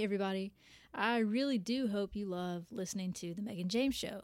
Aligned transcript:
Everybody. 0.00 0.52
I 0.94 1.18
really 1.18 1.58
do 1.58 1.88
hope 1.88 2.14
you 2.14 2.26
love 2.26 2.66
listening 2.70 3.12
to 3.14 3.34
The 3.34 3.42
Megan 3.42 3.68
James 3.68 3.96
Show. 3.96 4.22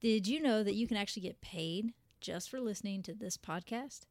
Did 0.00 0.28
you 0.28 0.40
know 0.40 0.62
that 0.62 0.76
you 0.76 0.86
can 0.86 0.96
actually 0.96 1.22
get 1.22 1.40
paid 1.40 1.92
just 2.20 2.48
for 2.48 2.60
listening 2.60 3.02
to 3.02 3.14
this 3.14 3.36
podcast? 3.36 4.02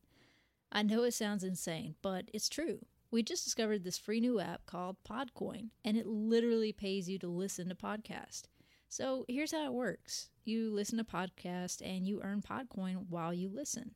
I 0.69 0.83
know 0.83 1.03
it 1.03 1.13
sounds 1.13 1.45
insane, 1.45 1.95
but 2.01 2.25
it's 2.33 2.49
true. 2.49 2.79
We 3.09 3.23
just 3.23 3.45
discovered 3.45 3.85
this 3.85 3.97
free 3.97 4.19
new 4.19 4.41
app 4.41 4.65
called 4.65 4.97
Podcoin, 5.09 5.69
and 5.85 5.95
it 5.95 6.07
literally 6.07 6.73
pays 6.73 7.07
you 7.07 7.17
to 7.19 7.27
listen 7.29 7.69
to 7.69 7.75
podcasts. 7.75 8.43
So 8.89 9.23
here's 9.29 9.53
how 9.53 9.65
it 9.65 9.73
works 9.73 10.29
you 10.43 10.69
listen 10.73 10.97
to 10.97 11.05
podcast 11.05 11.81
and 11.81 12.05
you 12.05 12.21
earn 12.21 12.41
Podcoin 12.41 13.05
while 13.07 13.33
you 13.33 13.47
listen. 13.47 13.91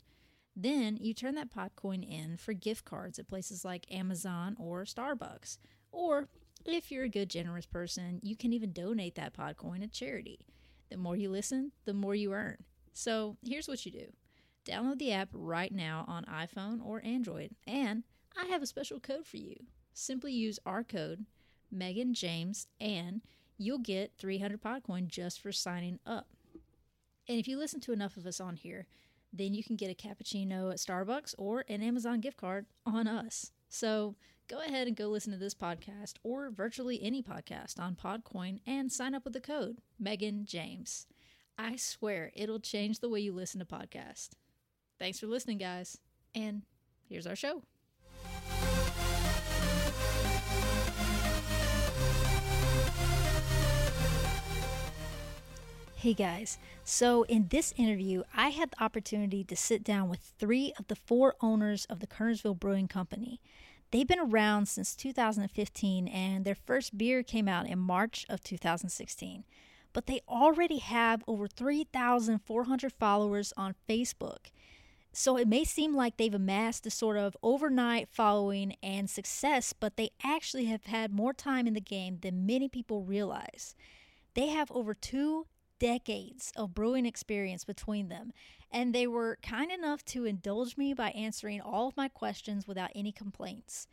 Then 0.55 0.97
you 1.01 1.13
turn 1.13 1.35
that 1.35 1.53
Podcoin 1.53 2.09
in 2.09 2.37
for 2.37 2.53
gift 2.53 2.85
cards 2.85 3.19
at 3.19 3.27
places 3.27 3.65
like 3.65 3.91
Amazon 3.91 4.55
or 4.57 4.83
Starbucks. 4.85 5.57
Or 5.91 6.29
if 6.65 6.91
you're 6.91 7.03
a 7.03 7.09
good, 7.09 7.29
generous 7.29 7.65
person, 7.65 8.19
you 8.21 8.35
can 8.35 8.53
even 8.53 8.71
donate 8.71 9.15
that 9.15 9.33
Podcoin 9.33 9.81
to 9.81 9.87
charity. 9.87 10.39
The 10.89 10.97
more 10.97 11.15
you 11.15 11.29
listen, 11.29 11.71
the 11.85 11.93
more 11.93 12.15
you 12.15 12.33
earn. 12.33 12.57
So 12.93 13.37
here's 13.43 13.67
what 13.67 13.85
you 13.85 13.91
do 13.91 14.07
download 14.65 14.99
the 14.99 15.11
app 15.11 15.29
right 15.33 15.73
now 15.73 16.05
on 16.07 16.25
iPhone 16.25 16.85
or 16.85 17.01
Android, 17.03 17.55
and 17.65 18.03
I 18.37 18.45
have 18.45 18.61
a 18.61 18.67
special 18.67 18.99
code 18.99 19.25
for 19.25 19.37
you. 19.37 19.55
Simply 19.93 20.31
use 20.33 20.59
our 20.65 20.83
code, 20.83 21.25
Megan 21.71 22.13
James, 22.13 22.67
and 22.79 23.21
you'll 23.57 23.79
get 23.79 24.13
300 24.17 24.61
Podcoin 24.61 25.07
just 25.07 25.41
for 25.41 25.51
signing 25.51 25.99
up. 26.05 26.27
And 27.27 27.39
if 27.39 27.47
you 27.47 27.57
listen 27.57 27.79
to 27.81 27.93
enough 27.93 28.17
of 28.17 28.25
us 28.25 28.39
on 28.39 28.55
here, 28.55 28.87
then 29.33 29.53
you 29.53 29.63
can 29.63 29.75
get 29.75 29.91
a 29.91 29.95
cappuccino 29.95 30.71
at 30.71 30.77
Starbucks 30.77 31.35
or 31.37 31.63
an 31.67 31.81
Amazon 31.81 32.19
gift 32.19 32.37
card 32.37 32.65
on 32.85 33.07
us. 33.07 33.51
So 33.69 34.15
go 34.51 34.59
ahead 34.59 34.85
and 34.85 34.97
go 34.97 35.07
listen 35.07 35.31
to 35.31 35.39
this 35.39 35.53
podcast 35.53 36.15
or 36.23 36.49
virtually 36.49 37.01
any 37.01 37.23
podcast 37.23 37.79
on 37.79 37.95
Podcoin 37.95 38.59
and 38.67 38.91
sign 38.91 39.15
up 39.15 39.23
with 39.23 39.31
the 39.31 39.39
code 39.39 39.77
Megan 39.97 40.45
James. 40.45 41.07
I 41.57 41.77
swear 41.77 42.31
it'll 42.35 42.59
change 42.59 42.99
the 42.99 43.07
way 43.07 43.21
you 43.21 43.31
listen 43.31 43.59
to 43.59 43.65
podcasts. 43.65 44.31
Thanks 44.99 45.19
for 45.19 45.27
listening, 45.27 45.57
guys. 45.57 45.97
And 46.35 46.63
here's 47.07 47.25
our 47.27 47.35
show. 47.35 47.63
Hey 55.95 56.13
guys, 56.13 56.57
so 56.83 57.23
in 57.23 57.47
this 57.49 57.73
interview, 57.77 58.23
I 58.35 58.49
had 58.49 58.71
the 58.71 58.83
opportunity 58.83 59.43
to 59.45 59.55
sit 59.55 59.83
down 59.83 60.09
with 60.09 60.33
three 60.39 60.73
of 60.77 60.87
the 60.87 60.95
four 60.95 61.35
owners 61.39 61.85
of 61.85 61.99
the 61.99 62.07
Kernersville 62.07 62.59
Brewing 62.59 62.87
Company. 62.89 63.39
They've 63.91 64.07
been 64.07 64.19
around 64.19 64.67
since 64.67 64.95
2015, 64.95 66.07
and 66.07 66.45
their 66.45 66.55
first 66.55 66.97
beer 66.97 67.23
came 67.23 67.47
out 67.47 67.67
in 67.67 67.77
March 67.77 68.25
of 68.29 68.41
2016. 68.41 69.43
But 69.93 70.05
they 70.05 70.21
already 70.29 70.77
have 70.77 71.23
over 71.27 71.47
3,400 71.47 72.93
followers 72.93 73.53
on 73.57 73.75
Facebook. 73.89 74.51
So 75.13 75.35
it 75.35 75.47
may 75.47 75.65
seem 75.65 75.93
like 75.93 76.15
they've 76.15 76.33
amassed 76.33 76.87
a 76.87 76.89
sort 76.89 77.17
of 77.17 77.35
overnight 77.43 78.07
following 78.09 78.77
and 78.81 79.09
success, 79.09 79.73
but 79.73 79.97
they 79.97 80.11
actually 80.23 80.65
have 80.65 80.85
had 80.85 81.11
more 81.11 81.33
time 81.33 81.67
in 81.67 81.73
the 81.73 81.81
game 81.81 82.19
than 82.21 82.45
many 82.45 82.69
people 82.69 83.03
realize. 83.03 83.75
They 84.35 84.47
have 84.47 84.71
over 84.71 84.93
two 84.93 85.47
decades 85.79 86.53
of 86.55 86.73
brewing 86.73 87.05
experience 87.05 87.65
between 87.65 88.07
them, 88.07 88.31
and 88.71 88.93
they 88.93 89.07
were 89.07 89.37
kind 89.41 89.71
enough 89.71 90.03
to 90.05 90.25
indulge 90.25 90.77
me 90.77 90.93
by 90.93 91.09
answering 91.09 91.61
all 91.61 91.87
of 91.87 91.97
my 91.97 92.07
questions 92.07 92.67
without 92.67 92.91
any 92.95 93.11
complaints. 93.11 93.87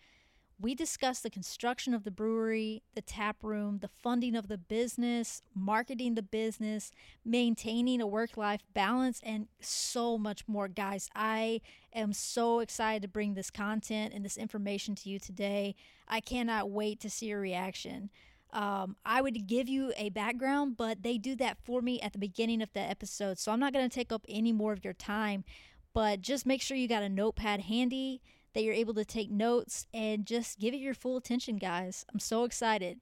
We 0.61 0.75
discussed 0.75 1.23
the 1.23 1.31
construction 1.31 1.95
of 1.95 2.03
the 2.03 2.11
brewery, 2.11 2.83
the 2.97 3.01
tap 3.01 3.45
room, 3.45 3.79
the 3.79 3.91
funding 4.03 4.35
of 4.35 4.49
the 4.49 4.59
business, 4.59 5.41
marketing 5.55 6.17
the 6.17 6.23
business, 6.23 6.91
maintaining 7.25 8.01
a 8.01 8.09
work 8.09 8.37
life 8.37 8.63
balance, 8.75 9.21
and 9.23 9.47
so 9.61 10.19
much 10.19 10.49
more. 10.49 10.67
Guys, 10.67 11.11
I 11.15 11.61
am 11.93 12.13
so 12.13 12.59
excited 12.59 13.03
to 13.03 13.09
bring 13.09 13.35
this 13.35 13.53
content 13.53 14.13
and 14.13 14.25
this 14.25 14.37
information 14.37 14.97
to 14.97 15.09
you 15.09 15.21
today. 15.21 15.77
I 16.09 16.19
cannot 16.21 16.71
wait 16.71 16.99
to 17.01 17.11
see 17.11 17.27
your 17.27 17.41
reaction. 17.41 18.11
Um, 18.53 18.97
I 19.05 19.21
would 19.21 19.47
give 19.47 19.69
you 19.69 19.93
a 19.97 20.09
background, 20.09 20.77
but 20.77 21.03
they 21.03 21.19
do 21.19 21.37
that 21.37 21.59
for 21.63 21.83
me 21.83 22.01
at 22.01 22.13
the 22.13 22.19
beginning 22.19 22.63
of 22.63 22.73
the 22.73 22.81
episode. 22.81 23.39
So 23.39 23.53
I'm 23.53 23.61
not 23.61 23.73
going 23.73 23.89
to 23.89 23.95
take 23.95 24.11
up 24.11 24.25
any 24.29 24.53
more 24.53 24.73
of 24.73 24.85
your 24.85 24.95
time, 24.95 25.45
but 25.93 26.23
just 26.23 26.47
make 26.47 26.63
sure 26.63 26.77
you 26.77 26.89
got 26.89 27.03
a 27.03 27.09
notepad 27.09 27.63
handy, 27.63 28.23
that 28.55 28.63
you're 28.63 28.75
able 28.75 28.95
to 28.95 29.05
take 29.05 29.31
notes, 29.31 29.87
and 29.93 30.25
just 30.25 30.59
give 30.59 30.73
it 30.73 30.79
your 30.79 30.95
full 30.95 31.19
attention, 31.19 31.57
guys. 31.57 32.07
I'm 32.13 32.19
so 32.19 32.45
excited. 32.45 33.01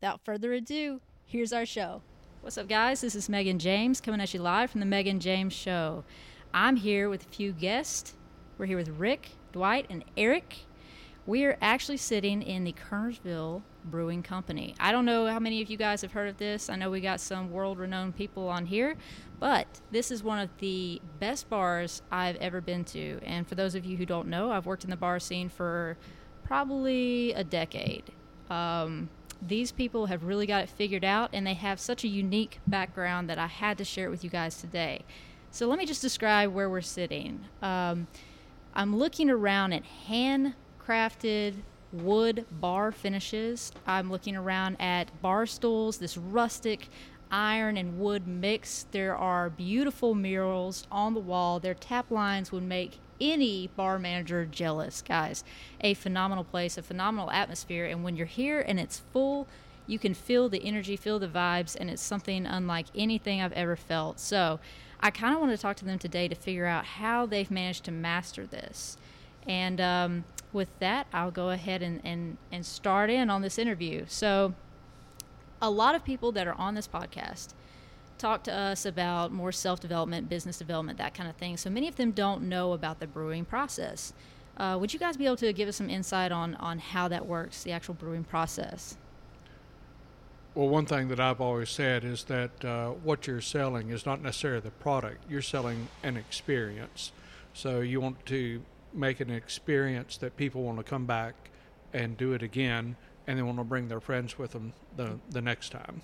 Without 0.00 0.24
further 0.24 0.52
ado, 0.52 1.00
here's 1.24 1.52
our 1.52 1.66
show. 1.66 2.02
What's 2.40 2.56
up, 2.56 2.68
guys? 2.68 3.00
This 3.00 3.16
is 3.16 3.28
Megan 3.28 3.58
James 3.58 4.00
coming 4.00 4.20
at 4.20 4.32
you 4.32 4.40
live 4.40 4.70
from 4.70 4.78
the 4.78 4.86
Megan 4.86 5.18
James 5.18 5.52
Show. 5.52 6.04
I'm 6.54 6.76
here 6.76 7.08
with 7.08 7.26
a 7.26 7.28
few 7.28 7.52
guests. 7.52 8.14
We're 8.56 8.66
here 8.66 8.76
with 8.76 8.88
Rick, 8.90 9.30
Dwight, 9.52 9.86
and 9.90 10.04
Eric. 10.16 10.56
We 11.28 11.44
are 11.44 11.58
actually 11.60 11.98
sitting 11.98 12.40
in 12.40 12.64
the 12.64 12.72
Kernersville 12.72 13.60
Brewing 13.84 14.22
Company. 14.22 14.74
I 14.80 14.92
don't 14.92 15.04
know 15.04 15.26
how 15.26 15.38
many 15.38 15.60
of 15.60 15.68
you 15.68 15.76
guys 15.76 16.00
have 16.00 16.12
heard 16.12 16.30
of 16.30 16.38
this. 16.38 16.70
I 16.70 16.76
know 16.76 16.88
we 16.88 17.02
got 17.02 17.20
some 17.20 17.50
world 17.50 17.78
renowned 17.78 18.16
people 18.16 18.48
on 18.48 18.64
here, 18.64 18.96
but 19.38 19.66
this 19.90 20.10
is 20.10 20.22
one 20.22 20.38
of 20.38 20.48
the 20.56 21.02
best 21.20 21.50
bars 21.50 22.00
I've 22.10 22.36
ever 22.36 22.62
been 22.62 22.82
to. 22.86 23.20
And 23.22 23.46
for 23.46 23.56
those 23.56 23.74
of 23.74 23.84
you 23.84 23.98
who 23.98 24.06
don't 24.06 24.28
know, 24.28 24.50
I've 24.50 24.64
worked 24.64 24.84
in 24.84 24.90
the 24.90 24.96
bar 24.96 25.20
scene 25.20 25.50
for 25.50 25.98
probably 26.44 27.34
a 27.34 27.44
decade. 27.44 28.04
Um, 28.48 29.10
these 29.46 29.70
people 29.70 30.06
have 30.06 30.24
really 30.24 30.46
got 30.46 30.62
it 30.62 30.70
figured 30.70 31.04
out, 31.04 31.28
and 31.34 31.46
they 31.46 31.52
have 31.52 31.78
such 31.78 32.04
a 32.04 32.08
unique 32.08 32.58
background 32.66 33.28
that 33.28 33.38
I 33.38 33.48
had 33.48 33.76
to 33.76 33.84
share 33.84 34.06
it 34.06 34.10
with 34.10 34.24
you 34.24 34.30
guys 34.30 34.58
today. 34.58 35.04
So 35.50 35.68
let 35.68 35.78
me 35.78 35.84
just 35.84 36.00
describe 36.00 36.54
where 36.54 36.70
we're 36.70 36.80
sitting. 36.80 37.40
Um, 37.60 38.06
I'm 38.72 38.96
looking 38.96 39.28
around 39.28 39.74
at 39.74 39.84
hand 39.84 40.54
crafted 40.88 41.52
wood 41.92 42.46
bar 42.50 42.90
finishes. 42.90 43.72
I'm 43.86 44.10
looking 44.10 44.36
around 44.36 44.76
at 44.80 45.20
bar 45.20 45.44
stools, 45.44 45.98
this 45.98 46.16
rustic 46.16 46.88
iron 47.30 47.76
and 47.76 47.98
wood 47.98 48.26
mix. 48.26 48.86
There 48.90 49.14
are 49.14 49.50
beautiful 49.50 50.14
murals 50.14 50.86
on 50.90 51.12
the 51.12 51.20
wall. 51.20 51.60
Their 51.60 51.74
tap 51.74 52.10
lines 52.10 52.52
would 52.52 52.62
make 52.62 53.00
any 53.20 53.68
bar 53.76 53.98
manager 53.98 54.46
jealous, 54.46 55.02
guys. 55.02 55.44
A 55.82 55.92
phenomenal 55.92 56.44
place, 56.44 56.78
a 56.78 56.82
phenomenal 56.82 57.30
atmosphere. 57.30 57.84
And 57.84 58.02
when 58.02 58.16
you're 58.16 58.26
here 58.26 58.60
and 58.60 58.80
it's 58.80 59.02
full, 59.12 59.46
you 59.86 59.98
can 59.98 60.14
feel 60.14 60.48
the 60.48 60.64
energy, 60.64 60.96
feel 60.96 61.18
the 61.18 61.28
vibes, 61.28 61.76
and 61.78 61.90
it's 61.90 62.02
something 62.02 62.46
unlike 62.46 62.86
anything 62.94 63.42
I've 63.42 63.52
ever 63.52 63.76
felt. 63.76 64.20
So 64.20 64.58
I 65.00 65.10
kind 65.10 65.34
of 65.34 65.40
want 65.40 65.52
to 65.52 65.58
talk 65.58 65.76
to 65.76 65.84
them 65.84 65.98
today 65.98 66.28
to 66.28 66.34
figure 66.34 66.66
out 66.66 66.84
how 66.84 67.26
they've 67.26 67.50
managed 67.50 67.84
to 67.84 67.90
master 67.90 68.46
this. 68.46 68.96
And 69.48 69.80
um, 69.80 70.24
with 70.52 70.68
that, 70.78 71.06
I'll 71.12 71.30
go 71.30 71.50
ahead 71.50 71.82
and, 71.82 72.00
and, 72.04 72.36
and 72.52 72.64
start 72.64 73.10
in 73.10 73.30
on 73.30 73.42
this 73.42 73.58
interview. 73.58 74.04
So, 74.06 74.54
a 75.60 75.70
lot 75.70 75.96
of 75.96 76.04
people 76.04 76.30
that 76.32 76.46
are 76.46 76.54
on 76.54 76.74
this 76.74 76.86
podcast 76.86 77.48
talk 78.18 78.44
to 78.44 78.52
us 78.52 78.84
about 78.84 79.32
more 79.32 79.50
self 79.50 79.80
development, 79.80 80.28
business 80.28 80.58
development, 80.58 80.98
that 80.98 81.14
kind 81.14 81.28
of 81.28 81.36
thing. 81.36 81.56
So, 81.56 81.70
many 81.70 81.88
of 81.88 81.96
them 81.96 82.12
don't 82.12 82.42
know 82.42 82.74
about 82.74 83.00
the 83.00 83.06
brewing 83.06 83.44
process. 83.44 84.12
Uh, 84.58 84.76
would 84.78 84.92
you 84.92 84.98
guys 84.98 85.16
be 85.16 85.24
able 85.24 85.36
to 85.36 85.52
give 85.52 85.68
us 85.68 85.76
some 85.76 85.88
insight 85.88 86.32
on, 86.32 86.56
on 86.56 86.78
how 86.78 87.08
that 87.08 87.26
works, 87.26 87.62
the 87.62 87.72
actual 87.72 87.94
brewing 87.94 88.24
process? 88.24 88.96
Well, 90.54 90.68
one 90.68 90.86
thing 90.86 91.08
that 91.08 91.20
I've 91.20 91.40
always 91.40 91.70
said 91.70 92.04
is 92.04 92.24
that 92.24 92.64
uh, 92.64 92.90
what 92.90 93.28
you're 93.28 93.40
selling 93.40 93.90
is 93.90 94.04
not 94.04 94.20
necessarily 94.20 94.60
the 94.60 94.72
product, 94.72 95.24
you're 95.30 95.40
selling 95.40 95.88
an 96.02 96.16
experience. 96.16 97.12
So, 97.54 97.80
you 97.80 98.00
want 98.00 98.26
to 98.26 98.62
make 98.92 99.20
an 99.20 99.30
experience 99.30 100.16
that 100.18 100.36
people 100.36 100.62
want 100.62 100.78
to 100.78 100.84
come 100.84 101.06
back 101.06 101.34
and 101.92 102.16
do 102.16 102.32
it 102.32 102.42
again, 102.42 102.96
and 103.26 103.38
they 103.38 103.42
want 103.42 103.58
to 103.58 103.64
bring 103.64 103.88
their 103.88 104.00
friends 104.00 104.38
with 104.38 104.52
them 104.52 104.72
the 104.96 105.18
the 105.30 105.40
next 105.40 105.70
time. 105.70 106.02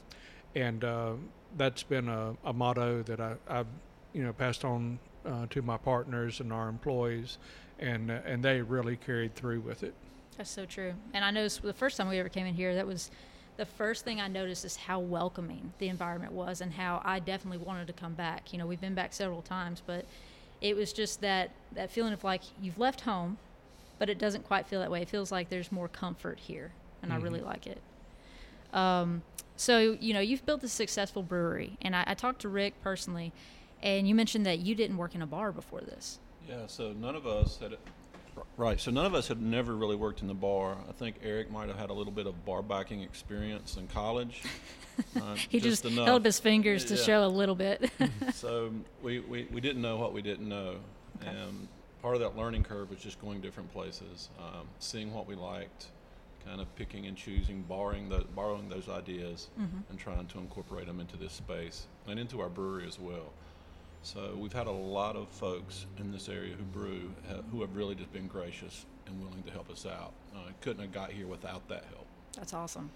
And 0.54 0.84
uh, 0.84 1.12
that's 1.56 1.82
been 1.82 2.08
a, 2.08 2.36
a 2.44 2.52
motto 2.52 3.02
that 3.02 3.20
I, 3.20 3.34
I've 3.48 3.66
you 4.12 4.22
know 4.22 4.32
passed 4.32 4.64
on 4.64 4.98
uh, 5.24 5.46
to 5.50 5.62
my 5.62 5.76
partners 5.76 6.40
and 6.40 6.52
our 6.52 6.68
employees, 6.68 7.38
and 7.78 8.10
uh, 8.10 8.20
and 8.24 8.42
they 8.42 8.62
really 8.62 8.96
carried 8.96 9.34
through 9.34 9.60
with 9.60 9.82
it. 9.82 9.94
That's 10.36 10.50
so 10.50 10.64
true. 10.64 10.94
And 11.12 11.24
I 11.24 11.30
noticed 11.30 11.62
the 11.62 11.72
first 11.72 11.96
time 11.96 12.08
we 12.08 12.18
ever 12.18 12.28
came 12.28 12.46
in 12.46 12.54
here, 12.54 12.74
that 12.74 12.86
was 12.86 13.10
the 13.56 13.64
first 13.64 14.04
thing 14.04 14.20
I 14.20 14.26
noticed 14.26 14.64
is 14.64 14.74
how 14.74 14.98
welcoming 14.98 15.72
the 15.78 15.88
environment 15.88 16.32
was, 16.32 16.60
and 16.60 16.72
how 16.72 17.00
I 17.04 17.20
definitely 17.20 17.64
wanted 17.64 17.86
to 17.86 17.92
come 17.92 18.14
back. 18.14 18.52
You 18.52 18.58
know, 18.58 18.66
we've 18.66 18.80
been 18.80 18.94
back 18.94 19.12
several 19.12 19.42
times, 19.42 19.82
but 19.84 20.06
it 20.64 20.74
was 20.74 20.94
just 20.94 21.20
that 21.20 21.50
that 21.72 21.90
feeling 21.90 22.14
of 22.14 22.24
like 22.24 22.40
you've 22.60 22.78
left 22.78 23.02
home, 23.02 23.36
but 23.98 24.08
it 24.08 24.18
doesn't 24.18 24.44
quite 24.44 24.66
feel 24.66 24.80
that 24.80 24.90
way. 24.90 25.02
It 25.02 25.10
feels 25.10 25.30
like 25.30 25.50
there's 25.50 25.70
more 25.70 25.88
comfort 25.88 26.40
here, 26.40 26.72
and 27.02 27.12
mm-hmm. 27.12 27.20
I 27.20 27.22
really 27.22 27.40
mm-hmm. 27.40 27.48
like 27.48 27.66
it. 27.66 27.82
Um, 28.72 29.22
so 29.56 29.96
you 30.00 30.14
know 30.14 30.20
you've 30.20 30.44
built 30.46 30.64
a 30.64 30.68
successful 30.68 31.22
brewery, 31.22 31.76
and 31.82 31.94
I, 31.94 32.04
I 32.06 32.14
talked 32.14 32.40
to 32.40 32.48
Rick 32.48 32.82
personally, 32.82 33.30
and 33.82 34.08
you 34.08 34.14
mentioned 34.14 34.46
that 34.46 34.60
you 34.60 34.74
didn't 34.74 34.96
work 34.96 35.14
in 35.14 35.20
a 35.20 35.26
bar 35.26 35.52
before 35.52 35.82
this. 35.82 36.18
Yeah, 36.48 36.66
so 36.66 36.92
none 36.92 37.14
of 37.14 37.26
us 37.26 37.58
had 37.58 37.76
Right. 38.56 38.80
So 38.80 38.90
none 38.90 39.06
of 39.06 39.14
us 39.14 39.28
had 39.28 39.40
never 39.40 39.74
really 39.74 39.96
worked 39.96 40.22
in 40.22 40.28
the 40.28 40.34
bar. 40.34 40.76
I 40.88 40.92
think 40.92 41.16
Eric 41.22 41.50
might 41.50 41.68
have 41.68 41.78
had 41.78 41.90
a 41.90 41.92
little 41.92 42.12
bit 42.12 42.26
of 42.26 42.44
bar 42.44 42.62
backing 42.62 43.02
experience 43.02 43.76
in 43.76 43.86
college. 43.88 44.42
Uh, 45.16 45.34
he 45.48 45.58
just, 45.58 45.82
just 45.82 45.96
held 45.96 46.24
his 46.24 46.38
fingers 46.38 46.84
to 46.84 46.94
yeah. 46.94 47.02
show 47.02 47.24
a 47.24 47.26
little 47.26 47.56
bit. 47.56 47.90
so 48.32 48.70
we, 49.02 49.18
we, 49.18 49.48
we 49.50 49.60
didn't 49.60 49.82
know 49.82 49.96
what 49.96 50.12
we 50.12 50.22
didn't 50.22 50.48
know. 50.48 50.76
Okay. 51.20 51.30
And 51.30 51.66
part 52.00 52.14
of 52.14 52.20
that 52.20 52.36
learning 52.36 52.62
curve 52.62 52.90
was 52.90 53.00
just 53.00 53.20
going 53.20 53.40
different 53.40 53.72
places, 53.72 54.28
um, 54.38 54.68
seeing 54.78 55.12
what 55.12 55.26
we 55.26 55.34
liked, 55.34 55.86
kind 56.46 56.60
of 56.60 56.72
picking 56.76 57.06
and 57.06 57.16
choosing, 57.16 57.62
borrowing, 57.62 58.08
the, 58.08 58.24
borrowing 58.36 58.68
those 58.68 58.88
ideas, 58.88 59.48
mm-hmm. 59.58 59.78
and 59.90 59.98
trying 59.98 60.26
to 60.26 60.38
incorporate 60.38 60.86
them 60.86 61.00
into 61.00 61.16
this 61.16 61.32
space 61.32 61.86
and 62.06 62.20
into 62.20 62.40
our 62.40 62.48
brewery 62.48 62.86
as 62.86 62.98
well. 62.98 63.32
So 64.04 64.36
we've 64.38 64.52
had 64.52 64.66
a 64.66 64.70
lot 64.70 65.16
of 65.16 65.28
folks 65.28 65.86
in 65.98 66.12
this 66.12 66.28
area 66.28 66.54
who 66.54 66.62
brew 66.64 67.10
who 67.50 67.62
have 67.62 67.74
really 67.74 67.94
just 67.94 68.12
been 68.12 68.26
gracious 68.26 68.84
and 69.06 69.18
willing 69.18 69.42
to 69.44 69.50
help 69.50 69.70
us 69.70 69.86
out. 69.86 70.12
Uh, 70.36 70.50
couldn't 70.60 70.82
have 70.82 70.92
got 70.92 71.10
here 71.10 71.26
without 71.26 71.66
that 71.68 71.84
help. 71.88 72.06
That's 72.36 72.52
awesome. 72.52 72.90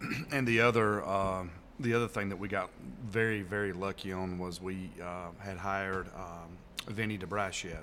and 0.30 0.46
the 0.46 0.60
other 0.60 1.04
uh, 1.04 1.44
the 1.80 1.92
other 1.94 2.06
thing 2.06 2.28
that 2.28 2.36
we 2.36 2.46
got 2.46 2.70
very 3.04 3.42
very 3.42 3.72
lucky 3.72 4.12
on 4.12 4.38
was 4.38 4.62
we 4.62 4.88
uh, 5.02 5.30
had 5.40 5.56
hired 5.56 6.06
um, 6.14 6.56
Vinny 6.86 7.16
D'Abbraccio, 7.16 7.78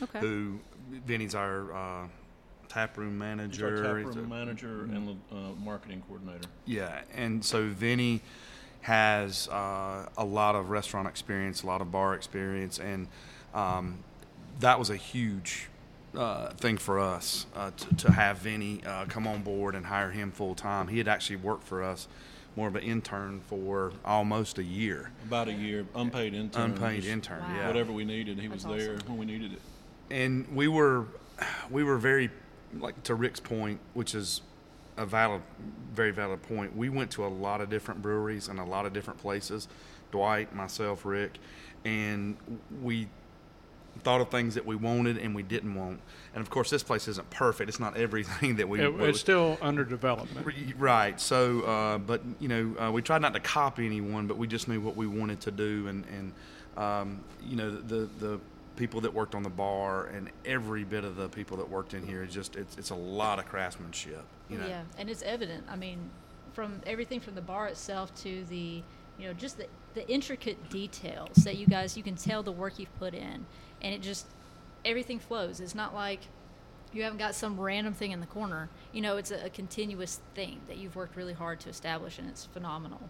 okay. 0.00 0.20
who 0.20 0.60
Vinny's 1.04 1.34
our 1.34 1.72
uh, 1.74 2.06
tap 2.68 2.96
room 2.96 3.18
manager. 3.18 3.70
He's 3.70 3.80
our 3.80 4.02
tap 4.04 4.14
room 4.14 4.28
manager 4.28 4.82
and 4.82 5.20
uh, 5.32 5.34
marketing 5.64 6.04
coordinator. 6.06 6.48
Yeah, 6.64 7.00
and 7.12 7.44
so 7.44 7.66
Vinny 7.66 8.22
has 8.80 9.48
uh, 9.48 10.06
a 10.16 10.24
lot 10.24 10.54
of 10.54 10.70
restaurant 10.70 11.08
experience, 11.08 11.62
a 11.62 11.66
lot 11.66 11.80
of 11.80 11.90
bar 11.90 12.14
experience, 12.14 12.78
and 12.78 13.08
um, 13.54 13.98
that 14.60 14.78
was 14.78 14.90
a 14.90 14.96
huge 14.96 15.68
uh, 16.16 16.50
thing 16.54 16.78
for 16.78 16.98
us 16.98 17.46
uh, 17.54 17.70
to, 17.76 17.96
to, 17.96 18.12
have 18.12 18.38
Vinny 18.38 18.80
uh, 18.86 19.04
come 19.06 19.26
on 19.26 19.42
board 19.42 19.74
and 19.74 19.86
hire 19.86 20.10
him 20.10 20.30
full 20.30 20.54
time. 20.54 20.88
He 20.88 20.98
had 20.98 21.08
actually 21.08 21.36
worked 21.36 21.64
for 21.64 21.82
us 21.82 22.08
more 22.56 22.66
of 22.68 22.76
an 22.76 22.82
intern 22.82 23.40
for 23.46 23.92
almost 24.04 24.58
a 24.58 24.64
year. 24.64 25.12
About 25.26 25.48
a 25.48 25.52
year, 25.52 25.86
unpaid 25.94 26.34
intern. 26.34 26.72
Unpaid 26.72 27.04
intern, 27.04 27.40
wow. 27.42 27.56
yeah. 27.56 27.66
Whatever 27.66 27.92
we 27.92 28.04
needed, 28.04 28.38
he 28.40 28.48
That's 28.48 28.64
was 28.64 28.76
there 28.76 28.94
awesome. 28.96 29.08
when 29.08 29.18
we 29.18 29.26
needed 29.26 29.52
it. 29.52 29.60
And 30.10 30.48
we 30.54 30.66
were, 30.66 31.06
we 31.70 31.84
were 31.84 31.98
very, 31.98 32.30
like 32.78 33.02
to 33.04 33.14
Rick's 33.14 33.40
point, 33.40 33.78
which 33.94 34.14
is 34.14 34.40
a 34.98 35.06
valid, 35.06 35.42
very 35.94 36.10
valid 36.10 36.42
point. 36.42 36.76
We 36.76 36.88
went 36.88 37.10
to 37.12 37.24
a 37.24 37.28
lot 37.28 37.60
of 37.60 37.70
different 37.70 38.02
breweries 38.02 38.48
and 38.48 38.58
a 38.58 38.64
lot 38.64 38.84
of 38.84 38.92
different 38.92 39.20
places. 39.20 39.68
Dwight, 40.10 40.54
myself, 40.54 41.04
Rick, 41.04 41.38
and 41.84 42.36
we 42.82 43.08
thought 44.02 44.20
of 44.20 44.30
things 44.30 44.54
that 44.54 44.64
we 44.64 44.76
wanted 44.76 45.18
and 45.18 45.34
we 45.34 45.42
didn't 45.42 45.74
want. 45.74 46.00
And 46.34 46.40
of 46.40 46.50
course, 46.50 46.70
this 46.70 46.82
place 46.82 47.08
isn't 47.08 47.28
perfect. 47.30 47.68
It's 47.68 47.80
not 47.80 47.96
everything 47.96 48.56
that 48.56 48.68
we. 48.68 48.80
It, 48.80 48.94
it's 49.00 49.20
still 49.20 49.58
under 49.60 49.84
development. 49.84 50.46
Right. 50.76 51.20
So, 51.20 51.62
uh, 51.62 51.98
but 51.98 52.22
you 52.40 52.48
know, 52.48 52.74
uh, 52.78 52.92
we 52.92 53.02
tried 53.02 53.22
not 53.22 53.34
to 53.34 53.40
copy 53.40 53.86
anyone, 53.86 54.26
but 54.26 54.36
we 54.36 54.46
just 54.46 54.68
knew 54.68 54.80
what 54.80 54.96
we 54.96 55.06
wanted 55.06 55.40
to 55.42 55.50
do, 55.50 55.88
and 55.88 56.04
and 56.06 56.32
um, 56.82 57.20
you 57.42 57.56
know, 57.56 57.70
the 57.70 58.08
the 58.18 58.40
people 58.78 59.00
that 59.02 59.12
worked 59.12 59.34
on 59.34 59.42
the 59.42 59.50
bar 59.50 60.06
and 60.06 60.30
every 60.44 60.84
bit 60.84 61.04
of 61.04 61.16
the 61.16 61.28
people 61.28 61.56
that 61.56 61.68
worked 61.68 61.92
in 61.92 62.06
here. 62.06 62.22
It's 62.22 62.32
just 62.32 62.56
it's 62.56 62.78
it's 62.78 62.90
a 62.90 62.94
lot 62.94 63.38
of 63.38 63.46
craftsmanship. 63.46 64.24
You 64.48 64.58
know? 64.58 64.66
Yeah, 64.66 64.82
and 64.96 65.10
it's 65.10 65.22
evident. 65.22 65.64
I 65.68 65.76
mean, 65.76 66.10
from 66.54 66.80
everything 66.86 67.20
from 67.20 67.34
the 67.34 67.42
bar 67.42 67.66
itself 67.66 68.14
to 68.22 68.44
the 68.44 68.82
you 69.18 69.26
know 69.26 69.32
just 69.34 69.58
the 69.58 69.66
the 69.94 70.08
intricate 70.08 70.70
details 70.70 71.36
that 71.38 71.56
you 71.56 71.66
guys 71.66 71.96
you 71.96 72.02
can 72.02 72.14
tell 72.14 72.42
the 72.42 72.52
work 72.52 72.78
you've 72.78 72.98
put 72.98 73.14
in 73.14 73.44
and 73.82 73.94
it 73.94 74.00
just 74.00 74.26
everything 74.84 75.18
flows. 75.18 75.60
It's 75.60 75.74
not 75.74 75.94
like 75.94 76.20
you 76.92 77.02
haven't 77.02 77.18
got 77.18 77.34
some 77.34 77.60
random 77.60 77.92
thing 77.92 78.12
in 78.12 78.20
the 78.20 78.26
corner. 78.26 78.68
You 78.92 79.02
know, 79.02 79.16
it's 79.16 79.30
a, 79.30 79.46
a 79.46 79.50
continuous 79.50 80.20
thing 80.34 80.60
that 80.68 80.78
you've 80.78 80.96
worked 80.96 81.16
really 81.16 81.34
hard 81.34 81.60
to 81.60 81.68
establish, 81.68 82.18
and 82.18 82.28
it's 82.28 82.46
phenomenal. 82.46 83.00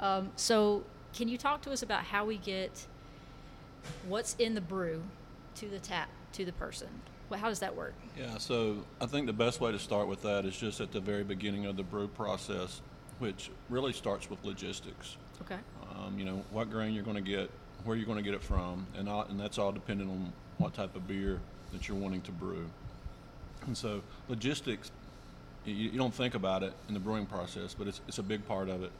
Um, 0.00 0.30
so, 0.36 0.84
can 1.12 1.28
you 1.28 1.36
talk 1.36 1.60
to 1.62 1.72
us 1.72 1.82
about 1.82 2.04
how 2.04 2.24
we 2.24 2.36
get 2.38 2.86
what's 4.06 4.34
in 4.38 4.54
the 4.54 4.60
brew 4.60 5.02
to 5.56 5.68
the 5.68 5.78
tap 5.78 6.08
to 6.32 6.44
the 6.44 6.52
person? 6.52 6.88
Well, 7.28 7.38
how 7.38 7.48
does 7.48 7.60
that 7.60 7.76
work? 7.76 7.94
Yeah, 8.16 8.38
so 8.38 8.84
I 9.00 9.06
think 9.06 9.26
the 9.26 9.32
best 9.32 9.60
way 9.60 9.70
to 9.72 9.78
start 9.78 10.08
with 10.08 10.22
that 10.22 10.44
is 10.44 10.56
just 10.56 10.80
at 10.80 10.92
the 10.92 11.00
very 11.00 11.24
beginning 11.24 11.66
of 11.66 11.76
the 11.76 11.82
brew 11.82 12.08
process, 12.08 12.80
which 13.18 13.50
really 13.68 13.92
starts 13.92 14.30
with 14.30 14.42
logistics. 14.44 15.16
Okay. 15.42 15.58
Um, 15.94 16.18
you 16.18 16.24
know, 16.24 16.42
what 16.50 16.70
grain 16.70 16.94
you're 16.94 17.04
going 17.04 17.22
to 17.22 17.30
get, 17.30 17.50
where 17.84 17.96
you're 17.96 18.06
going 18.06 18.18
to 18.18 18.24
get 18.24 18.34
it 18.34 18.42
from, 18.42 18.86
and, 18.96 19.08
all, 19.08 19.22
and 19.22 19.38
that's 19.38 19.58
all 19.58 19.72
dependent 19.72 20.10
on 20.10 20.32
what 20.56 20.74
type 20.74 20.96
of 20.96 21.06
beer 21.06 21.40
that 21.72 21.86
you're 21.86 21.98
wanting 21.98 22.22
to 22.22 22.32
brew. 22.32 22.66
And 23.66 23.76
so 23.76 24.02
logistics, 24.28 24.90
you, 25.64 25.74
you 25.74 25.98
don't 25.98 26.14
think 26.14 26.34
about 26.34 26.62
it 26.62 26.72
in 26.88 26.94
the 26.94 27.00
brewing 27.00 27.26
process, 27.26 27.74
but 27.74 27.86
it's, 27.86 28.00
it's 28.08 28.18
a 28.18 28.22
big 28.22 28.46
part 28.46 28.68
of 28.68 28.82
it. 28.82 28.90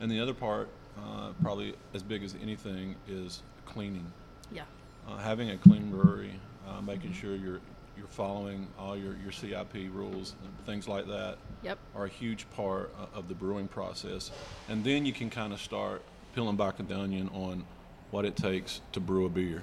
And 0.00 0.10
the 0.10 0.20
other 0.20 0.34
part, 0.34 0.68
uh, 0.98 1.32
probably 1.42 1.74
as 1.94 2.02
big 2.02 2.22
as 2.22 2.34
anything, 2.42 2.96
is 3.08 3.42
cleaning. 3.66 4.10
Yeah. 4.52 4.62
Uh, 5.08 5.18
having 5.18 5.50
a 5.50 5.56
clean 5.56 5.90
brewery, 5.90 6.32
uh, 6.68 6.80
making 6.80 7.10
mm-hmm. 7.10 7.20
sure 7.20 7.36
you're 7.36 7.60
you're 7.96 8.06
following 8.06 8.66
all 8.78 8.96
your, 8.96 9.16
your 9.22 9.32
CIP 9.32 9.74
rules 9.90 10.34
and 10.44 10.66
things 10.66 10.86
like 10.86 11.06
that 11.06 11.38
yep. 11.62 11.78
are 11.94 12.04
a 12.04 12.08
huge 12.08 12.46
part 12.50 12.94
of 13.14 13.28
the 13.28 13.34
brewing 13.34 13.68
process. 13.68 14.30
And 14.68 14.84
then 14.84 15.06
you 15.06 15.12
can 15.12 15.30
kind 15.30 15.52
of 15.52 15.60
start 15.60 16.02
peeling 16.34 16.56
back 16.56 16.76
the 16.76 16.94
onion 16.94 17.30
on 17.32 17.64
what 18.10 18.24
it 18.24 18.36
takes 18.36 18.80
to 18.92 19.00
brew 19.00 19.24
a 19.24 19.28
beer. 19.28 19.62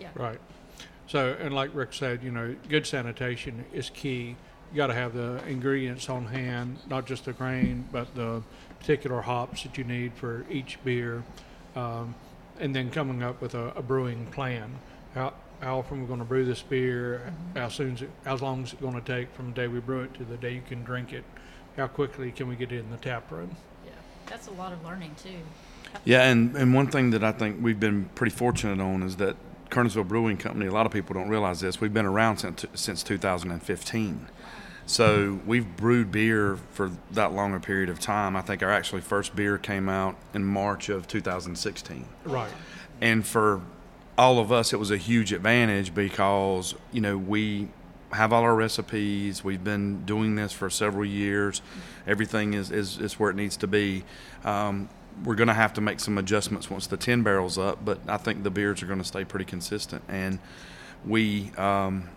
Yeah. 0.00 0.08
Right. 0.14 0.40
So, 1.06 1.36
and 1.38 1.54
like 1.54 1.70
Rick 1.74 1.92
said, 1.92 2.22
you 2.22 2.30
know, 2.30 2.54
good 2.68 2.86
sanitation 2.86 3.64
is 3.72 3.90
key. 3.90 4.36
You 4.72 4.76
got 4.76 4.88
to 4.88 4.94
have 4.94 5.14
the 5.14 5.42
ingredients 5.46 6.08
on 6.08 6.26
hand, 6.26 6.78
not 6.88 7.06
just 7.06 7.24
the 7.24 7.32
grain, 7.32 7.88
but 7.90 8.14
the 8.14 8.42
particular 8.80 9.22
hops 9.22 9.62
that 9.62 9.78
you 9.78 9.84
need 9.84 10.12
for 10.14 10.44
each 10.50 10.78
beer, 10.84 11.22
um, 11.74 12.14
and 12.60 12.74
then 12.74 12.90
coming 12.90 13.22
up 13.22 13.40
with 13.40 13.54
a, 13.54 13.72
a, 13.76 13.82
brewing 13.82 14.26
plan. 14.26 14.70
How, 15.14 15.34
how 15.60 15.78
often 15.78 16.00
we're 16.00 16.06
going 16.06 16.18
to 16.20 16.24
brew 16.24 16.44
this 16.44 16.62
beer? 16.62 17.22
Mm-hmm. 17.24 17.58
How 17.58 17.68
soon? 17.68 17.94
It, 17.94 18.10
how 18.24 18.36
long 18.36 18.64
is 18.64 18.72
it 18.72 18.80
going 18.80 18.94
to 18.94 19.00
take 19.00 19.32
from 19.34 19.46
the 19.50 19.54
day 19.54 19.68
we 19.68 19.80
brew 19.80 20.02
it 20.02 20.14
to 20.14 20.24
the 20.24 20.36
day 20.36 20.54
you 20.54 20.62
can 20.66 20.84
drink 20.84 21.12
it? 21.12 21.24
How 21.76 21.86
quickly 21.86 22.32
can 22.32 22.48
we 22.48 22.56
get 22.56 22.72
it 22.72 22.78
in 22.78 22.90
the 22.90 22.96
tap 22.96 23.30
room? 23.30 23.56
Yeah, 23.84 23.92
that's 24.26 24.48
a 24.48 24.52
lot 24.52 24.72
of 24.72 24.84
learning 24.84 25.14
too. 25.22 25.38
Yeah, 26.04 26.28
and, 26.28 26.54
and 26.56 26.74
one 26.74 26.88
thing 26.88 27.10
that 27.10 27.24
I 27.24 27.32
think 27.32 27.62
we've 27.62 27.80
been 27.80 28.06
pretty 28.14 28.34
fortunate 28.34 28.82
on 28.82 29.02
is 29.02 29.16
that 29.16 29.36
Kernersville 29.70 30.08
Brewing 30.08 30.36
Company, 30.36 30.66
a 30.66 30.72
lot 30.72 30.86
of 30.86 30.92
people 30.92 31.14
don't 31.14 31.28
realize 31.28 31.60
this, 31.60 31.80
we've 31.80 31.94
been 31.94 32.06
around 32.06 32.38
since, 32.38 32.64
since 32.74 33.02
2015. 33.02 34.26
So 34.88 35.38
we've 35.44 35.76
brewed 35.76 36.10
beer 36.10 36.58
for 36.70 36.90
that 37.10 37.34
long 37.34 37.54
a 37.54 37.60
period 37.60 37.90
of 37.90 38.00
time. 38.00 38.34
I 38.34 38.40
think 38.40 38.62
our 38.62 38.72
actually 38.72 39.02
first 39.02 39.36
beer 39.36 39.58
came 39.58 39.86
out 39.86 40.16
in 40.32 40.42
March 40.42 40.88
of 40.88 41.06
2016. 41.06 42.06
Right. 42.24 42.50
And 43.02 43.26
for 43.26 43.60
all 44.16 44.38
of 44.38 44.50
us, 44.50 44.72
it 44.72 44.78
was 44.78 44.90
a 44.90 44.96
huge 44.96 45.34
advantage 45.34 45.94
because, 45.94 46.74
you 46.90 47.02
know, 47.02 47.18
we 47.18 47.68
have 48.12 48.32
all 48.32 48.42
our 48.42 48.54
recipes. 48.54 49.44
We've 49.44 49.62
been 49.62 50.06
doing 50.06 50.36
this 50.36 50.54
for 50.54 50.70
several 50.70 51.04
years. 51.04 51.60
Everything 52.06 52.54
is, 52.54 52.70
is, 52.70 52.98
is 52.98 53.20
where 53.20 53.28
it 53.28 53.36
needs 53.36 53.58
to 53.58 53.66
be. 53.66 54.04
Um, 54.42 54.88
we're 55.22 55.34
going 55.34 55.48
to 55.48 55.54
have 55.54 55.74
to 55.74 55.82
make 55.82 56.00
some 56.00 56.16
adjustments 56.16 56.70
once 56.70 56.86
the 56.86 56.96
10 56.96 57.22
barrels 57.22 57.58
up, 57.58 57.84
but 57.84 57.98
I 58.08 58.16
think 58.16 58.42
the 58.42 58.50
beers 58.50 58.82
are 58.82 58.86
going 58.86 59.00
to 59.00 59.04
stay 59.04 59.26
pretty 59.26 59.44
consistent. 59.44 60.02
And 60.08 60.38
we 61.04 61.50
um, 61.58 62.08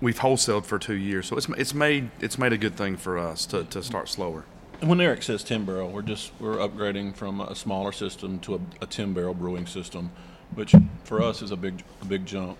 we've 0.00 0.18
wholesaled 0.18 0.64
for 0.64 0.78
two 0.78 0.94
years, 0.94 1.26
so 1.26 1.36
it's 1.36 1.48
it's 1.50 1.74
made 1.74 2.10
it's 2.20 2.38
made 2.38 2.52
a 2.52 2.58
good 2.58 2.76
thing 2.76 2.96
for 2.96 3.18
us 3.18 3.46
to, 3.46 3.64
to 3.64 3.82
start 3.82 4.08
slower. 4.08 4.44
When 4.80 5.00
Eric 5.00 5.22
says 5.22 5.44
10 5.44 5.66
barrel, 5.66 5.90
we're 5.90 6.02
just 6.02 6.32
we're 6.40 6.56
upgrading 6.56 7.14
from 7.14 7.40
a 7.40 7.54
smaller 7.54 7.92
system 7.92 8.38
to 8.40 8.54
a, 8.54 8.60
a 8.80 8.86
10 8.86 9.12
barrel 9.12 9.34
brewing 9.34 9.66
system, 9.66 10.10
which 10.54 10.74
for 11.04 11.22
us 11.22 11.42
is 11.42 11.50
a 11.50 11.56
big 11.56 11.82
a 12.02 12.04
big 12.04 12.26
jump. 12.26 12.56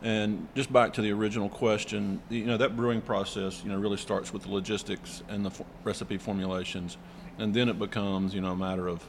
And 0.00 0.46
just 0.54 0.72
back 0.72 0.92
to 0.92 1.02
the 1.02 1.10
original 1.10 1.48
question, 1.48 2.22
you 2.30 2.44
know 2.44 2.56
that 2.56 2.76
brewing 2.76 3.00
process, 3.00 3.62
you 3.64 3.70
know, 3.70 3.78
really 3.78 3.96
starts 3.96 4.32
with 4.32 4.42
the 4.42 4.50
logistics 4.50 5.22
and 5.28 5.44
the 5.44 5.50
recipe 5.84 6.18
formulations 6.18 6.96
and 7.38 7.54
then 7.54 7.68
it 7.68 7.78
becomes 7.78 8.34
you 8.34 8.40
know 8.40 8.52
a 8.52 8.56
matter 8.56 8.88
of 8.88 9.04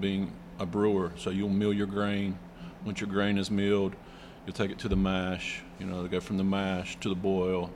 being 0.00 0.32
a 0.58 0.66
brewer. 0.66 1.12
So 1.16 1.30
you'll 1.30 1.48
mill 1.48 1.72
your 1.72 1.86
grain. 1.86 2.38
Once 2.84 3.00
your 3.00 3.10
grain 3.10 3.36
is 3.36 3.50
milled, 3.50 3.96
you'll 4.46 4.54
take 4.54 4.70
it 4.70 4.78
to 4.78 4.88
the 4.88 4.96
mash. 4.96 5.62
You 5.78 5.86
know, 5.86 6.06
go 6.06 6.20
from 6.20 6.38
the 6.38 6.44
mash 6.44 6.96
to 7.00 7.08
the 7.08 7.14
boil, 7.14 7.70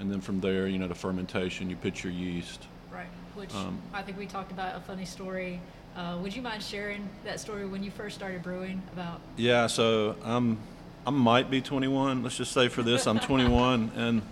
and 0.00 0.10
then 0.10 0.20
from 0.20 0.40
there, 0.40 0.66
you 0.66 0.78
know, 0.78 0.88
the 0.88 0.94
fermentation. 0.94 1.70
You 1.70 1.76
put 1.76 2.02
your 2.02 2.12
yeast. 2.12 2.66
Right. 2.90 3.06
Which 3.34 3.54
um, 3.54 3.80
I 3.92 4.02
think 4.02 4.18
we 4.18 4.26
talked 4.26 4.50
about 4.50 4.76
a 4.76 4.80
funny 4.80 5.04
story. 5.04 5.60
Uh, 5.94 6.18
would 6.20 6.34
you 6.34 6.42
mind 6.42 6.62
sharing 6.62 7.08
that 7.24 7.40
story 7.40 7.66
when 7.66 7.82
you 7.82 7.90
first 7.90 8.16
started 8.16 8.42
brewing 8.42 8.82
about? 8.92 9.20
Yeah. 9.36 9.66
So 9.66 10.16
I'm. 10.24 10.58
I 11.06 11.10
might 11.10 11.50
be 11.52 11.60
21. 11.60 12.24
Let's 12.24 12.36
just 12.36 12.50
say 12.50 12.66
for 12.66 12.82
this, 12.82 13.06
I'm 13.06 13.20
21, 13.20 13.92
and 13.96 14.22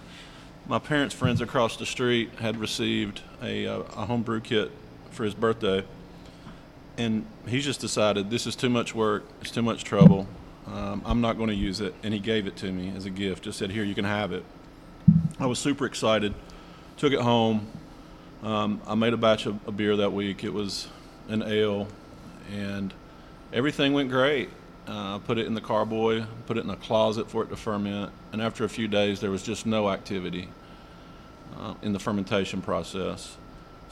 my 0.67 0.81
parents' 0.81 1.15
friends 1.15 1.41
across 1.41 1.77
the 1.77 1.87
street 1.87 2.31
had 2.41 2.57
received 2.57 3.21
a, 3.41 3.67
a 3.67 4.07
home 4.07 4.23
brew 4.23 4.41
kit 4.41 4.73
for 5.11 5.23
his 5.23 5.35
birthday, 5.35 5.85
and 6.99 7.25
he's 7.47 7.65
just 7.65 7.81
decided 7.81 8.29
this 8.29 8.45
is 8.49 8.57
too 8.57 8.69
much 8.69 8.93
work, 8.93 9.23
it's 9.41 9.53
too 9.53 9.63
much 9.63 9.85
trouble. 9.85 10.27
Um, 10.67 11.03
I'm 11.05 11.21
not 11.21 11.37
going 11.37 11.51
to 11.51 11.55
use 11.55 11.81
it. 11.81 11.95
And 12.03 12.15
he 12.15 12.21
gave 12.21 12.47
it 12.47 12.57
to 12.57 12.73
me 12.73 12.93
as 12.97 13.05
a 13.05 13.11
gift. 13.11 13.45
Just 13.45 13.59
said, 13.59 13.71
Here, 13.71 13.85
you 13.85 13.95
can 13.95 14.05
have 14.05 14.33
it. 14.33 14.45
I 15.39 15.47
was 15.47 15.59
super 15.59 15.87
excited. 15.87 16.35
Took 16.97 17.13
it 17.13 17.21
home. 17.21 17.67
Um, 18.43 18.81
I 18.87 18.95
made 18.95 19.13
a 19.13 19.17
batch 19.17 19.47
of 19.47 19.77
beer 19.77 19.97
that 19.97 20.13
week. 20.13 20.45
It 20.45 20.53
was 20.53 20.89
an 21.29 21.43
ale, 21.43 21.89
and 22.53 22.93
everything 23.53 23.93
went 23.95 24.11
great. 24.11 24.51
Uh, 24.87 25.19
put 25.19 25.39
it 25.39 25.47
in 25.47 25.55
the 25.55 25.63
carboy, 25.63 26.27
put 26.45 26.59
it 26.59 26.65
in 26.65 26.69
a 26.69 26.77
closet 26.77 27.31
for 27.31 27.43
it 27.43 27.49
to 27.49 27.57
ferment, 27.57 28.13
and 28.33 28.43
after 28.43 28.65
a 28.65 28.69
few 28.69 28.87
days, 28.87 29.19
there 29.19 29.31
was 29.31 29.43
just 29.43 29.65
no 29.65 29.89
activity 29.89 30.47
uh, 31.59 31.73
in 31.81 31.95
the 31.95 31.99
fermentation 31.99 32.61
process. 32.61 33.39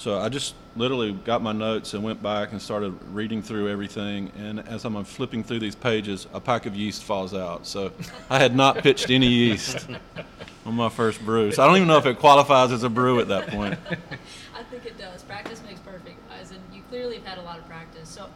So 0.03 0.19
I 0.19 0.29
just 0.29 0.57
literally 0.75 1.13
got 1.13 1.43
my 1.43 1.53
notes 1.53 1.95
and 1.95 2.03
went 2.03 2.21
back 2.21 2.51
and 2.51 2.61
started 2.61 2.93
reading 3.13 3.41
through 3.41 3.69
everything. 3.69 4.33
And 4.37 4.59
as 4.69 4.85
I'm 4.85 5.05
flipping 5.05 5.45
through 5.45 5.61
these 5.61 5.77
pages, 5.77 6.27
a 6.35 6.41
pack 6.41 6.67
of 6.67 6.75
yeast 6.75 7.05
falls 7.05 7.33
out. 7.33 7.69
So 7.69 7.93
I 8.29 8.41
had 8.41 8.57
not 8.57 8.79
pitched 8.79 9.11
any 9.11 9.29
yeast 9.29 9.87
on 10.67 10.75
my 10.75 10.89
first 10.89 11.25
brew. 11.25 11.53
So 11.53 11.63
I 11.63 11.69
don't 11.69 11.77
even 11.77 11.87
know 11.87 11.99
if 11.99 12.07
it 12.07 12.19
qualifies 12.19 12.73
as 12.73 12.83
a 12.83 12.89
brew 12.89 13.21
at 13.21 13.29
that 13.29 13.47
point. 13.51 13.79
I 14.57 14.65
think 14.65 14.87
it 14.87 14.99
does. 14.99 15.23
Practice 15.23 15.63
makes 15.65 15.79
perfect. 15.79 16.19
As 16.33 16.51
in, 16.51 16.59
you 16.73 16.83
clearly 16.89 17.19
have 17.19 17.25
had 17.25 17.39
a 17.39 17.43
lot 17.43 17.61
of 17.61 17.69
practice. 17.69 18.09
So, 18.09 18.27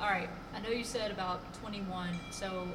all 0.00 0.08
right, 0.08 0.30
I 0.54 0.60
know 0.60 0.70
you 0.70 0.84
said 0.84 1.10
about 1.10 1.52
21. 1.60 2.14
So, 2.30 2.66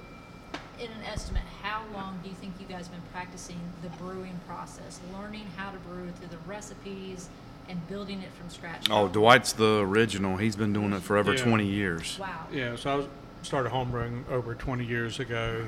in 0.80 0.92
an 0.92 1.04
estimate, 1.12 1.42
how 1.64 1.82
long 1.96 2.20
do 2.22 2.30
you 2.30 2.36
think 2.36 2.54
you 2.60 2.68
guys 2.68 2.86
have 2.86 2.92
been 2.92 3.12
practicing 3.12 3.60
the 3.82 3.90
brewing 3.98 4.40
process, 4.48 5.00
learning 5.14 5.48
how 5.58 5.72
to 5.72 5.80
brew 5.80 6.12
through 6.20 6.28
the 6.28 6.38
recipes 6.48 7.28
and 7.70 7.88
building 7.88 8.22
it 8.22 8.32
from 8.34 8.50
scratch? 8.50 8.88
Oh, 8.90 9.08
Dwight's 9.08 9.54
the 9.54 9.80
original. 9.80 10.38
He's 10.38 10.56
been 10.56 10.74
doing 10.74 10.94
it 10.94 11.02
for 11.02 11.18
over 11.18 11.34
Yeah. 11.34 11.44
20 11.44 11.66
years. 11.66 12.18
Wow. 12.20 12.48
Yeah, 12.52 12.76
so 12.76 12.92
I 12.92 12.96
was, 12.96 13.08
started 13.42 13.72
homebrewing 13.72 14.30
over 14.30 14.56
20 14.56 14.86
years 14.86 15.20
ago, 15.20 15.66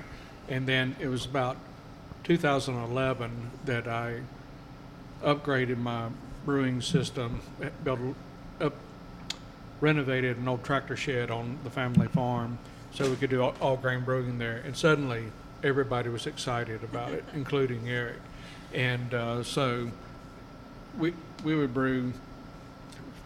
and 0.49 0.67
then 0.67 0.95
it 0.99 1.07
was 1.07 1.25
about 1.25 1.57
2011 2.23 3.51
that 3.65 3.87
I 3.87 4.21
upgraded 5.23 5.77
my 5.77 6.09
brewing 6.45 6.81
system, 6.81 7.41
eh, 7.61 7.69
built, 7.83 7.99
up, 8.61 8.73
renovated 9.81 10.37
an 10.37 10.47
old 10.47 10.63
tractor 10.63 10.95
shed 10.95 11.29
on 11.29 11.57
the 11.63 11.69
family 11.69 12.07
farm, 12.07 12.57
so 12.91 13.09
we 13.09 13.15
could 13.15 13.29
do 13.29 13.41
all, 13.43 13.53
all 13.61 13.77
grain 13.77 14.03
brewing 14.03 14.37
there. 14.39 14.61
And 14.65 14.75
suddenly, 14.75 15.25
everybody 15.63 16.09
was 16.09 16.25
excited 16.25 16.83
about 16.83 17.11
it, 17.11 17.23
including 17.33 17.87
Eric. 17.89 18.17
And 18.73 19.13
uh, 19.13 19.43
so, 19.43 19.89
we 20.97 21.13
we 21.43 21.55
would 21.55 21.73
brew 21.73 22.13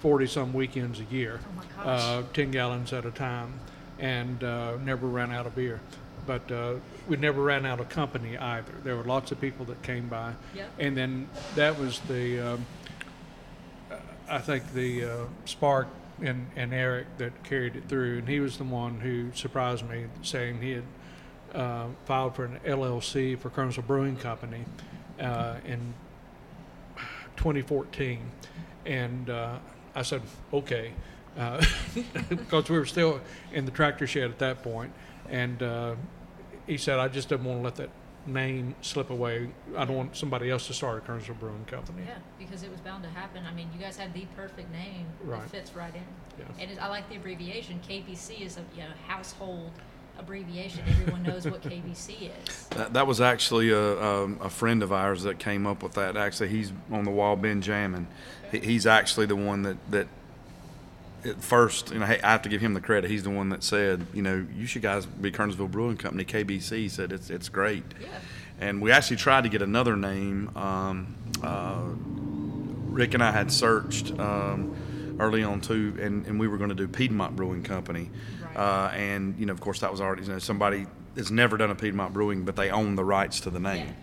40 0.02 0.28
some 0.28 0.54
weekends 0.54 1.00
a 1.00 1.04
year 1.06 1.40
Oh 1.44 1.52
my 1.56 1.64
gosh. 1.86 2.02
uh, 2.02 2.24
10 2.34 2.52
gallons 2.52 2.92
at 2.94 3.06
a 3.06 3.12
time 3.12 3.54
and 4.00 4.44
uh, 4.44 4.78
never 4.78 5.08
ran 5.08 5.32
out 5.32 5.46
of 5.46 5.56
beer. 5.56 5.80
But 6.26 6.52
uh, 6.52 6.76
we 7.08 7.18
never 7.18 7.42
ran 7.42 7.66
out 7.68 7.80
of 7.80 7.90
company 7.90 8.36
either. 8.38 8.72
There 8.84 8.96
were 8.96 9.04
lots 9.04 9.32
of 9.32 9.40
people 9.40 9.66
that 9.66 9.82
came 9.84 10.08
by. 10.08 10.34
Yep. 10.56 10.70
And 10.80 10.98
then 10.98 11.30
that 11.56 11.78
was 11.80 12.00
the, 12.02 12.40
um, 12.54 12.66
uh, 13.92 13.96
I 14.30 14.40
think, 14.40 14.72
the 14.74 15.04
uh, 15.06 15.18
spark 15.46 15.88
in, 16.20 16.48
in 16.56 16.74
Eric 16.74 17.08
that 17.18 17.44
carried 17.44 17.76
it 17.76 17.88
through. 17.88 18.20
And 18.20 18.28
he 18.30 18.40
was 18.40 18.58
the 18.58 18.64
one 18.64 19.00
who 19.00 19.32
surprised 19.34 19.88
me, 19.88 20.06
saying 20.24 20.62
he 20.62 20.72
had 20.72 20.84
uh, 21.54 21.86
filed 22.06 22.36
for 22.36 22.46
an 22.46 22.60
LLC 22.66 23.38
for 23.38 23.50
Kernersville 23.52 23.86
Brewing 23.88 24.16
Company 24.18 24.66
uh, 25.20 25.56
in 25.66 25.94
2014. 27.42 28.20
And 28.86 29.30
uh, 29.30 29.58
I 29.96 30.04
said, 30.04 30.22
okay, 30.54 30.92
uh, 31.38 31.64
because 32.30 32.70
we 32.70 32.78
were 32.78 32.86
still 32.86 33.20
in 33.52 33.66
the 33.66 33.72
tractor 33.72 34.06
shed 34.06 34.30
at 34.30 34.40
that 34.40 34.62
point. 34.64 34.92
And 35.30 35.62
uh, 35.64 35.96
he 36.68 36.78
said, 36.78 37.00
I 37.00 37.08
just 37.08 37.30
didn't 37.30 37.46
want 37.46 37.60
to 37.60 37.64
let 37.64 37.76
that 37.78 37.90
name 38.28 38.76
slip 38.82 39.10
away. 39.10 39.50
I 39.76 39.86
don't 39.86 39.98
want 39.98 40.16
somebody 40.16 40.52
else 40.52 40.68
to 40.68 40.74
start 40.74 41.04
a 41.04 41.12
Kernersville 41.12 41.40
Brewing 41.40 41.66
Company. 41.66 42.04
Yeah, 42.06 42.18
because 42.38 42.62
it 42.62 42.70
was 42.70 42.80
bound 42.82 43.04
to 43.04 43.10
happen. 43.10 43.44
I 43.50 43.54
mean, 43.54 43.70
you 43.74 43.80
guys 43.80 43.98
had 43.98 44.14
the 44.14 44.26
perfect 44.36 44.72
name 44.72 45.08
Right. 45.24 45.42
that 45.42 45.50
fits 45.50 45.76
right 45.76 45.94
in. 45.96 46.04
Yeah. 46.38 46.46
And 46.62 46.72
it, 46.72 46.78
I 46.80 46.88
like 46.90 47.10
the 47.10 47.16
abbreviation. 47.16 47.80
KBC 47.88 48.42
is 48.42 48.58
a 48.58 48.62
you 48.76 48.84
know 48.84 48.90
household 49.08 49.72
abbreviation. 50.22 50.82
Everyone 50.88 51.24
knows 51.24 51.46
what 51.46 51.62
KBC 51.62 52.30
is. 52.48 52.58
That, 52.72 52.94
that 52.94 53.06
was 53.06 53.20
actually 53.20 53.70
a, 53.70 54.02
um, 54.02 54.40
a 54.42 54.50
friend 54.50 54.82
of 54.82 54.94
ours 54.94 55.24
that 55.24 55.40
came 55.40 55.68
up 55.68 55.84
with 55.84 55.94
that. 55.96 56.16
Actually, 56.16 56.48
he's 56.50 56.72
on 56.90 57.04
the 57.04 57.12
wall, 57.12 57.36
Benjamin. 57.36 58.08
He, 58.50 58.60
he's 58.60 58.88
actually 58.88 59.26
the 59.26 59.36
one 59.36 59.64
that, 59.64 59.78
that 59.92 60.08
at 61.26 61.42
first, 61.42 61.92
you 61.92 62.00
know, 62.00 62.06
hey, 62.06 62.22
I 62.22 62.32
have 62.32 62.44
to 62.44 62.50
give 62.50 62.62
him 62.62 62.74
the 62.74 62.80
credit. 62.80 63.10
He's 63.10 63.24
the 63.24 63.30
one 63.30 63.50
that 63.50 63.62
said, 63.64 64.06
you 64.14 64.22
know, 64.22 64.46
you 64.56 64.66
should 64.66 64.82
guys 64.82 65.06
be 65.06 65.32
Kernersville 65.32 65.70
Brewing 65.70 65.98
Company. 65.98 66.24
KBC 66.24 66.90
said 66.90 67.12
it's 67.12 67.30
it's 67.30 67.50
great. 67.50 67.84
Yeah. 68.00 68.08
And 68.60 68.82
we 68.82 68.92
actually 68.92 69.18
tried 69.18 69.44
to 69.44 69.50
get 69.50 69.62
another 69.62 69.98
name. 69.98 70.56
Um, 70.56 71.16
uh, 71.44 71.82
Rick 72.92 73.14
and 73.14 73.24
I 73.24 73.32
had 73.32 73.52
searched 73.52 74.18
um, 74.20 74.76
early 75.20 75.44
on 75.44 75.62
too, 75.62 75.98
and, 76.00 76.26
and 76.26 76.40
we 76.40 76.48
were 76.48 76.58
going 76.58 76.70
to 76.70 76.76
do 76.76 76.88
Piedmont 76.88 77.36
Brewing 77.36 77.64
Company. 77.64 78.10
Right. 78.44 78.58
Uh, 78.58 78.92
and 78.92 79.38
you 79.38 79.46
know, 79.46 79.54
of 79.54 79.62
course, 79.62 79.80
that 79.80 79.92
was 79.92 80.02
already 80.02 80.24
you 80.24 80.30
know 80.30 80.40
somebody 80.40 80.88
has 81.16 81.32
never 81.32 81.58
done 81.58 81.72
a 81.72 81.76
Piedmont 81.76 82.14
Brewing, 82.14 82.44
but 82.44 82.56
they 82.56 82.70
own 82.70 82.96
the 82.96 83.04
rights 83.04 83.40
to 83.42 83.50
the 83.50 83.60
name. 83.60 83.88
Yeah. 83.88 83.94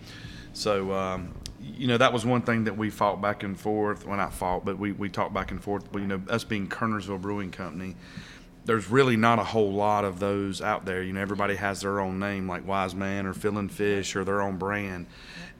So 0.53 0.91
um, 0.93 1.33
you 1.61 1.87
know, 1.87 1.97
that 1.97 2.13
was 2.13 2.25
one 2.25 2.41
thing 2.41 2.65
that 2.65 2.77
we 2.77 2.89
fought 2.89 3.21
back 3.21 3.43
and 3.43 3.59
forth. 3.59 4.05
Well, 4.05 4.17
not 4.17 4.33
fought, 4.33 4.65
but 4.65 4.77
we, 4.77 4.91
we 4.91 5.09
talked 5.09 5.33
back 5.33 5.51
and 5.51 5.61
forth. 5.61 5.91
But, 5.91 6.01
you 6.01 6.07
know, 6.07 6.21
us 6.29 6.43
being 6.43 6.67
Kernersville 6.67 7.21
Brewing 7.21 7.51
Company, 7.51 7.95
there's 8.65 8.89
really 8.89 9.17
not 9.17 9.39
a 9.39 9.43
whole 9.43 9.71
lot 9.71 10.05
of 10.05 10.19
those 10.19 10.61
out 10.61 10.85
there. 10.85 11.01
You 11.01 11.13
know, 11.13 11.21
everybody 11.21 11.55
has 11.55 11.81
their 11.81 11.99
own 11.99 12.19
name, 12.19 12.47
like 12.47 12.67
Wise 12.67 12.93
Man 12.93 13.25
or 13.25 13.33
Fiddlin' 13.33 13.69
Fish 13.69 14.15
or 14.15 14.23
their 14.23 14.41
own 14.41 14.57
brand. 14.57 15.07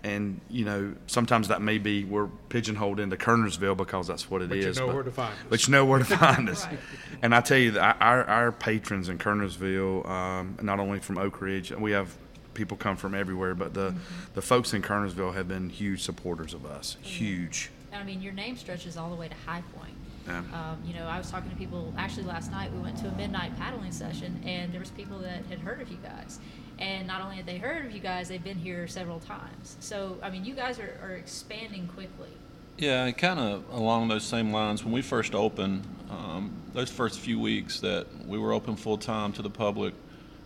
And 0.03 0.39
you 0.49 0.63
know, 0.63 0.95
sometimes 1.07 1.49
that 1.49 1.61
may 1.61 1.77
be 1.77 2.05
we're 2.05 2.27
pigeonholed 2.47 2.99
into 2.99 3.17
Kernersville 3.17 3.75
because 3.75 4.07
that's 4.07 4.29
what 4.29 4.41
it 4.41 4.51
is. 4.51 4.77
But 4.77 4.81
you 4.81 4.87
know 4.87 4.93
where 4.93 5.03
to 5.03 5.11
find 5.11 5.33
us. 5.33 5.45
But 5.49 5.67
you 5.67 5.71
know 5.71 5.85
where 5.85 5.99
to 5.99 6.05
find 6.17 6.49
us. 6.49 6.65
Right. 6.65 6.79
And 7.21 7.35
I 7.35 7.41
tell 7.41 7.57
you 7.57 7.71
that 7.71 7.97
our, 7.99 8.23
our 8.23 8.51
patrons 8.51 9.09
in 9.09 9.17
Kernersville, 9.17 10.07
um, 10.07 10.57
not 10.61 10.79
only 10.79 10.99
from 10.99 11.17
Oak 11.17 11.41
Ridge, 11.41 11.71
we 11.71 11.91
have 11.91 12.15
people 12.53 12.77
come 12.77 12.95
from 12.95 13.15
everywhere, 13.15 13.55
but 13.55 13.73
the, 13.73 13.95
the 14.35 14.41
folks 14.41 14.73
in 14.73 14.81
Kernersville 14.81 15.33
have 15.33 15.47
been 15.47 15.69
huge 15.69 16.01
supporters 16.01 16.53
of 16.53 16.65
us. 16.65 16.97
Huge. 17.01 17.71
I 17.93 18.03
mean, 18.03 18.21
your 18.21 18.33
name 18.33 18.55
stretches 18.55 18.97
all 18.97 19.09
the 19.09 19.15
way 19.15 19.27
to 19.27 19.35
High 19.45 19.63
Point. 19.75 19.93
Yeah. 20.27 20.39
Um, 20.53 20.81
you 20.85 20.93
know, 20.93 21.05
I 21.05 21.17
was 21.17 21.29
talking 21.29 21.49
to 21.49 21.55
people 21.55 21.93
actually 21.97 22.25
last 22.25 22.51
night. 22.51 22.71
We 22.71 22.79
went 22.79 22.97
to 22.97 23.07
a 23.07 23.11
midnight 23.13 23.57
paddling 23.57 23.91
session, 23.91 24.41
and 24.45 24.71
there 24.71 24.79
was 24.79 24.91
people 24.91 25.19
that 25.19 25.45
had 25.49 25.59
heard 25.59 25.81
of 25.81 25.89
you 25.89 25.97
guys. 25.97 26.39
And 26.77 27.07
not 27.07 27.21
only 27.21 27.35
had 27.35 27.45
they 27.45 27.57
heard 27.57 27.85
of 27.85 27.91
you 27.91 27.99
guys, 27.99 28.29
they've 28.29 28.43
been 28.43 28.57
here 28.57 28.87
several 28.87 29.19
times. 29.19 29.75
So, 29.79 30.17
I 30.21 30.29
mean, 30.29 30.45
you 30.45 30.53
guys 30.53 30.79
are, 30.79 30.97
are 31.03 31.13
expanding 31.13 31.87
quickly. 31.87 32.29
Yeah, 32.77 33.11
kind 33.11 33.39
of 33.39 33.65
along 33.71 34.07
those 34.07 34.23
same 34.23 34.53
lines, 34.53 34.85
when 34.85 34.93
we 34.93 35.01
first 35.01 35.35
opened, 35.35 35.83
um, 36.09 36.53
those 36.73 36.89
first 36.89 37.19
few 37.19 37.37
weeks 37.39 37.81
that 37.81 38.07
we 38.25 38.37
were 38.37 38.53
open 38.53 38.77
full 38.77 38.97
time 38.97 39.33
to 39.33 39.41
the 39.41 39.49
public, 39.49 39.93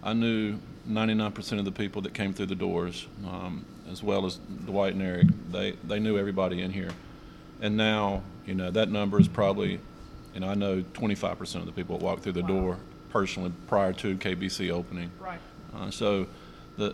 I 0.01 0.13
knew 0.13 0.57
99% 0.89 1.59
of 1.59 1.65
the 1.65 1.71
people 1.71 2.01
that 2.01 2.13
came 2.13 2.33
through 2.33 2.47
the 2.47 2.55
doors, 2.55 3.05
um, 3.27 3.65
as 3.91 4.01
well 4.01 4.25
as 4.25 4.37
Dwight 4.65 4.93
and 4.93 5.01
Eric, 5.03 5.27
they, 5.51 5.73
they 5.83 5.99
knew 5.99 6.17
everybody 6.17 6.61
in 6.61 6.71
here. 6.71 6.89
And 7.63 7.77
now, 7.77 8.23
you 8.45 8.55
know, 8.55 8.69
that 8.71 8.89
number 8.91 9.19
is 9.19 9.29
probably, 9.29 9.79
know, 10.35 10.49
I 10.49 10.53
know 10.53 10.83
25% 10.93 11.55
of 11.55 11.65
the 11.65 11.71
people 11.71 11.97
that 11.97 12.03
walk 12.03 12.19
through 12.19 12.33
the 12.33 12.41
Wow. 12.41 12.47
door 12.47 12.77
personally 13.09 13.53
prior 13.67 13.93
to 13.93 14.17
KBC 14.17 14.69
opening. 14.69 15.09
Right. 15.17 15.39
Uh, 15.73 15.89
so 15.89 16.27
the, 16.75 16.93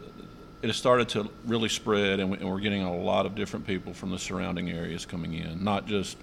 it 0.62 0.68
has 0.68 0.78
started 0.78 1.10
to 1.10 1.28
really 1.48 1.70
spread, 1.70 2.20
and, 2.20 2.30
we, 2.30 2.38
and 2.38 2.48
we're 2.48 2.60
getting 2.60 2.84
a 2.84 2.96
lot 2.96 3.26
of 3.26 3.34
different 3.34 3.66
people 3.66 3.96
from 3.96 4.12
the 4.12 4.20
surrounding 4.20 4.70
areas 4.70 5.08
coming 5.08 5.34
in, 5.34 5.64
not 5.64 5.88
just 5.88 6.18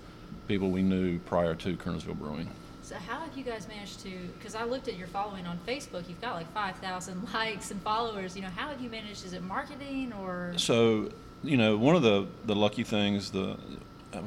people 0.47 0.71
we 0.71 0.83
knew 0.83 1.19
prior 1.21 1.57
to 1.57 1.77
Kernersville 1.77 2.17
Brewing. 2.17 2.49
So 2.83 2.95
how 2.95 3.19
have 3.19 3.37
you 3.37 3.43
guys 3.43 3.67
managed 3.67 3.99
to? 4.05 4.11
Because 4.39 4.55
I 4.55 4.63
looked 4.63 4.87
at 4.87 4.97
your 4.97 5.09
following 5.09 5.45
on 5.45 5.59
Facebook. 5.67 6.09
You've 6.09 6.21
got 6.21 6.37
like 6.37 6.49
five 6.53 6.77
thousand 6.77 7.27
likes 7.35 7.73
and 7.73 7.83
followers. 7.83 8.37
You 8.37 8.43
know, 8.43 8.49
how 8.55 8.69
have 8.69 8.81
you 8.81 8.89
managed? 8.89 9.25
Is 9.27 9.33
it 9.33 9.43
marketing 9.43 10.13
or? 10.13 10.53
So, 10.57 11.11
you 11.43 11.57
know, 11.57 11.77
one 11.77 11.97
of 11.97 12.03
the, 12.03 12.29
the 12.45 12.55
lucky 12.55 12.85
things, 12.85 13.33
the 13.33 13.57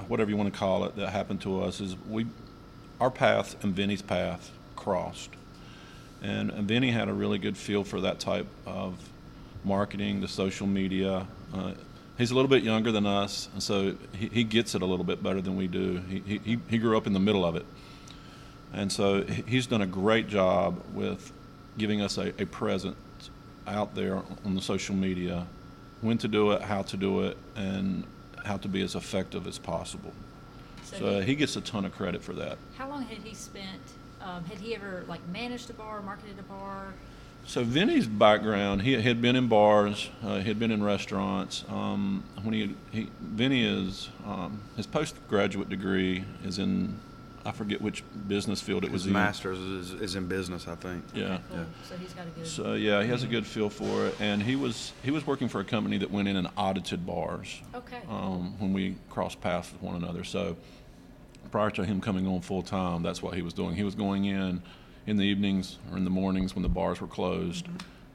whatever 0.07 0.29
you 0.29 0.37
want 0.37 0.53
to 0.53 0.59
call 0.59 0.85
it, 0.85 0.95
that 0.95 1.09
happened 1.09 1.41
to 1.41 1.61
us 1.61 1.81
is 1.81 1.95
we, 2.09 2.25
our 2.99 3.11
path 3.11 3.61
and 3.63 3.73
Vinny's 3.73 4.01
path 4.01 4.51
crossed, 4.75 5.29
and, 6.21 6.51
and 6.51 6.67
Vinny 6.67 6.91
had 6.91 7.09
a 7.09 7.13
really 7.13 7.37
good 7.37 7.57
feel 7.57 7.83
for 7.83 8.01
that 8.01 8.19
type 8.19 8.47
of 8.65 8.95
marketing, 9.63 10.21
the 10.21 10.27
social 10.27 10.67
media. 10.67 11.27
Uh, 11.53 11.73
he's 12.17 12.31
a 12.31 12.35
little 12.35 12.49
bit 12.49 12.63
younger 12.63 12.91
than 12.91 13.05
us, 13.05 13.49
and 13.53 13.63
so 13.63 13.95
he, 14.13 14.27
he 14.27 14.43
gets 14.43 14.75
it 14.75 14.81
a 14.81 14.85
little 14.85 15.05
bit 15.05 15.23
better 15.23 15.41
than 15.41 15.55
we 15.55 15.67
do. 15.67 15.97
He, 16.09 16.39
he, 16.43 16.59
he 16.69 16.77
grew 16.77 16.97
up 16.97 17.07
in 17.07 17.13
the 17.13 17.19
middle 17.19 17.45
of 17.45 17.55
it. 17.55 17.65
And 18.73 18.91
so 18.91 19.23
he's 19.23 19.65
done 19.65 19.81
a 19.81 19.87
great 19.87 20.27
job 20.27 20.81
with 20.93 21.31
giving 21.77 22.01
us 22.01 22.17
a, 22.17 22.29
a 22.41 22.45
presence 22.45 22.97
out 23.65 23.95
there 23.95 24.21
on 24.45 24.55
the 24.55 24.61
social 24.61 24.95
media, 24.95 25.47
when 26.01 26.17
to 26.19 26.27
do 26.27 26.51
it, 26.51 26.61
how 26.61 26.81
to 26.83 26.97
do 26.97 27.21
it, 27.23 27.37
and 27.55 28.03
how 28.49 28.57
to 28.57 28.67
be 28.67 28.81
as 28.81 28.95
effective 28.95 29.45
as 29.45 29.59
possible. 29.59 30.11
So 30.83 31.21
he 31.21 31.35
gets 31.35 31.55
a 31.55 31.61
ton 31.61 31.85
of 31.85 31.91
credit 31.95 32.23
for 32.23 32.33
that. 32.33 32.57
how 32.75 32.89
long 32.89 33.03
had 33.03 33.19
he 33.19 33.35
spent? 33.35 33.81
Um, 34.21 34.43
had 34.45 34.57
he 34.57 34.75
ever 34.75 35.05
like 35.07 35.25
managed 35.29 35.69
a 35.69 35.73
bar, 35.73 36.01
marketed 36.01 36.39
a 36.39 36.43
bar? 36.43 36.93
So 37.45 37.63
Vinny's 37.63 38.07
background, 38.07 38.81
he 38.81 38.93
had 38.99 39.21
been 39.21 39.35
in 39.35 39.47
bars, 39.47 40.09
uh, 40.23 40.39
he 40.39 40.47
had 40.47 40.59
been 40.59 40.71
in 40.71 40.83
restaurants. 40.83 41.63
Um, 41.69 42.23
when 42.41 42.53
he, 42.53 42.75
he 42.91 43.09
Vinny 43.21 43.63
is 43.65 44.09
um, 44.25 44.61
his 44.75 44.87
postgraduate 44.87 45.69
degree 45.69 46.25
is 46.43 46.57
in 46.57 46.99
I 47.45 47.51
forget 47.51 47.81
which 47.81 48.03
business 48.27 48.61
field 48.61 48.83
it 48.83 48.91
was 48.91 49.03
His 49.03 49.07
in. 49.07 49.13
master's 49.13 49.59
is, 49.59 49.91
is 49.93 50.15
in 50.15 50.27
business, 50.27 50.67
I 50.67 50.75
think. 50.75 51.03
Yeah. 51.13 51.39
Cool. 51.49 51.65
So 51.87 51.97
he's 51.97 52.13
got 52.13 52.27
a 52.27 52.29
good. 52.29 52.47
So 52.47 52.73
yeah, 52.73 53.01
he 53.03 53.09
has 53.09 53.23
a 53.23 53.27
good 53.27 53.45
feel 53.45 53.69
for 53.69 54.07
it, 54.07 54.15
and 54.19 54.41
he 54.41 54.55
was 54.55 54.93
he 55.03 55.11
was 55.11 55.25
working 55.25 55.47
for 55.47 55.61
a 55.61 55.65
company 55.65 55.97
that 55.99 56.11
went 56.11 56.27
in 56.27 56.35
and 56.35 56.47
audited 56.57 57.05
bars 57.05 57.61
okay. 57.73 57.99
um, 58.09 58.59
when 58.59 58.73
we 58.73 58.95
crossed 59.09 59.41
paths 59.41 59.71
with 59.71 59.81
one 59.81 59.95
another. 59.95 60.23
So 60.23 60.57
prior 61.51 61.71
to 61.71 61.83
him 61.83 62.01
coming 62.01 62.27
on 62.27 62.41
full 62.41 62.61
time, 62.61 63.03
that's 63.03 63.21
what 63.21 63.33
he 63.33 63.41
was 63.41 63.53
doing. 63.53 63.75
He 63.75 63.83
was 63.83 63.95
going 63.95 64.25
in 64.25 64.61
in 65.07 65.17
the 65.17 65.23
evenings 65.23 65.77
or 65.91 65.97
in 65.97 66.03
the 66.03 66.09
mornings 66.09 66.55
when 66.55 66.63
the 66.63 66.69
bars 66.69 67.01
were 67.01 67.07
closed, 67.07 67.67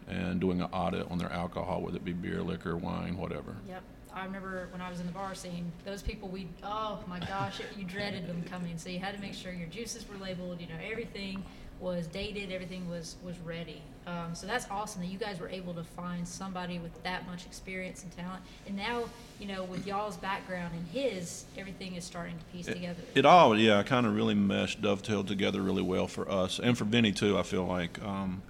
and 0.09 0.41
doing 0.41 0.61
an 0.61 0.69
audit 0.73 1.11
on 1.11 1.19
their 1.19 1.33
alcohol, 1.33 1.81
whether 1.83 1.97
it 1.97 2.05
be 2.05 2.13
beer, 2.13 2.43
liquor, 2.43 2.77
wine, 2.77 3.17
whatever. 3.17 3.57
Yep. 3.69 3.83
I 4.15 4.25
remember 4.25 4.69
when 4.71 4.81
I 4.81 4.89
was 4.89 5.01
in 5.01 5.07
the 5.07 5.13
bar 5.13 5.35
scene, 5.35 5.71
those 5.85 6.03
people 6.03 6.29
we 6.29 6.49
oh 6.63 7.01
my 7.07 7.19
gosh, 7.21 7.61
you 7.77 7.85
dreaded 7.85 8.27
them 8.27 8.45
coming. 8.49 8.79
So 8.79 8.89
you 8.89 9.01
had 9.01 9.15
to 9.15 9.21
make 9.21 9.35
sure 9.35 9.53
your 9.53 9.69
juices 9.69 10.07
were 10.09 10.23
labeled, 10.25 10.61
you 10.61 10.69
know, 10.69 10.79
everything 10.91 11.45
was 11.81 12.07
dated, 12.07 12.53
everything 12.53 12.89
was 12.89 13.17
was 13.25 13.39
ready. 13.41 13.83
Um, 14.07 14.35
so 14.35 14.47
that's 14.47 14.67
awesome 14.71 15.01
that 15.01 15.09
you 15.09 15.19
guys 15.19 15.41
were 15.41 15.49
able 15.49 15.73
to 15.75 15.83
find 15.83 16.29
somebody 16.29 16.79
with 16.79 17.03
that 17.05 17.27
much 17.27 17.47
experience 17.47 18.03
and 18.03 18.15
talent. 18.17 18.43
And 18.67 18.77
now, 18.77 19.05
you 19.41 19.49
know, 19.49 19.65
with 19.65 19.87
y'all's 19.87 20.19
background 20.19 20.75
and 20.75 20.87
his, 20.89 21.47
everything 21.57 21.95
is 21.95 22.05
starting 22.05 22.37
to 22.37 22.45
piece 22.47 22.67
together. 22.67 23.01
It 23.15 23.25
all, 23.25 23.59
yeah, 23.59 23.83
kind 23.83 24.07
of 24.07 24.15
really 24.15 24.35
meshed, 24.35 24.83
dovetailed 24.83 25.27
together 25.27 25.63
really 25.63 25.83
well 25.83 26.07
for 26.07 26.31
us 26.31 26.59
and 26.59 26.77
for 26.77 26.85
Vinny 26.85 27.13
too. 27.13 27.39
I 27.39 27.43
feel 27.43 27.65
like, 27.65 28.01
um, 28.03 28.43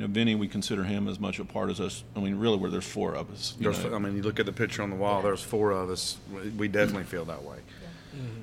you 0.00 0.06
know, 0.06 0.12
Vinny, 0.12 0.34
we 0.34 0.48
consider 0.48 0.82
him 0.84 1.08
as 1.08 1.20
much 1.20 1.38
a 1.38 1.44
part 1.44 1.68
as 1.68 1.78
us. 1.78 2.04
I 2.16 2.20
mean, 2.20 2.38
really, 2.38 2.56
where 2.56 2.70
there's 2.70 2.86
four 2.86 3.14
of 3.14 3.30
us. 3.30 3.54
you 3.58 3.64
There's, 3.64 3.84
know. 3.84 3.94
I 3.94 3.98
mean, 3.98 4.16
you 4.16 4.22
look 4.22 4.40
at 4.40 4.46
the 4.46 4.52
picture 4.52 4.82
on 4.82 4.88
the 4.88 4.96
wall. 4.96 5.16
Yeah. 5.16 5.22
There's 5.28 5.42
four 5.42 5.72
of 5.72 5.90
us. 5.90 6.16
We- 6.32 6.48
We 6.50 6.68
definitely 6.68 7.04
feel 7.04 7.26
that 7.26 7.42
way. 7.42 7.58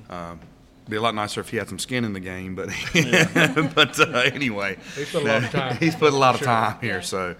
Yeah. 0.08 0.30
Um, 0.30 0.40
be 0.88 0.96
a 0.96 1.00
lot 1.00 1.14
nicer 1.16 1.40
if 1.40 1.48
he 1.50 1.56
had 1.56 1.68
some 1.68 1.78
skin 1.80 2.04
in 2.04 2.12
the 2.12 2.20
game, 2.20 2.54
but 2.54 2.68
but 3.74 3.98
uh, 4.00 4.20
anyway, 4.32 4.78
He's 4.94 5.10
put 5.10 5.22
a 5.22 5.26
lot 5.26 5.44
of 5.44 5.50
time. 5.60 5.76
he's 5.78 5.94
put 5.96 6.12
a 6.12 6.16
lot 6.16 6.34
of 6.34 6.38
Sure. 6.38 6.46
time 6.46 6.78
here, 6.80 7.02
so 7.02 7.34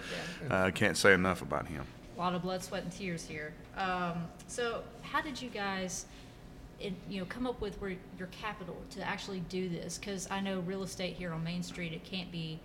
Yeah. 0.49 0.55
uh, 0.67 0.71
can't 0.73 0.97
say 0.97 1.15
enough 1.15 1.41
about 1.41 1.67
him. 1.69 1.85
a 2.17 2.19
lot 2.19 2.35
of 2.35 2.43
blood, 2.43 2.63
sweat, 2.65 2.83
and 2.83 2.93
tears 2.93 3.25
here. 3.25 3.53
Um, 3.77 4.25
so, 4.49 4.83
how 5.03 5.23
did 5.23 5.41
you 5.41 5.49
guys, 5.49 6.07
it, 6.81 6.93
you 7.09 7.21
know, 7.21 7.27
come 7.27 7.47
up 7.47 7.61
with 7.61 7.81
where 7.81 7.95
your 8.19 8.29
capital 8.33 8.77
to 8.91 9.03
actually 9.07 9.41
do 9.49 9.69
this? 9.69 9.97
Because 9.97 10.29
I 10.31 10.41
know 10.41 10.59
real 10.61 10.83
estate 10.83 11.15
here 11.15 11.33
on 11.33 11.43
Main 11.45 11.63
Street, 11.63 11.93
it 11.95 12.05
can't 12.05 12.31
be, 12.33 12.59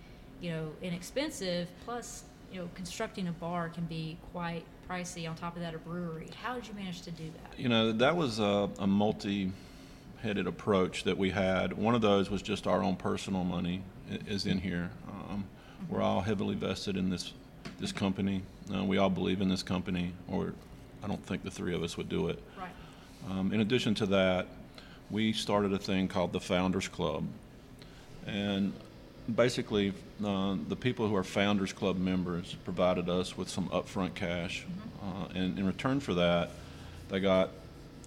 you 0.44 0.50
know, 0.50 0.70
inexpensive. 0.82 1.68
Plus, 1.86 2.24
you 2.52 2.60
know, 2.60 2.68
constructing 2.74 3.28
a 3.28 3.32
bar 3.32 3.70
can 3.70 3.84
be 3.86 4.18
quite 4.32 4.62
pricey. 4.88 5.28
On 5.28 5.34
top 5.34 5.56
of 5.56 5.62
that, 5.62 5.74
a 5.74 5.78
brewery. 5.78 6.28
How 6.42 6.54
did 6.54 6.68
you 6.68 6.74
manage 6.74 7.00
to 7.02 7.10
do 7.10 7.24
that? 7.24 7.58
You 7.58 7.70
know, 7.70 7.92
that 7.92 8.14
was 8.14 8.38
a, 8.38 8.68
a 8.78 8.86
multi-headed 8.86 10.46
approach 10.46 11.04
that 11.04 11.16
we 11.16 11.30
had. 11.30 11.72
One 11.72 11.94
of 11.94 12.02
those 12.02 12.30
was 12.30 12.42
just 12.42 12.66
our 12.66 12.82
own 12.82 12.96
personal 12.96 13.42
money 13.42 13.80
is 14.28 14.44
in 14.44 14.58
here. 14.58 14.90
Um, 15.08 15.46
we're 15.88 16.02
all 16.02 16.20
heavily 16.20 16.54
vested 16.54 16.98
in 16.98 17.08
this 17.08 17.32
this 17.80 17.92
company. 17.92 18.42
Uh, 18.72 18.84
we 18.84 18.98
all 18.98 19.10
believe 19.10 19.40
in 19.40 19.48
this 19.48 19.62
company, 19.62 20.12
or 20.28 20.52
I 21.02 21.08
don't 21.08 21.24
think 21.24 21.42
the 21.42 21.50
three 21.50 21.74
of 21.74 21.82
us 21.82 21.96
would 21.96 22.10
do 22.10 22.28
it. 22.28 22.38
Right. 22.58 22.68
Um, 23.30 23.52
in 23.52 23.60
addition 23.60 23.94
to 23.96 24.06
that, 24.06 24.46
we 25.10 25.32
started 25.32 25.72
a 25.72 25.78
thing 25.78 26.06
called 26.06 26.32
the 26.32 26.40
Founders 26.40 26.88
Club. 26.88 27.26
And 28.26 28.74
basically, 29.32 29.92
uh, 30.24 30.56
the 30.68 30.76
people 30.76 31.08
who 31.08 31.16
are 31.16 31.24
Founders 31.24 31.72
Club 31.72 31.96
members 31.98 32.56
provided 32.64 33.08
us 33.08 33.36
with 33.36 33.48
some 33.48 33.68
upfront 33.68 34.14
cash. 34.14 34.66
Uh, 35.02 35.28
and 35.34 35.58
in 35.58 35.66
return 35.66 36.00
for 36.00 36.14
that, 36.14 36.50
they 37.08 37.20
got 37.20 37.50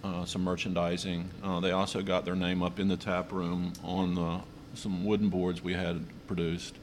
uh, 0.04 0.24
some 0.24 0.42
merchandising. 0.44 1.28
Uh, 1.42 1.60
they 1.60 1.72
also 1.72 2.02
got 2.02 2.24
their 2.24 2.36
name 2.36 2.62
up 2.62 2.78
in 2.78 2.88
the 2.88 2.96
tap 2.96 3.32
room 3.32 3.72
on 3.82 4.14
the, 4.14 4.40
some 4.74 5.04
wooden 5.04 5.28
boards 5.28 5.62
we 5.62 5.72
had 5.72 6.04
produced. 6.26 6.76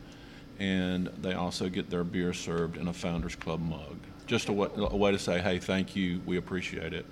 And 0.59 1.07
they 1.21 1.33
also 1.33 1.67
get 1.69 1.89
their 1.89 2.03
beer 2.03 2.33
served 2.33 2.77
in 2.77 2.87
a 2.87 2.93
Founders 2.93 3.35
Club 3.35 3.61
mug. 3.61 3.97
Just 4.25 4.49
a, 4.49 4.53
way 4.53 5.11
to 5.11 5.19
say, 5.19 5.39
hey, 5.39 5.59
thank 5.59 5.95
you, 5.95 6.21
we 6.25 6.37
appreciate 6.37 6.93
it. 6.93 7.05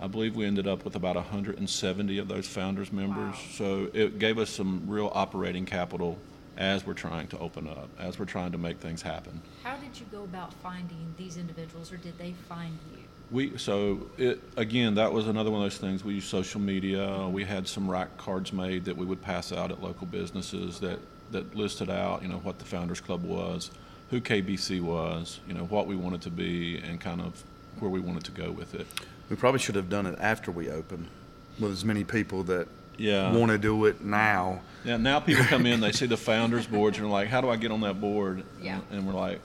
I 0.00 0.06
believe 0.06 0.36
we 0.36 0.46
ended 0.46 0.66
up 0.66 0.84
with 0.84 0.94
about 0.94 1.16
170 1.16 2.18
of 2.18 2.28
those 2.28 2.46
founders 2.46 2.92
members. 2.92 3.34
Wow. 3.34 3.40
So 3.52 3.90
it 3.92 4.18
gave 4.18 4.38
us 4.38 4.50
some 4.50 4.84
real 4.86 5.10
operating 5.14 5.64
capital 5.64 6.18
as 6.56 6.86
we're 6.86 6.94
trying 6.94 7.26
to 7.28 7.38
open 7.38 7.68
up, 7.68 7.88
as 7.98 8.18
we're 8.18 8.24
trying 8.24 8.52
to 8.52 8.58
make 8.58 8.78
things 8.78 9.02
happen. 9.02 9.40
How 9.62 9.76
did 9.76 9.98
you 9.98 10.06
go 10.10 10.24
about 10.24 10.52
finding 10.54 11.14
these 11.16 11.36
individuals, 11.36 11.92
or 11.92 11.96
did 11.96 12.18
they 12.18 12.32
find 12.48 12.78
you? 12.92 13.02
We 13.30 13.58
so 13.58 14.06
it 14.16 14.40
again 14.56 14.94
that 14.94 15.12
was 15.12 15.26
another 15.26 15.50
one 15.50 15.60
of 15.60 15.64
those 15.64 15.78
things. 15.78 16.04
We 16.04 16.14
used 16.14 16.28
social 16.28 16.60
media. 16.60 17.26
We 17.28 17.44
had 17.44 17.66
some 17.66 17.90
rack 17.90 18.16
cards 18.16 18.52
made 18.52 18.84
that 18.84 18.96
we 18.96 19.04
would 19.04 19.20
pass 19.20 19.52
out 19.52 19.72
at 19.72 19.82
local 19.82 20.06
businesses 20.06 20.78
that 20.80 21.00
that 21.32 21.56
listed 21.56 21.90
out 21.90 22.22
you 22.22 22.28
know 22.28 22.38
what 22.38 22.58
the 22.60 22.64
Founders 22.64 23.00
Club 23.00 23.24
was, 23.24 23.72
who 24.10 24.20
KBC 24.20 24.80
was, 24.80 25.40
you 25.48 25.54
know 25.54 25.64
what 25.64 25.88
we 25.88 25.96
wanted 25.96 26.22
to 26.22 26.30
be, 26.30 26.78
and 26.78 27.00
kind 27.00 27.20
of 27.20 27.42
where 27.80 27.90
we 27.90 28.00
wanted 28.00 28.24
to 28.24 28.30
go 28.30 28.50
with 28.52 28.74
it. 28.74 28.86
We 29.28 29.34
probably 29.34 29.58
should 29.58 29.74
have 29.74 29.90
done 29.90 30.06
it 30.06 30.16
after 30.20 30.52
we 30.52 30.70
opened, 30.70 31.08
with 31.58 31.72
as 31.72 31.84
many 31.84 32.04
people 32.04 32.44
that 32.44 32.68
Yeah. 32.98 33.32
want 33.32 33.52
to 33.52 33.58
do 33.58 33.84
it 33.86 34.02
now. 34.04 34.60
Yeah, 34.84 34.96
now 34.96 35.20
people 35.20 35.44
come 35.44 35.66
in, 35.66 35.80
they 35.80 35.92
see 35.92 36.06
the 36.06 36.16
founders 36.16 36.66
boards, 36.66 36.96
and 36.96 37.04
they're 37.04 37.12
like, 37.12 37.28
"How 37.28 37.40
do 37.40 37.50
I 37.50 37.56
get 37.56 37.72
on 37.72 37.80
that 37.80 38.00
board?" 38.00 38.44
Yeah. 38.62 38.80
And 38.90 39.06
we're 39.06 39.14
like, 39.14 39.40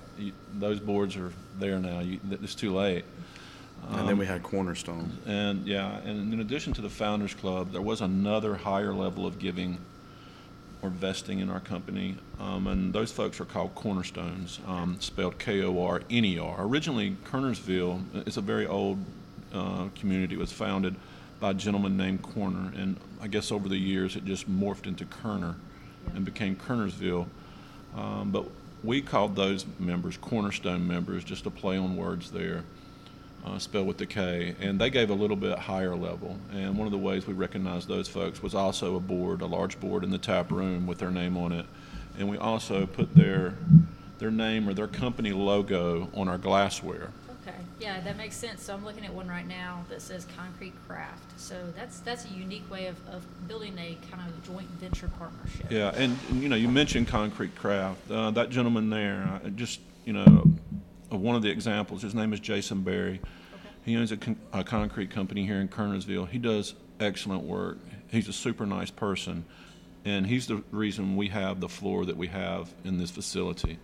"Those 0.53 0.79
boards 0.79 1.17
are 1.17 1.31
there 1.59 1.79
now. 1.79 1.99
You, 1.99 2.19
it's 2.29 2.55
too 2.55 2.73
late." 2.73 3.05
and 3.89 4.07
then 4.07 4.17
we 4.17 4.25
had 4.25 4.43
Kornerstone. 4.43 5.09
And 5.25 5.65
yeah, 5.67 5.97
and 5.99 6.33
in 6.33 6.39
addition 6.39 6.73
to 6.73 6.81
the 6.81 6.89
Founders 6.89 7.33
Club, 7.33 7.71
there 7.71 7.81
was 7.81 8.01
another 8.01 8.55
higher 8.55 8.93
level 8.93 9.25
of 9.25 9.39
giving 9.39 9.79
or 10.81 10.89
vesting 10.89 11.39
in 11.39 11.49
our 11.49 11.59
company, 11.59 12.17
um, 12.39 12.65
and 12.67 12.91
those 12.91 13.11
folks 13.11 13.39
are 13.39 13.45
called 13.45 13.75
Kornerstones, 13.75 14.67
um, 14.67 14.97
spelled 14.99 15.37
K-O-R-N-E-R. 15.37 16.55
Originally, 16.59 17.15
Kernersville 17.25 18.27
is 18.27 18.37
a 18.37 18.41
very 18.41 18.65
old 18.65 18.97
uh, 19.53 19.89
community. 19.99 20.35
It 20.35 20.39
was 20.39 20.51
founded 20.51 20.95
by 21.39 21.51
a 21.51 21.53
gentleman 21.53 21.97
named 21.97 22.23
Corner, 22.23 22.71
and 22.75 22.97
I 23.21 23.27
guess 23.27 23.51
over 23.51 23.69
the 23.69 23.77
years 23.77 24.15
it 24.15 24.25
just 24.25 24.49
morphed 24.49 24.87
into 24.87 25.05
Kerner 25.05 25.55
and 26.15 26.25
became 26.25 26.55
Kernersville. 26.55 27.27
Um, 27.95 28.31
but 28.31 28.45
we 28.83 29.01
called 29.01 29.35
those 29.35 29.65
members 29.79 30.17
Kornerstone 30.17 30.85
members, 30.85 31.23
just 31.23 31.45
a 31.45 31.51
play 31.51 31.77
on 31.77 31.95
words 31.95 32.31
there 32.31 32.63
uh, 33.45 33.57
spelled 33.57 33.87
with 33.87 33.97
the 33.97 34.05
K, 34.05 34.55
and 34.59 34.79
they 34.79 34.89
gave 34.89 35.09
a 35.09 35.13
little 35.13 35.35
bit 35.35 35.57
higher 35.57 35.95
level. 35.95 36.37
And 36.51 36.77
one 36.77 36.87
of 36.87 36.91
the 36.91 36.97
ways 36.97 37.25
we 37.25 37.33
recognized 37.33 37.87
those 37.87 38.07
folks 38.07 38.43
was 38.43 38.53
also 38.53 38.95
a 38.95 38.99
board, 38.99 39.41
a 39.41 39.45
large 39.45 39.79
board 39.79 40.03
in 40.03 40.11
the 40.11 40.17
tap 40.17 40.51
room 40.51 40.85
with 40.87 40.99
their 40.99 41.11
name 41.11 41.37
on 41.37 41.51
it, 41.51 41.65
and 42.17 42.29
we 42.29 42.37
also 42.37 42.85
put 42.85 43.15
their 43.15 43.55
their 44.19 44.31
name 44.31 44.69
or 44.69 44.73
their 44.75 44.87
company 44.87 45.31
logo 45.31 46.07
on 46.13 46.27
our 46.27 46.37
glassware. 46.37 47.09
Yeah, 47.81 47.99
that 48.01 48.15
makes 48.15 48.35
sense. 48.35 48.61
So 48.61 48.75
I'm 48.75 48.85
looking 48.85 49.05
at 49.05 49.13
one 49.13 49.27
right 49.27 49.47
now 49.47 49.83
that 49.89 50.03
says 50.03 50.27
Concrete 50.37 50.73
Craft. 50.87 51.39
So 51.39 51.55
that's 51.75 51.99
that's 52.01 52.25
a 52.25 52.29
unique 52.29 52.69
way 52.69 52.85
of, 52.85 52.95
of 53.07 53.25
building 53.47 53.75
a 53.79 53.97
kind 54.11 54.29
of 54.29 54.43
joint 54.43 54.69
venture 54.69 55.09
partnership. 55.17 55.65
Yeah, 55.71 55.89
and, 55.95 56.15
and, 56.29 56.43
you 56.43 56.47
know, 56.47 56.55
you 56.55 56.67
mentioned 56.67 57.07
Concrete 57.07 57.55
Craft. 57.55 58.11
Uh, 58.11 58.29
that 58.31 58.51
gentleman 58.51 58.91
there, 58.91 59.41
uh, 59.43 59.49
just 59.49 59.79
you 60.05 60.13
know, 60.13 60.43
uh, 61.11 61.17
one 61.17 61.35
of 61.35 61.41
the 61.41 61.49
examples. 61.49 62.03
His 62.03 62.13
name 62.13 62.33
is 62.33 62.39
Jason 62.39 62.81
Berry. 62.81 63.19
Okay. 63.19 63.69
He 63.83 63.97
owns 63.97 64.11
a, 64.11 64.17
con- 64.17 64.39
a 64.53 64.63
concrete 64.63 65.09
company 65.09 65.43
here 65.47 65.59
in 65.59 65.67
Kernersville. 65.67 66.29
He 66.29 66.37
does 66.37 66.75
excellent 66.99 67.43
work. 67.43 67.79
He's 68.11 68.27
a 68.27 68.33
super 68.33 68.67
nice 68.67 68.91
person, 68.91 69.43
and 70.05 70.27
he's 70.27 70.45
the 70.45 70.63
reason 70.69 71.15
we 71.15 71.29
have 71.29 71.59
the 71.59 71.69
floor 71.69 72.05
that 72.05 72.15
we 72.17 72.27
have 72.27 72.71
in 72.83 72.99
this 72.99 73.09
facility. 73.09 73.79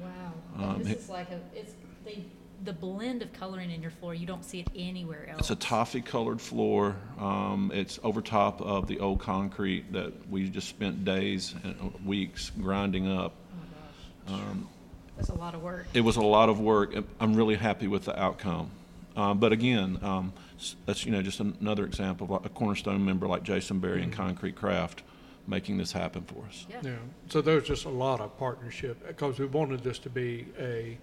Wow. 0.00 0.64
Um, 0.64 0.78
this 0.82 0.92
it- 0.94 0.98
is 0.98 1.08
like 1.08 1.30
a 1.30 1.38
it's 1.54 1.74
they 2.04 2.24
the 2.64 2.72
blend 2.72 3.22
of 3.22 3.32
coloring 3.32 3.70
in 3.70 3.82
your 3.82 3.90
floor. 3.90 4.14
You 4.14 4.26
don't 4.26 4.44
see 4.44 4.60
it 4.60 4.68
anywhere 4.74 5.28
else. 5.30 5.40
It's 5.40 5.50
a 5.50 5.56
toffee-colored 5.56 6.40
floor. 6.40 6.96
Um, 7.18 7.70
it's 7.74 7.98
over 8.02 8.20
top 8.20 8.60
of 8.60 8.86
the 8.86 8.98
old 9.00 9.20
concrete 9.20 9.92
that 9.92 10.12
we 10.30 10.48
just 10.48 10.68
spent 10.68 11.04
days 11.04 11.54
and 11.64 11.92
weeks 12.04 12.50
grinding 12.60 13.06
up. 13.08 13.34
Oh 13.52 14.30
my 14.30 14.36
gosh. 14.38 14.42
Um, 14.50 14.68
That's 15.16 15.28
a 15.28 15.34
lot 15.34 15.54
of 15.54 15.62
work. 15.62 15.86
it 15.94 16.00
was 16.00 16.16
a 16.16 16.22
lot 16.22 16.48
of 16.48 16.58
work. 16.60 16.94
I'm 17.20 17.34
really 17.34 17.56
happy 17.56 17.86
with 17.88 18.04
the 18.04 18.18
outcome. 18.20 18.70
Uh, 19.16 19.32
but 19.32 19.50
again, 19.52 19.98
um, 20.02 20.32
s- 20.58 20.76
that's 20.84 21.06
you 21.06 21.12
know 21.12 21.22
just 21.22 21.40
another 21.40 21.86
example 21.86 22.34
of 22.36 22.44
a 22.44 22.50
Kornerstone 22.50 23.00
member 23.00 23.26
like 23.26 23.42
Jason 23.42 23.78
Berry 23.78 24.02
and 24.02 24.12
Concrete 24.12 24.56
Craft 24.56 25.02
making 25.46 25.78
this 25.78 25.92
happen 25.92 26.22
for 26.22 26.44
us. 26.48 26.66
Yeah. 26.68 26.80
Yeah, 26.82 26.96
so 27.28 27.40
there 27.40 27.54
was 27.54 27.64
just 27.64 27.84
a 27.86 27.88
lot 27.90 28.20
of 28.20 28.36
partnership, 28.36 29.06
because 29.06 29.38
we 29.38 29.46
wanted 29.46 29.82
this 29.84 29.98
to 30.00 30.10
be 30.10 30.46
a, 30.58 30.98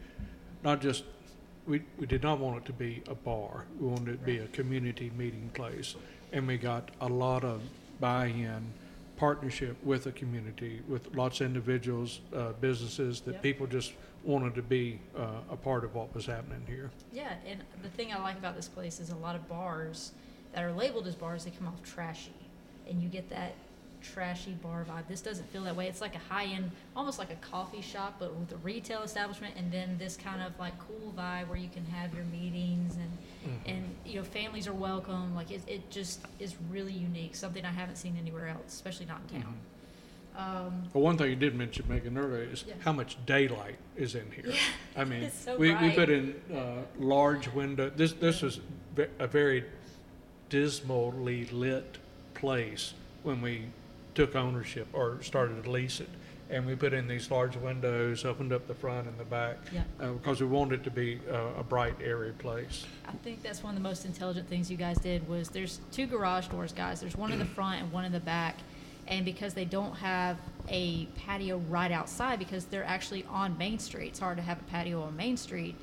not 0.64 0.82
just, 0.82 1.06
we, 1.68 1.82
we 2.00 2.06
did 2.06 2.24
not 2.24 2.40
want 2.40 2.58
it 2.58 2.66
to 2.66 2.74
be 2.74 3.02
a 3.08 3.16
bar. 3.16 3.66
We 3.80 3.88
wanted 3.88 4.10
it 4.16 4.18
to 4.20 4.26
be 4.26 4.38
a 4.40 4.48
community 4.48 5.12
meeting 5.18 5.50
place. 5.54 5.96
And 6.32 6.48
we 6.48 6.58
got 6.58 6.90
a 7.02 7.08
lot 7.08 7.44
of 7.44 7.62
buy-in, 8.00 8.66
partnership 9.18 9.78
with 9.84 10.04
the 10.04 10.12
community, 10.12 10.82
with 10.88 11.16
lots 11.16 11.40
of 11.42 11.48
individuals, 11.48 12.20
uh, 12.36 12.54
businesses, 12.60 13.22
that 13.22 13.34
Yep. 13.36 13.42
people 13.44 13.68
just 13.68 13.94
wanted 14.24 14.56
to 14.56 14.62
be 14.62 15.00
uh, 15.16 15.28
a 15.52 15.56
part 15.56 15.84
of 15.84 15.94
what 15.96 16.14
was 16.16 16.26
happening 16.26 16.64
here. 16.68 16.90
Yeah, 17.12 17.34
and 17.46 17.62
the 17.82 17.90
thing 17.90 18.12
I 18.12 18.22
like 18.22 18.38
about 18.38 18.56
this 18.56 18.68
place 18.68 19.00
is 19.00 19.10
a 19.12 19.16
lot 19.16 19.36
of 19.36 19.48
bars 19.48 20.12
that 20.54 20.64
are 20.64 20.72
labeled 20.72 21.08
as 21.08 21.16
bars, 21.16 21.46
they 21.46 21.52
come 21.52 21.68
off 21.68 21.82
trashy. 21.84 22.32
And 22.90 23.02
you 23.02 23.10
get 23.10 23.30
that 23.30 23.54
trashy 24.04 24.52
bar 24.62 24.86
vibe. 24.88 25.08
This 25.08 25.22
doesn't 25.22 25.50
feel 25.52 25.64
that 25.64 25.76
way. 25.76 25.88
It's 25.88 26.02
like 26.02 26.16
a 26.16 26.34
high 26.34 26.46
end, 26.46 26.72
almost 26.96 27.18
like 27.18 27.32
a 27.32 27.36
coffee 27.36 27.82
shop, 27.82 28.16
but 28.20 28.36
with 28.36 28.52
a 28.52 28.58
retail 28.58 29.02
establishment, 29.02 29.56
and 29.58 29.72
then 29.72 29.98
this 29.98 30.16
kind 30.18 30.42
of 30.42 30.58
like 30.60 30.74
cool 30.80 31.14
vibe 31.18 31.48
where 31.48 31.58
you 31.58 31.70
can 31.70 31.86
have 31.86 32.14
your 32.14 32.26
meetings 32.26 32.96
and 32.96 33.12
and 33.66 33.84
you 34.06 34.16
know 34.16 34.24
families 34.24 34.68
are 34.68 34.74
welcome. 34.74 35.36
Like 35.36 35.52
it, 35.52 35.62
it 35.68 35.90
just 35.90 36.20
is 36.40 36.56
really 36.70 36.94
unique. 36.94 37.36
Something 37.36 37.66
I 37.66 37.72
haven't 37.72 37.96
seen 37.98 38.18
anywhere 38.20 38.48
else, 38.50 38.68
especially 38.74 39.06
not 39.06 39.22
in 39.34 39.42
town. 39.42 39.56
Um, 40.36 40.84
But 40.92 41.00
one 41.02 41.16
thing 41.18 41.30
you 41.30 41.36
did 41.36 41.54
mention, 41.56 41.86
Megan, 41.88 42.18
earlier 42.18 42.44
is 42.44 42.66
Yeah. 42.68 42.74
how 42.80 42.92
much 42.92 43.18
daylight 43.26 43.78
is 43.96 44.16
in 44.16 44.32
here. 44.32 44.46
Yeah. 44.48 45.02
I 45.02 45.04
mean, 45.04 45.30
so 45.46 45.58
we, 45.58 45.76
we 45.76 45.92
put 45.92 46.10
in 46.10 46.42
uh, 46.54 46.82
large 47.00 47.48
window. 47.54 47.92
This 47.96 48.14
this 48.14 48.42
was 48.42 48.60
a 49.20 49.28
very 49.28 49.66
dismally 50.50 51.46
lit 51.52 51.98
place 52.34 52.94
when 53.24 53.42
we 53.42 53.66
took 54.16 54.36
ownership 54.36 54.88
or 54.94 55.22
started 55.22 55.64
to 55.64 55.72
lease 55.72 56.00
it, 56.00 56.10
and 56.50 56.66
we 56.66 56.76
put 56.76 56.94
in 56.94 57.08
these 57.08 57.32
large 57.32 57.56
windows, 57.58 58.26
opened 58.26 58.54
up 58.54 58.68
the 58.68 58.74
front 58.74 59.08
and 59.08 59.18
the 59.18 59.24
back, 59.26 59.58
Yeah. 59.72 59.84
uh, 60.00 60.12
because 60.14 60.40
we 60.42 60.48
wanted 60.48 60.82
it 60.82 60.84
to 60.84 60.92
be 60.92 61.20
uh, 61.32 61.60
a 61.60 61.64
bright, 61.64 61.96
airy 62.04 62.32
place. 62.34 62.86
I 63.08 63.12
think 63.24 63.42
that's 63.42 63.64
one 63.64 63.76
of 63.76 63.82
the 63.82 63.88
most 63.88 64.06
intelligent 64.06 64.48
things 64.48 64.70
you 64.70 64.78
guys 64.78 64.98
did 64.98 65.28
was 65.28 65.50
there's 65.50 65.80
two 65.92 66.06
garage 66.06 66.48
doors, 66.48 66.74
guys. 66.74 67.00
There's 67.02 67.16
one 67.16 67.32
in 67.32 67.40
the 67.40 67.46
front 67.46 67.82
and 67.82 67.92
one 67.92 68.06
in 68.06 68.12
the 68.12 68.20
back. 68.20 68.58
And 69.06 69.26
because 69.26 69.54
they 69.54 69.66
don't 69.66 69.94
have 69.96 70.38
a 70.70 71.08
patio 71.08 71.58
right 71.70 71.92
outside 71.92 72.40
because 72.40 72.64
they're 72.66 72.86
actually 72.86 73.26
on 73.30 73.58
Main 73.58 73.78
Street, 73.78 74.08
it's 74.10 74.20
hard 74.20 74.38
to 74.38 74.44
have 74.44 74.62
a 74.62 74.64
patio 74.64 75.02
on 75.02 75.18
Main 75.18 75.36
Street. 75.36 75.76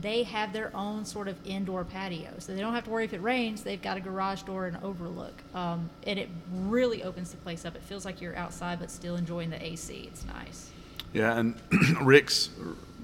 They 0.00 0.24
have 0.24 0.52
their 0.52 0.74
own 0.76 1.04
sort 1.04 1.26
of 1.26 1.36
indoor 1.46 1.84
patio, 1.84 2.30
so 2.38 2.54
they 2.54 2.60
don't 2.60 2.74
have 2.74 2.84
to 2.84 2.90
worry 2.90 3.04
if 3.04 3.14
it 3.14 3.22
rains. 3.22 3.62
They've 3.62 3.80
got 3.80 3.96
a 3.96 4.00
garage 4.00 4.42
door 4.42 4.66
and 4.66 4.76
overlook, 4.82 5.34
um, 5.54 5.88
and 6.06 6.18
it 6.18 6.28
really 6.52 7.02
opens 7.02 7.30
the 7.30 7.38
place 7.38 7.64
up. 7.64 7.74
It 7.74 7.82
feels 7.82 8.04
like 8.04 8.20
you're 8.20 8.36
outside 8.36 8.78
but 8.78 8.90
still 8.90 9.16
enjoying 9.16 9.48
the 9.48 9.64
AC. 9.64 10.08
It's 10.12 10.26
nice. 10.26 10.70
Yeah, 11.14 11.38
and 11.38 11.54
Rick's, 12.02 12.50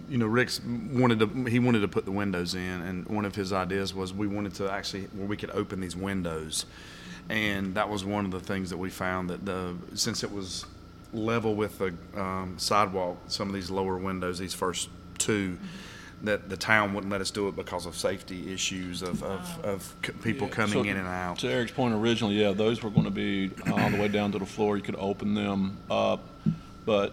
you 0.08 0.18
know, 0.18 0.26
Rick's 0.26 0.60
wanted 0.62 1.18
to 1.20 1.44
he 1.44 1.58
wanted 1.58 1.80
to 1.80 1.88
put 1.88 2.04
the 2.04 2.12
windows 2.12 2.54
in, 2.54 2.60
and 2.82 3.06
one 3.06 3.24
of 3.24 3.34
his 3.34 3.54
ideas 3.54 3.94
was 3.94 4.12
we 4.12 4.26
wanted 4.26 4.54
to 4.56 4.70
actually 4.70 5.04
where 5.14 5.26
we 5.26 5.38
could 5.38 5.50
open 5.52 5.80
these 5.80 5.96
windows, 5.96 6.66
and 7.30 7.74
that 7.74 7.88
was 7.88 8.04
one 8.04 8.26
of 8.26 8.32
the 8.32 8.40
things 8.40 8.68
that 8.68 8.76
we 8.76 8.90
found 8.90 9.30
that 9.30 9.46
the 9.46 9.74
since 9.94 10.22
it 10.22 10.30
was 10.30 10.66
level 11.14 11.54
with 11.54 11.78
the 11.78 11.94
um, 12.16 12.54
sidewalk, 12.58 13.16
some 13.28 13.48
of 13.48 13.54
these 13.54 13.70
lower 13.70 13.96
windows, 13.96 14.38
these 14.38 14.54
first 14.54 14.88
2 15.18 15.58
that 16.22 16.48
the 16.48 16.56
town 16.56 16.94
wouldn't 16.94 17.10
let 17.10 17.20
us 17.20 17.30
do 17.30 17.48
it 17.48 17.56
because 17.56 17.84
of 17.84 17.96
safety 17.96 18.52
issues 18.52 19.02
of, 19.02 19.22
of, 19.24 19.64
of 19.64 19.94
c- 20.06 20.12
people 20.22 20.46
Yeah. 20.46 20.54
coming 20.54 20.72
So, 20.84 20.90
in 20.90 20.96
and 20.96 21.08
out. 21.08 21.38
To 21.40 21.48
Eric's 21.50 21.72
point 21.72 21.94
originally, 21.94 22.40
yeah, 22.40 22.52
those 22.52 22.82
were 22.82 22.90
going 22.90 23.04
to 23.04 23.10
be 23.10 23.50
all 23.70 23.90
the 23.90 23.98
way 23.98 24.08
down 24.08 24.30
to 24.32 24.38
the 24.38 24.46
floor. 24.46 24.76
You 24.76 24.82
could 24.84 24.96
open 24.96 25.34
them 25.34 25.76
up, 25.90 26.20
but 26.86 27.12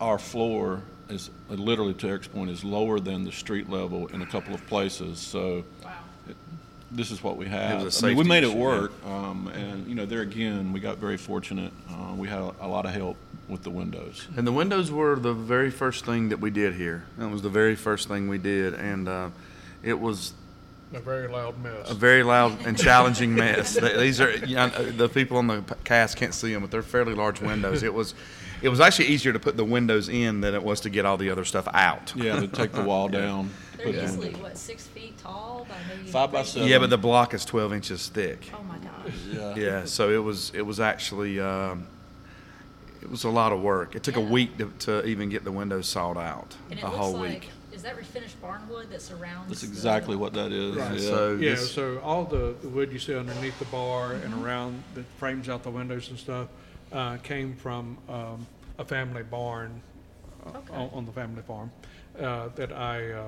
our 0.00 0.18
floor 0.18 0.82
is 1.08 1.30
literally, 1.48 1.94
to 1.94 2.08
Eric's 2.08 2.28
point, 2.28 2.50
is 2.50 2.62
lower 2.62 3.00
than 3.00 3.24
the 3.24 3.32
street 3.32 3.70
level 3.70 4.08
in 4.08 4.20
a 4.20 4.26
couple 4.26 4.54
of 4.54 4.66
places. 4.66 5.18
So 5.18 5.64
Wow. 5.82 5.92
this 6.90 7.10
is 7.10 7.22
what 7.22 7.38
we 7.38 7.46
have. 7.46 7.82
was 7.84 8.02
a 8.02 8.06
I 8.06 8.08
mean, 8.10 8.18
we 8.18 8.24
safety 8.24 8.28
made 8.28 8.44
it 8.44 8.48
issue, 8.48 8.58
yeah. 8.58 8.64
work, 8.64 8.92
um, 9.06 9.48
and 9.48 9.86
you 9.86 9.94
know, 9.94 10.04
there 10.04 10.20
again, 10.20 10.74
we 10.74 10.80
got 10.80 10.98
very 10.98 11.16
fortunate. 11.16 11.72
Uh, 11.90 12.12
we 12.14 12.28
had 12.28 12.40
a, 12.40 12.52
a 12.60 12.68
lot 12.68 12.84
of 12.84 12.92
help 12.92 13.16
with 13.48 13.62
the 13.62 13.70
windows. 13.70 14.26
And 14.36 14.46
the 14.46 14.52
windows 14.52 14.90
were 14.90 15.16
the 15.16 15.32
very 15.32 15.70
first 15.70 16.04
thing 16.04 16.30
that 16.30 16.40
we 16.40 16.50
did 16.50 16.74
here. 16.74 17.04
That 17.18 17.28
was 17.28 17.42
the 17.42 17.48
very 17.48 17.76
first 17.76 18.08
thing 18.08 18.28
we 18.28 18.38
did, 18.38 18.74
and 18.74 19.08
uh, 19.08 19.30
it 19.82 19.98
was 20.00 20.32
A 20.92 21.00
very 21.00 21.28
loud 21.28 21.62
mess. 21.62 21.90
a 21.90 21.94
very 21.94 22.22
loud 22.22 22.66
and 22.66 22.76
challenging 22.78 23.34
mess. 23.34 23.74
These 23.74 24.20
are 24.20 24.30
you 24.44 24.56
know, 24.56 24.68
the 24.68 25.08
people 25.08 25.36
on 25.36 25.46
the 25.46 25.62
cast 25.84 26.16
can't 26.16 26.34
see 26.34 26.52
them, 26.52 26.62
but 26.62 26.70
they're 26.70 26.82
fairly 26.82 27.14
large 27.14 27.40
windows. 27.40 27.82
It 27.82 27.94
was, 27.94 28.14
it 28.62 28.68
was 28.68 28.80
actually 28.80 29.06
easier 29.08 29.32
to 29.32 29.38
put 29.38 29.56
the 29.56 29.64
windows 29.64 30.08
in 30.08 30.40
than 30.40 30.54
it 30.54 30.62
was 30.62 30.80
to 30.80 30.90
get 30.90 31.04
all 31.04 31.16
the 31.16 31.30
other 31.30 31.44
stuff 31.44 31.68
out. 31.72 32.12
Yeah, 32.16 32.40
to 32.40 32.48
take 32.48 32.72
the 32.72 32.82
wall 32.82 33.08
down. 33.22 33.50
They're 33.76 33.86
put 33.86 33.94
the 33.94 34.04
easily 34.04 34.24
windows- 34.28 34.42
what 34.42 34.58
six 34.58 34.86
feet 34.88 35.16
tall 35.18 35.66
by 35.68 35.74
maybe 35.88 36.10
Five 36.10 36.32
by 36.32 36.42
three- 36.42 36.50
seven. 36.50 36.68
Yeah, 36.68 36.78
but 36.78 36.90
the 36.90 36.98
block 36.98 37.32
is 37.34 37.44
12 37.44 37.72
inches 37.74 38.08
thick. 38.08 38.50
Oh 38.54 38.62
my 38.64 38.78
gosh. 38.78 39.12
Yeah. 39.30 39.54
Yeah, 39.54 39.84
so 39.84 40.10
it 40.10 40.22
was 40.22 40.50
it 40.54 40.62
was 40.62 40.80
actually 40.80 41.38
um, 41.40 41.86
it 43.06 43.10
was 43.10 43.22
a 43.22 43.30
lot 43.30 43.52
of 43.52 43.62
work. 43.62 43.94
It 43.94 44.02
took 44.02 44.16
a 44.16 44.20
week 44.20 44.58
to, 44.58 44.72
to 44.80 45.06
even 45.06 45.28
get 45.28 45.44
the 45.44 45.52
windows 45.52 45.88
sawed 45.88 46.18
out. 46.18 46.56
And 46.70 46.80
it 46.80 46.82
a 46.82 46.86
looks 46.86 46.98
whole 46.98 47.12
like, 47.12 47.30
week. 47.42 47.50
is 47.72 47.82
that 47.82 47.96
refinished 47.96 48.34
barnwood 48.42 48.90
that 48.90 49.00
surrounds? 49.00 49.48
That's 49.48 49.60
the- 49.60 49.68
exactly 49.68 50.16
what 50.16 50.32
that 50.32 50.50
is. 50.50 50.74
Right. 50.74 50.94
Yeah. 50.94 50.98
So 51.08 51.34
Yeah, 51.36 51.50
this- 51.50 51.70
so 51.70 52.00
all 52.00 52.24
the, 52.24 52.56
the 52.60 52.68
wood 52.68 52.92
you 52.92 52.98
see 52.98 53.14
underneath 53.14 53.56
the 53.60 53.64
bar 53.66 54.14
and 54.14 54.34
around 54.44 54.82
that 54.96 55.04
frames 55.18 55.48
out 55.48 55.62
the 55.62 55.70
windows 55.70 56.08
and 56.10 56.18
stuff 56.18 56.48
uh, 56.92 57.18
came 57.18 57.54
from 57.54 57.96
um, 58.08 58.44
a 58.76 58.84
family 58.84 59.22
barn 59.22 59.80
uh, 60.44 60.58
Okay. 60.58 60.74
on, 60.74 60.90
on 60.92 61.06
the 61.06 61.12
family 61.12 61.42
farm 61.42 61.70
uh, 62.20 62.48
that 62.56 62.72
I 62.72 63.12
uh, 63.12 63.24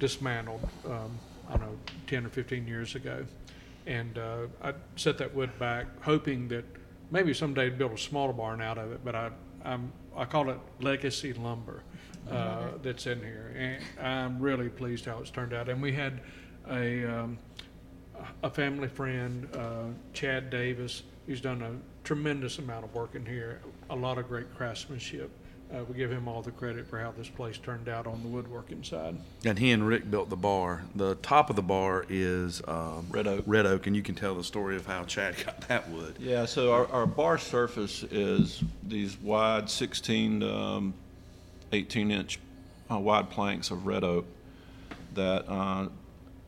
dismantled. 0.00 0.68
Um, 0.84 1.16
I 1.48 1.52
don't 1.58 1.60
know, 1.60 1.78
ten 2.08 2.26
or 2.26 2.28
fifteen 2.28 2.66
years 2.66 2.96
ago, 2.96 3.24
and 3.86 4.18
uh, 4.18 4.46
I 4.60 4.74
set 4.96 5.16
that 5.18 5.32
wood 5.32 5.56
back, 5.60 5.86
hoping 6.02 6.48
that 6.48 6.64
maybe 7.10 7.32
someday 7.34 7.70
build 7.70 7.92
a 7.92 7.98
smaller 7.98 8.32
barn 8.32 8.60
out 8.60 8.78
of 8.78 8.92
it. 8.92 9.00
But 9.04 9.14
I, 9.14 9.30
I'm, 9.64 9.92
I 10.16 10.24
call 10.24 10.50
it 10.50 10.58
legacy 10.80 11.32
lumber 11.32 11.82
uh, 12.30 12.68
that's 12.82 13.06
in 13.06 13.20
here, 13.20 13.54
and 13.56 14.06
I'm 14.06 14.38
really 14.38 14.68
pleased 14.68 15.06
how 15.06 15.18
it's 15.18 15.30
turned 15.30 15.52
out. 15.52 15.68
And 15.68 15.80
we 15.80 15.92
had 15.92 16.20
a 16.68 17.04
um, 17.04 17.38
a 18.42 18.50
family 18.50 18.88
friend, 18.88 19.48
uh, 19.54 19.84
Chad 20.12 20.50
Davis, 20.50 21.02
who's 21.26 21.40
done 21.40 21.62
a 21.62 21.72
tremendous 22.04 22.58
amount 22.58 22.84
of 22.84 22.94
work 22.94 23.14
in 23.14 23.24
here, 23.24 23.60
a 23.90 23.96
lot 23.96 24.18
of 24.18 24.28
great 24.28 24.54
craftsmanship. 24.54 25.30
Uh, 25.76 25.84
we 25.84 25.94
give 25.94 26.10
him 26.10 26.26
all 26.26 26.40
the 26.40 26.50
credit 26.50 26.86
for 26.86 26.98
how 26.98 27.10
this 27.10 27.28
place 27.28 27.58
turned 27.58 27.88
out 27.88 28.06
on 28.06 28.22
the 28.22 28.28
woodworking 28.28 28.82
side. 28.82 29.16
And 29.44 29.58
he 29.58 29.72
and 29.72 29.86
Rick 29.86 30.10
built 30.10 30.30
the 30.30 30.36
bar. 30.36 30.84
The 30.94 31.16
top 31.16 31.50
of 31.50 31.56
the 31.56 31.62
bar 31.62 32.06
is 32.08 32.62
um, 32.66 33.06
Red 33.10 33.26
oak. 33.26 33.44
Red 33.46 33.66
oak, 33.66 33.86
and 33.86 33.94
you 33.94 34.02
can 34.02 34.14
tell 34.14 34.34
the 34.34 34.44
story 34.44 34.76
of 34.76 34.86
how 34.86 35.04
Chad 35.04 35.34
got 35.44 35.68
that 35.68 35.88
wood. 35.90 36.16
Yeah, 36.18 36.46
so 36.46 36.72
our, 36.72 36.86
our 36.88 37.06
bar 37.06 37.36
surface 37.36 38.04
is 38.04 38.62
these 38.84 39.20
wide 39.20 39.68
16 39.68 40.40
to 40.40 40.54
um, 40.54 40.94
18 41.72 42.10
inch 42.10 42.38
uh, 42.90 42.98
wide 42.98 43.28
planks 43.28 43.70
of 43.70 43.86
red 43.86 44.04
oak 44.04 44.24
that 45.14 45.46
uh, 45.48 45.88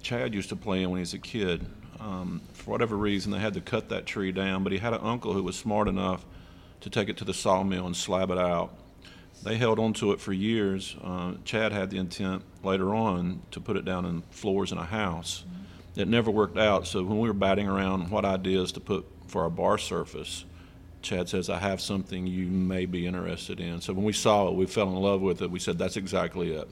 Chad 0.01 0.33
used 0.33 0.49
to 0.51 0.57
play 0.57 0.83
in 0.83 0.91
when 0.91 0.99
he 0.99 1.03
was 1.03 1.15
a 1.15 1.19
kid. 1.19 1.67
Um, 2.01 2.41
for 2.53 2.71
whatever 2.71 2.97
reason, 2.97 3.33
they 3.33 3.41
had 3.41 3.55
to 3.55 3.61
cut 3.61 3.91
that 3.91 4.07
tree 4.07 4.33
down, 4.33 4.63
but 4.63 4.73
he 4.73 4.79
had 4.79 4.95
an 4.95 5.01
uncle 5.03 5.35
who 5.35 5.43
was 5.43 5.57
smart 5.57 5.89
enough 5.89 6.25
to 6.81 6.89
take 6.89 7.09
it 7.09 7.17
to 7.19 7.25
the 7.25 7.35
sawmill 7.35 7.85
and 7.85 7.97
slab 7.97 8.31
it 8.31 8.39
out. 8.39 8.73
They 9.49 9.57
held 9.57 9.79
on 9.79 9.95
to 9.95 10.13
it 10.13 10.21
for 10.21 10.35
years. 10.35 10.95
Uh, 11.03 11.33
Chad 11.47 11.73
had 11.73 11.89
the 11.89 11.97
intent 11.97 12.43
later 12.63 12.95
on 12.95 13.41
to 13.53 13.61
put 13.61 13.79
it 13.79 13.85
down 13.87 14.05
in 14.05 14.21
floors 14.29 14.73
in 14.73 14.77
a 14.77 14.85
house. 14.85 15.43
It 15.97 16.07
never 16.07 16.31
worked 16.31 16.59
out. 16.59 16.87
So 16.87 17.03
when 17.03 17.19
we 17.19 17.29
were 17.29 17.35
batting 17.35 17.67
around 17.67 18.11
what 18.11 18.27
ideas 18.27 18.73
to 18.73 18.81
put 18.81 19.07
for 19.27 19.45
our 19.45 19.49
bar 19.49 19.79
surface, 19.79 20.45
Chad 21.01 21.31
says, 21.31 21.49
I 21.49 21.59
have 21.61 21.81
something 21.81 22.27
you 22.27 22.47
may 22.47 22.85
be 22.85 23.07
interested 23.07 23.59
in. 23.59 23.81
So 23.81 23.95
when 23.95 24.05
we 24.05 24.13
saw 24.13 24.49
it, 24.49 24.55
we 24.55 24.67
fell 24.67 24.91
in 24.91 24.97
love 24.97 25.23
with 25.23 25.41
it. 25.41 25.51
We 25.51 25.61
said, 25.61 25.79
that's 25.79 25.97
exactly 25.97 26.53
it. 26.53 26.69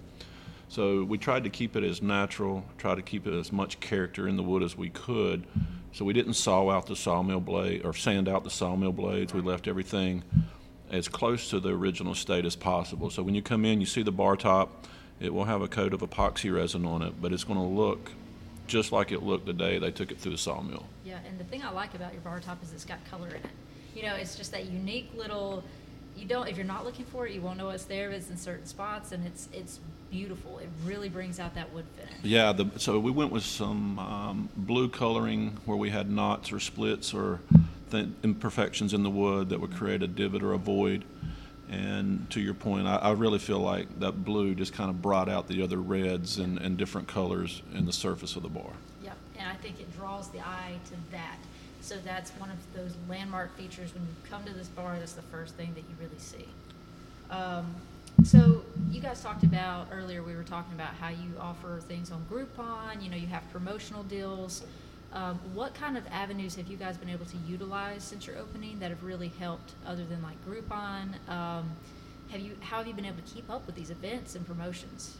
So 0.69 1.03
we 1.03 1.17
tried 1.17 1.45
to 1.45 1.51
keep 1.51 1.77
it 1.77 1.83
as 1.83 2.03
natural, 2.03 2.63
tried 2.77 2.97
to 2.97 3.03
keep 3.03 3.27
it 3.27 3.33
as 3.33 3.53
much 3.53 3.81
character 3.81 4.29
in 4.29 4.37
the 4.37 4.43
wood 4.43 4.63
as 4.63 4.77
we 4.77 4.91
could. 4.91 5.47
So 5.93 6.05
we 6.05 6.13
didn't 6.13 6.35
saw 6.35 6.69
out 6.69 6.89
the 6.89 6.97
sawmill 6.97 7.41
blade 7.41 7.87
or 7.87 7.95
sand 7.95 8.29
out 8.29 8.45
the 8.45 8.51
sawmill 8.51 8.93
blades. 8.93 9.33
We 9.33 9.41
left 9.41 9.67
everything 9.67 10.25
as 10.91 11.09
close 11.09 11.51
to 11.51 11.61
the 11.61 11.71
original 11.71 12.15
state 12.15 12.45
as 12.45 12.57
possible. 12.57 13.11
So 13.11 13.23
when 13.23 13.35
you 13.35 13.43
come 13.43 13.65
in, 13.65 13.81
you 13.81 13.87
see 13.87 14.03
the 14.03 14.13
bar 14.13 14.37
top, 14.37 14.87
it 15.21 15.33
will 15.33 15.45
have 15.45 15.63
a 15.63 15.69
coat 15.69 15.93
of 15.93 16.01
epoxy 16.01 16.55
resin 16.55 16.85
on 16.85 17.03
it, 17.03 17.21
but 17.21 17.33
it's 17.33 17.45
going 17.45 17.59
to 17.59 17.65
look 17.65 18.13
just 18.67 18.93
like 18.93 19.13
it 19.13 19.23
looked 19.23 19.47
the 19.47 19.53
day 19.53 19.79
they 19.79 19.91
took 19.91 20.11
it 20.11 20.19
through 20.19 20.33
the 20.33 20.39
sawmill. 20.39 20.87
Yeah, 21.05 21.19
and 21.27 21.39
the 21.39 21.45
thing 21.45 21.63
I 21.63 21.71
like 21.71 21.95
about 21.95 22.13
your 22.13 22.23
bar 22.23 22.41
top 22.41 22.63
is 22.63 22.73
it's 22.73 22.85
got 22.85 23.05
color 23.11 23.29
in 23.29 23.37
it. 23.37 23.51
You 23.95 24.03
know, 24.03 24.15
it's 24.15 24.37
just 24.37 24.53
that 24.53 24.67
unique 24.67 25.11
little. 25.17 25.63
You 26.17 26.27
don't 26.27 26.49
if 26.49 26.57
you're 26.57 26.67
not 26.67 26.85
looking 26.85 27.05
for 27.07 27.27
it, 27.27 27.33
you 27.33 27.41
won't 27.41 27.59
know 27.59 27.71
it's 27.71 27.85
there. 27.85 28.09
But 28.09 28.19
it's 28.19 28.31
in 28.31 28.37
certain 28.37 28.67
spots, 28.67 29.13
and 29.13 29.27
it's 29.27 29.49
it's 29.53 29.81
beautiful. 30.11 30.59
It 30.59 30.69
really 30.85 31.09
brings 31.09 31.41
out 31.41 31.55
that 31.55 31.73
wood 31.73 31.85
finish. 31.97 32.15
Yeah, 32.23 32.53
the, 32.53 32.71
so 32.79 32.99
we 32.99 33.11
went 33.11 33.33
with 33.33 33.45
some 33.45 33.99
um, 33.99 34.49
blue 34.57 34.89
coloring 34.89 35.57
where 35.65 35.77
we 35.77 35.91
had 35.91 36.11
knots 36.11 36.53
or 36.53 36.61
splits 36.61 37.15
or 37.15 37.41
th- 37.91 38.09
imperfections 38.23 38.95
in 38.95 39.03
the 39.03 39.11
wood 39.11 39.49
that 39.51 39.61
would 39.61 39.75
create 39.75 40.03
a 40.03 40.07
divot 40.07 40.43
or 40.43 40.53
a 40.53 40.59
void. 40.59 41.05
And 41.69 42.29
to 42.31 42.41
your 42.41 42.55
point, 42.55 42.87
I, 42.87 42.97
I 42.97 43.11
really 43.13 43.39
feel 43.39 43.59
like 43.59 43.99
that 44.01 44.25
blue 44.25 44.55
just 44.55 44.73
kind 44.73 44.89
of 44.89 45.03
brought 45.03 45.29
out 45.29 45.49
the 45.49 45.63
other 45.63 45.79
reds 45.79 46.39
and, 46.39 46.59
and 46.59 46.77
different 46.77 47.09
colors 47.09 47.63
in 47.75 47.87
the 47.87 47.93
surface 47.93 48.37
of 48.37 48.43
the 48.43 48.49
bar. 48.49 48.73
Yep, 49.03 49.17
and 49.39 49.49
I 49.49 49.55
think 49.55 49.81
it 49.81 49.97
draws 49.97 50.29
the 50.31 50.41
eye 50.41 50.79
to 50.87 50.93
that. 51.11 51.39
So 51.81 51.97
that's 52.05 52.31
one 52.33 52.51
of 52.51 52.57
those 52.75 52.95
landmark 53.09 53.57
features 53.57 53.95
when 53.95 54.03
you 54.03 54.15
come 54.29 54.45
to 54.45 54.53
this 54.53 54.69
bar. 54.69 54.97
That's 54.99 55.13
the 55.13 55.23
first 55.23 55.55
thing 55.55 55.73
that 55.75 55.81
you 55.81 55.97
really 56.01 56.19
see. 56.19 56.47
Um, 57.31 57.75
so 58.25 58.65
you 58.91 59.01
guys 59.01 59.23
talked 59.23 59.45
about 59.45 59.89
earlier. 59.93 60.23
We 60.23 60.35
were 60.35 60.43
talking 60.43 60.75
about 60.75 60.95
how 60.95 61.11
you 61.11 61.33
offer 61.41 61.81
things 61.87 62.11
on 62.11 62.25
Groupon. 62.31 63.03
You 63.03 63.11
know, 63.11 63.17
you 63.17 63.27
have 63.27 63.49
promotional 63.53 64.03
deals. 64.05 64.65
Um, 65.17 65.41
what 65.55 65.73
kind 65.73 65.97
of 65.97 66.07
avenues 66.09 66.57
have 66.57 66.67
you 66.67 66.77
guys 66.77 66.99
been 66.99 67.09
able 67.09 67.25
to 67.25 67.39
utilize 67.49 68.05
since 68.05 68.27
your 68.27 68.37
opening 68.37 68.79
that 68.81 68.91
have 68.91 69.03
really 69.03 69.33
helped, 69.39 69.73
other 69.87 70.05
than 70.05 70.23
like 70.23 70.37
Groupon? 70.47 71.15
Um, 71.27 71.71
have 72.31 72.41
you 72.43 72.55
how 72.61 72.77
have 72.77 72.87
you 72.87 72.93
been 72.93 73.07
able 73.07 73.23
to 73.23 73.35
keep 73.35 73.51
up 73.51 73.65
with 73.67 73.77
these 73.77 73.89
events 73.89 74.35
and 74.35 74.47
promotions? 74.47 75.17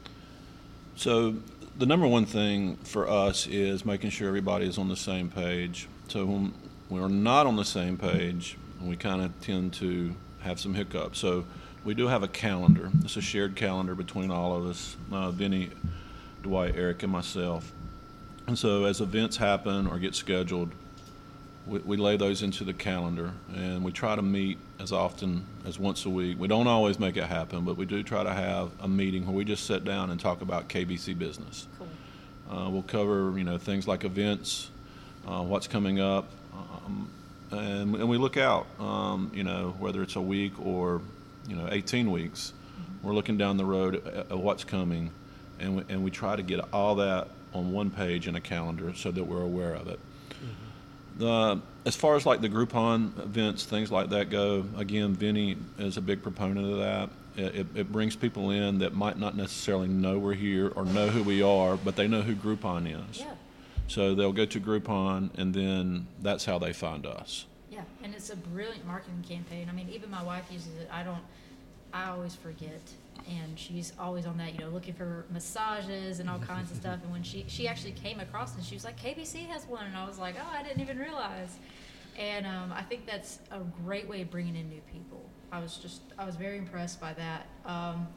So 0.97 1.37
the 1.79 1.87
number 1.87 2.07
one 2.07 2.27
thing 2.27 2.77
for 2.77 3.09
us 3.09 3.47
is 3.47 3.87
making 3.87 4.11
sure 4.11 4.29
everybody 4.29 4.67
is 4.67 4.77
on 4.77 4.89
the 4.89 4.97
same 4.97 5.31
page. 5.31 5.89
So 6.09 6.27
when 6.27 6.53
we're 6.91 7.09
not 7.09 7.47
on 7.47 7.57
the 7.57 7.65
same 7.65 7.97
page, 7.97 8.59
we 8.83 8.97
kind 8.97 9.23
of 9.23 9.41
tend 9.41 9.73
to 9.75 10.15
have 10.41 10.61
some 10.61 10.75
hiccups. 10.75 11.19
So 11.19 11.47
we 11.85 11.95
do 11.95 12.07
have 12.07 12.23
a 12.23 12.29
calendar. 12.29 12.91
It's 13.03 13.17
a 13.17 13.23
shared 13.23 13.57
calendar 13.57 13.95
between 13.95 14.31
all 14.31 14.55
of 14.57 14.67
us, 14.67 14.95
uh, 15.11 15.31
Vinny, 15.31 15.71
Dwight, 16.43 16.75
Eric, 16.77 17.03
and 17.03 17.13
myself. 17.13 17.73
And 18.47 18.59
so 18.59 18.85
as 18.85 19.01
events 19.01 19.37
happen 19.37 19.87
or 19.87 19.99
get 19.99 20.15
scheduled, 20.15 20.71
we, 21.67 21.81
we 21.81 21.97
lay 21.97 22.17
those 22.17 22.43
into 22.43 22.63
the 22.63 22.73
calendar 22.73 23.33
and 23.55 23.83
we 23.83 23.91
try 23.91 24.15
to 24.15 24.23
meet 24.23 24.59
as 24.79 24.93
often 24.93 25.45
as 25.65 25.79
once 25.79 26.05
a 26.07 26.11
week. 26.11 26.39
We 26.39 26.47
don't 26.47 26.69
always 26.69 26.99
make 27.01 27.17
it 27.17 27.25
happen, 27.25 27.65
but 27.65 27.77
we 27.77 27.87
do 27.87 28.03
try 28.03 28.23
to 28.23 28.33
have 28.33 28.71
a 28.81 28.87
meeting 28.87 29.27
where 29.27 29.35
we 29.35 29.45
just 29.45 29.67
sit 29.67 29.85
down 29.85 30.11
and 30.11 30.21
talk 30.21 30.43
about 30.43 30.69
KBC 30.69 31.19
business. 31.19 31.67
Cool. 31.79 31.89
Uh, 32.57 32.71
we'll 32.71 32.83
cover, 32.83 33.37
you 33.37 33.43
know, 33.43 33.59
things 33.59 33.89
like 33.89 34.05
events, 34.05 34.71
uh, 35.27 35.43
what's 35.43 35.67
coming 35.67 35.99
up, 35.99 36.29
um, 36.53 37.11
and, 37.51 37.97
and 37.97 38.09
we 38.09 38.17
look 38.17 38.37
out, 38.37 38.67
um, 38.79 39.33
you 39.35 39.43
know, 39.43 39.75
whether 39.81 40.03
it's 40.03 40.15
a 40.15 40.21
week 40.21 40.53
or, 40.65 41.01
you 41.49 41.57
know, 41.57 41.69
18 41.71 42.11
weeks. 42.11 42.53
We're 43.03 43.15
looking 43.15 43.37
down 43.37 43.57
the 43.57 43.65
road 43.65 44.07
at, 44.07 44.31
at 44.31 44.39
what's 44.39 44.63
coming, 44.63 45.11
and 45.59 45.77
we, 45.77 45.83
and 45.89 46.05
we 46.05 46.11
try 46.11 46.37
to 46.37 46.43
get 46.43 46.61
all 46.73 46.97
that 46.97 47.29
on 47.59 47.73
one 47.73 47.91
page 47.91 48.29
in 48.29 48.37
a 48.37 48.41
calendar 48.41 48.95
so 48.95 49.11
that 49.11 49.25
we're 49.25 49.43
aware 49.43 49.75
of 49.75 49.89
it. 49.89 49.99
Mm-hmm. 50.31 51.19
The, 51.19 51.61
as 51.85 51.97
far 51.97 52.17
as 52.17 52.27
like 52.27 52.41
the 52.41 52.49
Groupon 52.49 53.19
events, 53.19 53.65
things 53.65 53.91
like 53.91 54.11
that 54.11 54.31
go, 54.31 54.65
again, 54.77 55.15
Vinny 55.15 55.57
is 55.79 55.97
a 55.97 56.03
big 56.03 56.23
proponent 56.23 56.73
of 56.73 56.79
that. 56.79 57.11
It, 57.37 57.55
it, 57.55 57.67
it 57.75 57.93
brings 57.93 58.17
people 58.17 58.51
in 58.51 58.79
that 58.79 58.95
might 58.95 59.19
not 59.19 59.37
necessarily 59.37 59.89
know 59.89 60.19
we're 60.19 60.35
here 60.35 60.73
or 60.75 60.85
know 60.85 61.09
who 61.09 61.23
we 61.23 61.43
are, 61.43 61.77
but 61.77 61.97
they 61.97 62.09
know 62.09 62.23
who 62.23 62.35
Groupon 62.35 62.87
is. 63.11 63.21
Yeah. 63.21 63.35
So 63.89 64.15
they'll 64.15 64.33
go 64.33 64.47
to 64.47 64.61
Groupon, 64.61 65.31
and 65.39 65.55
then 65.55 66.09
that's 66.21 66.45
how 66.45 66.59
they 66.59 66.73
find 66.73 67.07
us. 67.07 67.47
Yeah, 67.71 67.83
and 68.03 68.15
it's 68.15 68.31
a 68.31 68.37
brilliant 68.37 68.87
marketing 68.87 69.25
campaign. 69.29 69.69
I 69.71 69.73
mean, 69.73 69.89
even 69.91 70.11
my 70.11 70.23
wife 70.23 70.47
uses 70.51 70.75
it. 70.77 70.89
I 70.91 71.03
don't. 71.03 71.23
I 71.93 72.11
always 72.11 72.35
forget, 72.35 72.81
and 73.29 73.59
she's 73.59 73.93
always 73.99 74.27
on 74.27 74.39
that. 74.39 74.55
You 74.55 74.61
know, 74.61 74.69
looking 74.69 74.95
for 74.95 75.25
massages 75.31 76.21
and 76.21 76.29
all 76.29 76.39
kinds 76.39 76.71
of 76.71 76.77
stuff. 76.77 77.01
And 77.03 77.13
when 77.13 77.23
she 77.23 77.45
she 77.49 77.69
actually 77.69 77.93
came 77.93 78.21
across 78.21 78.55
and 78.55 78.65
she 78.65 78.75
was 78.75 78.85
like, 78.85 79.01
KBC 79.01 79.47
has 79.47 79.67
one, 79.67 79.87
and 79.87 79.97
I 79.97 80.07
was 80.07 80.19
like, 80.19 80.37
oh, 80.41 80.53
I 80.53 80.63
didn't 80.63 80.81
even 80.81 80.99
realize. 80.99 81.59
And 82.19 82.47
um, 82.47 82.73
I 82.73 82.83
think 82.83 83.07
that's 83.07 83.41
a 83.51 83.61
great 83.85 84.09
way 84.09 84.23
of 84.23 84.31
bringing 84.31 84.57
in 84.57 84.69
new 84.69 84.81
people. 84.93 85.23
I 85.53 85.61
was 85.61 85.77
just 85.77 86.01
I 86.19 86.25
was 86.25 86.37
very 86.37 86.59
impressed 86.59 87.01
by 87.01 87.13
that. 87.15 87.47
Um, 87.65 88.09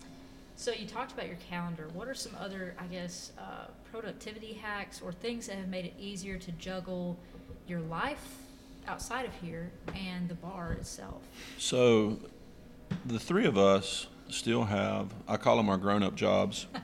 so 0.56 0.74
you 0.74 0.86
talked 0.86 1.14
about 1.14 1.28
your 1.28 1.38
calendar. 1.38 1.88
What 1.94 2.10
are 2.10 2.14
some 2.14 2.34
other, 2.38 2.76
I 2.78 2.86
guess, 2.88 3.32
uh, 3.38 3.68
productivity 3.92 4.52
hacks 4.52 5.02
or 5.02 5.14
things 5.14 5.48
that 5.48 5.56
have 5.56 5.70
made 5.70 5.86
it 5.86 5.94
easier 5.98 6.38
to 6.38 6.52
juggle 6.54 7.18
your 7.66 7.80
life 7.80 8.40
outside 8.86 9.26
of 9.26 9.34
here 9.36 9.72
and 9.96 10.28
the 10.28 10.34
bar 10.34 10.74
itself? 10.74 11.22
So 11.58 12.20
the 13.06 13.20
three 13.20 13.46
of 13.46 13.58
us 13.58 14.08
still 14.34 14.64
have, 14.66 15.14
I 15.28 15.38
call 15.38 15.58
them 15.58 15.70
our 15.70 15.78
grown 15.78 16.04
up 16.04 16.16
jobs. 16.16 16.68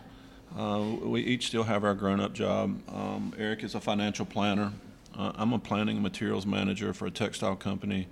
Uh, 0.58 0.96
we 1.04 1.20
each 1.20 1.48
still 1.48 1.64
have 1.64 1.84
our 1.84 1.94
grown 1.94 2.22
up 2.22 2.32
job. 2.32 2.80
Um, 2.88 3.34
Eric 3.38 3.62
is 3.66 3.76
a 3.76 3.82
financial 3.82 4.26
planner. 4.26 4.72
Uh, 5.14 5.34
I'm 5.36 5.52
a 5.52 5.60
planning 5.60 5.98
and 5.98 6.04
materials 6.04 6.46
manager 6.46 6.94
for 6.94 7.08
a 7.08 7.12
textile 7.12 7.58
company. 7.58 8.08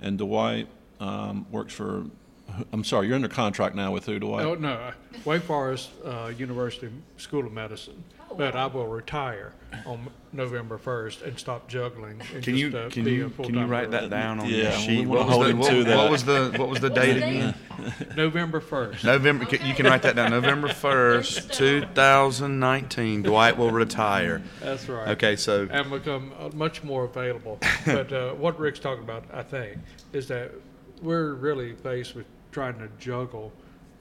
And 0.00 0.16
Dwight 0.16 0.68
um, 1.00 1.44
works 1.50 1.74
for, 1.74 2.04
I'm 2.72 2.84
sorry, 2.84 3.08
you're 3.08 3.16
under 3.16 3.26
contract 3.26 3.74
now 3.74 3.90
with 3.90 4.06
who, 4.06 4.20
Dwight? 4.20 4.44
Oh, 4.44 4.54
no, 4.54 4.92
Wake 5.24 5.42
Forest 5.42 5.90
uh, 6.04 6.32
University 6.38 6.88
School 7.16 7.44
of 7.44 7.52
Medicine, 7.52 8.04
but. 8.36 8.54
I 8.56 8.66
will 8.66 8.86
retire 8.86 9.52
on 9.86 10.08
November 10.32 10.78
1st 10.78 11.22
and 11.26 11.38
stop 11.38 11.68
juggling 11.68 12.20
and 12.34 12.42
Can 12.42 12.56
you 12.56 12.70
just 12.70 12.86
uh, 12.86 12.90
can 12.90 13.04
be 13.04 13.12
you 13.14 13.26
a 13.26 13.30
can 13.30 13.44
you 13.44 13.50
full-time 13.50 13.68
write 13.68 13.90
that 13.90 13.96
person. 14.04 14.10
down 14.10 14.40
on 14.40 14.48
Yeah, 14.48 14.56
your 14.56 14.70
we 14.70 14.76
sheet? 14.78 15.06
wanna 15.06 15.20
What 15.20 15.26
was, 15.26 15.34
hold 15.34 15.44
the, 15.46 15.50
him 15.50 15.58
what, 15.58 15.70
to 15.70 15.76
what 15.78 15.86
that. 15.86 16.10
was 16.10 16.24
the 16.24 16.54
what 16.58 16.68
was 16.70 16.80
the 16.80 16.88
date 16.90 17.12
the 17.14 17.20
date? 17.20 17.28
again? 17.38 17.54
November 18.16 18.60
1st. 18.60 19.04
November. 19.04 19.44
You 19.50 19.74
can 19.74 19.86
write 19.86 20.02
that 20.02 20.16
down. 20.16 20.30
November 20.30 20.68
first, 20.68 21.48
Good 21.48 21.52
two 21.52 21.80
stuff. 21.80 21.94
thousand 21.94 22.58
nineteen. 22.58 23.22
Dwight 23.22 23.56
will 23.56 23.70
retire. 23.70 24.42
That's 24.60 24.88
right. 24.88 25.08
Okay, 25.08 25.36
so 25.36 25.68
and 25.70 25.90
become 25.90 26.32
uh, 26.38 26.48
much 26.54 26.82
more 26.82 27.04
available. 27.04 27.58
but 27.86 28.12
uh, 28.12 28.32
what 28.32 28.58
Rick's 28.58 28.78
talking 28.80 29.04
about, 29.04 29.24
I 29.32 29.42
think, 29.42 29.78
is 30.12 30.26
that 30.28 30.50
we're 31.02 31.34
really 31.34 31.74
faced 31.74 32.14
with 32.14 32.26
trying 32.50 32.78
to 32.78 32.88
juggle 32.98 33.52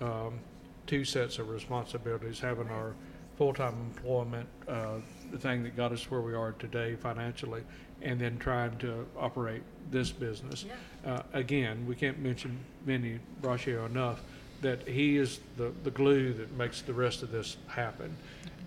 um, 0.02 0.40
two 0.88 1.04
sets 1.06 1.38
of 1.38 1.50
responsibilities: 1.50 2.40
having 2.40 2.70
our 2.70 2.94
full-time 3.38 3.76
employment, 3.95 4.47
uh, 4.67 4.95
the 5.32 5.38
thing 5.38 5.63
that 5.63 5.76
got 5.76 5.91
us 5.91 6.10
where 6.10 6.21
we 6.21 6.34
are 6.34 6.54
today 6.54 6.95
financially, 6.95 7.62
and 8.02 8.19
then 8.19 8.38
trying 8.38 8.78
to 8.80 9.06
operate 9.17 9.62
this 9.91 10.12
business. 10.12 10.65
Uh, 11.06 11.21
again, 11.34 11.86
we 11.88 11.95
can't 11.95 12.19
mention 12.19 12.58
Vinny 12.86 13.19
Braccio 13.41 13.86
enough 13.86 14.21
that 14.62 14.88
he 14.88 15.17
is 15.17 15.39
the, 15.56 15.71
the 15.84 15.91
glue 15.91 16.34
that 16.34 16.52
makes 16.54 16.82
the 16.82 16.93
rest 16.93 17.21
of 17.21 17.32
this 17.32 17.58
happen. 17.67 18.15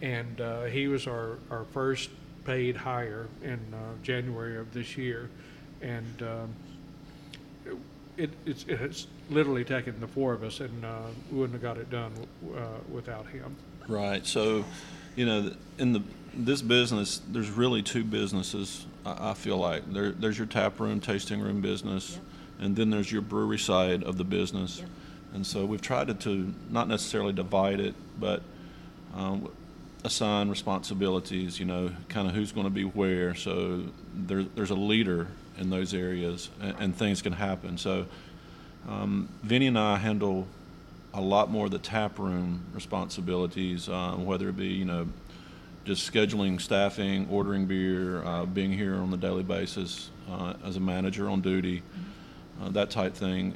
And 0.03 0.41
uh, 0.41 0.65
he 0.65 0.89
was 0.89 1.07
our, 1.07 1.39
our 1.51 1.65
first 1.73 2.11
paid 2.45 2.77
hire 2.77 3.29
in 3.43 3.59
uh, 3.75 3.79
January 4.03 4.57
of 4.57 4.73
this 4.73 4.97
year. 4.97 5.31
And 5.83 6.23
um, 6.23 6.55
it, 8.17 8.31
it's, 8.47 8.65
it's 8.69 9.09
literally 9.31 9.65
taken 9.65 9.99
the 10.01 10.07
four 10.07 10.33
of 10.33 10.43
us, 10.43 10.61
and 10.61 10.85
uh, 10.85 10.99
we 11.31 11.39
wouldn't 11.39 11.55
have 11.55 11.63
got 11.63 11.79
it 11.79 11.91
done 11.91 12.13
uh, 12.57 12.61
without 12.91 13.27
him. 13.27 13.57
Right. 13.91 14.25
So, 14.25 14.65
you 15.17 15.27
know, 15.27 15.53
in 15.79 15.93
the 15.93 16.03
this 16.33 16.63
business, 16.63 17.21
there's 17.29 17.51
really 17.51 17.83
two 17.83 18.05
businesses. 18.05 18.87
I, 19.05 19.31
I 19.31 19.35
feel 19.35 19.57
like 19.57 19.93
there, 19.93 20.13
there's 20.13 20.39
your 20.39 20.47
tap 20.47 20.79
room, 20.79 21.01
tasting 21.01 21.41
room 21.41 21.61
business, 21.61 22.13
Yep. 22.13 22.23
and 22.61 22.77
then 22.77 22.91
there's 22.91 23.11
your 23.11 23.23
brewery 23.23 23.59
side 23.59 24.05
of 24.05 24.17
the 24.17 24.23
business. 24.25 24.79
Yep. 24.79 24.89
And 25.35 25.47
so 25.47 25.65
we've 25.65 25.83
tried 25.83 26.07
to, 26.07 26.15
to 26.15 26.55
not 26.71 26.87
necessarily 26.87 27.33
divide 27.33 27.81
it, 27.81 27.95
but 28.19 28.43
um, 29.17 29.51
assign 30.05 30.51
responsibilities. 30.51 31.59
You 31.59 31.67
know, 31.67 31.91
kind 32.09 32.29
of 32.29 32.35
who's 32.35 32.53
going 32.53 32.67
to 32.67 32.71
be 32.71 32.85
where. 32.85 33.35
So 33.35 33.87
there, 34.15 34.45
there's 34.55 34.71
a 34.71 34.77
leader 34.77 35.27
in 35.59 35.71
those 35.71 35.95
areas, 35.95 36.49
and, 36.61 36.77
and 36.79 36.97
things 36.97 37.23
can 37.23 37.33
happen. 37.33 37.77
So 37.77 38.07
um, 38.89 39.29
Vinny 39.43 39.67
and 39.67 39.79
I 39.79 39.97
handle 39.97 40.47
a 41.15 41.21
lot 41.21 41.51
more 41.51 41.67
of 41.67 41.71
the 41.71 41.79
tap 41.79 42.19
room 42.19 42.65
responsibilities, 42.73 43.89
um, 43.89 44.25
whether 44.25 44.49
it 44.49 44.57
be 44.57 44.69
you 44.69 44.85
know 44.85 45.09
just 45.85 46.11
scheduling, 46.11 46.61
staffing, 46.61 47.27
ordering 47.31 47.67
beer, 47.67 48.23
uh, 48.25 48.45
being 48.45 48.73
here 48.73 48.97
on 48.97 49.11
the 49.11 49.17
daily 49.17 49.43
basis 49.43 50.11
uh, 50.31 50.55
as 50.65 50.77
a 50.77 50.81
manager 50.81 51.29
on 51.29 51.41
duty, 51.41 51.83
uh, 52.63 52.69
that 52.71 52.91
type 52.91 53.15
thing. 53.15 53.55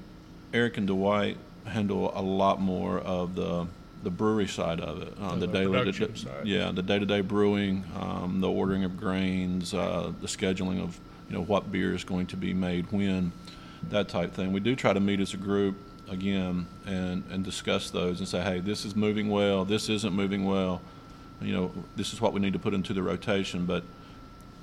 Eric 0.52 0.78
and 0.78 0.86
Dwight 0.86 1.36
handle 1.64 2.12
a 2.14 2.22
lot 2.22 2.60
more 2.60 3.00
of 3.00 3.34
the 3.34 3.66
the 4.02 4.10
brewery 4.10 4.46
side 4.46 4.80
of 4.80 5.00
it, 5.00 5.14
uh, 5.18 5.34
the 5.36 5.46
the 5.46 5.52
daily, 5.52 5.92
side. 5.92 6.46
yeah, 6.46 6.70
the 6.70 6.82
day-to-day 6.82 7.22
brewing, 7.22 7.82
um, 7.98 8.38
the 8.40 8.50
ordering 8.50 8.84
of 8.84 8.98
grains, 8.98 9.72
uh, 9.72 10.12
the 10.20 10.26
scheduling 10.26 10.82
of 10.82 10.98
you 11.28 11.36
know 11.36 11.42
what 11.42 11.72
beer 11.72 11.94
is 11.94 12.04
going 12.04 12.26
to 12.26 12.36
be 12.36 12.52
made 12.52 12.90
when, 12.92 13.32
that 13.88 14.08
type 14.08 14.34
thing. 14.34 14.52
We 14.52 14.60
do 14.60 14.76
try 14.76 14.92
to 14.92 15.00
meet 15.00 15.20
as 15.20 15.32
a 15.32 15.38
group 15.38 15.76
again 16.10 16.66
and 16.86 17.24
and 17.30 17.44
discuss 17.44 17.90
those 17.90 18.18
and 18.20 18.28
say, 18.28 18.42
hey, 18.42 18.60
this 18.60 18.84
is 18.84 18.94
moving 18.94 19.30
well, 19.30 19.64
this 19.64 19.88
isn't 19.88 20.12
moving 20.12 20.44
well, 20.44 20.80
you 21.40 21.52
know, 21.52 21.72
this 21.96 22.12
is 22.12 22.20
what 22.20 22.32
we 22.32 22.40
need 22.40 22.52
to 22.52 22.58
put 22.58 22.74
into 22.74 22.92
the 22.92 23.02
rotation, 23.02 23.66
but 23.66 23.84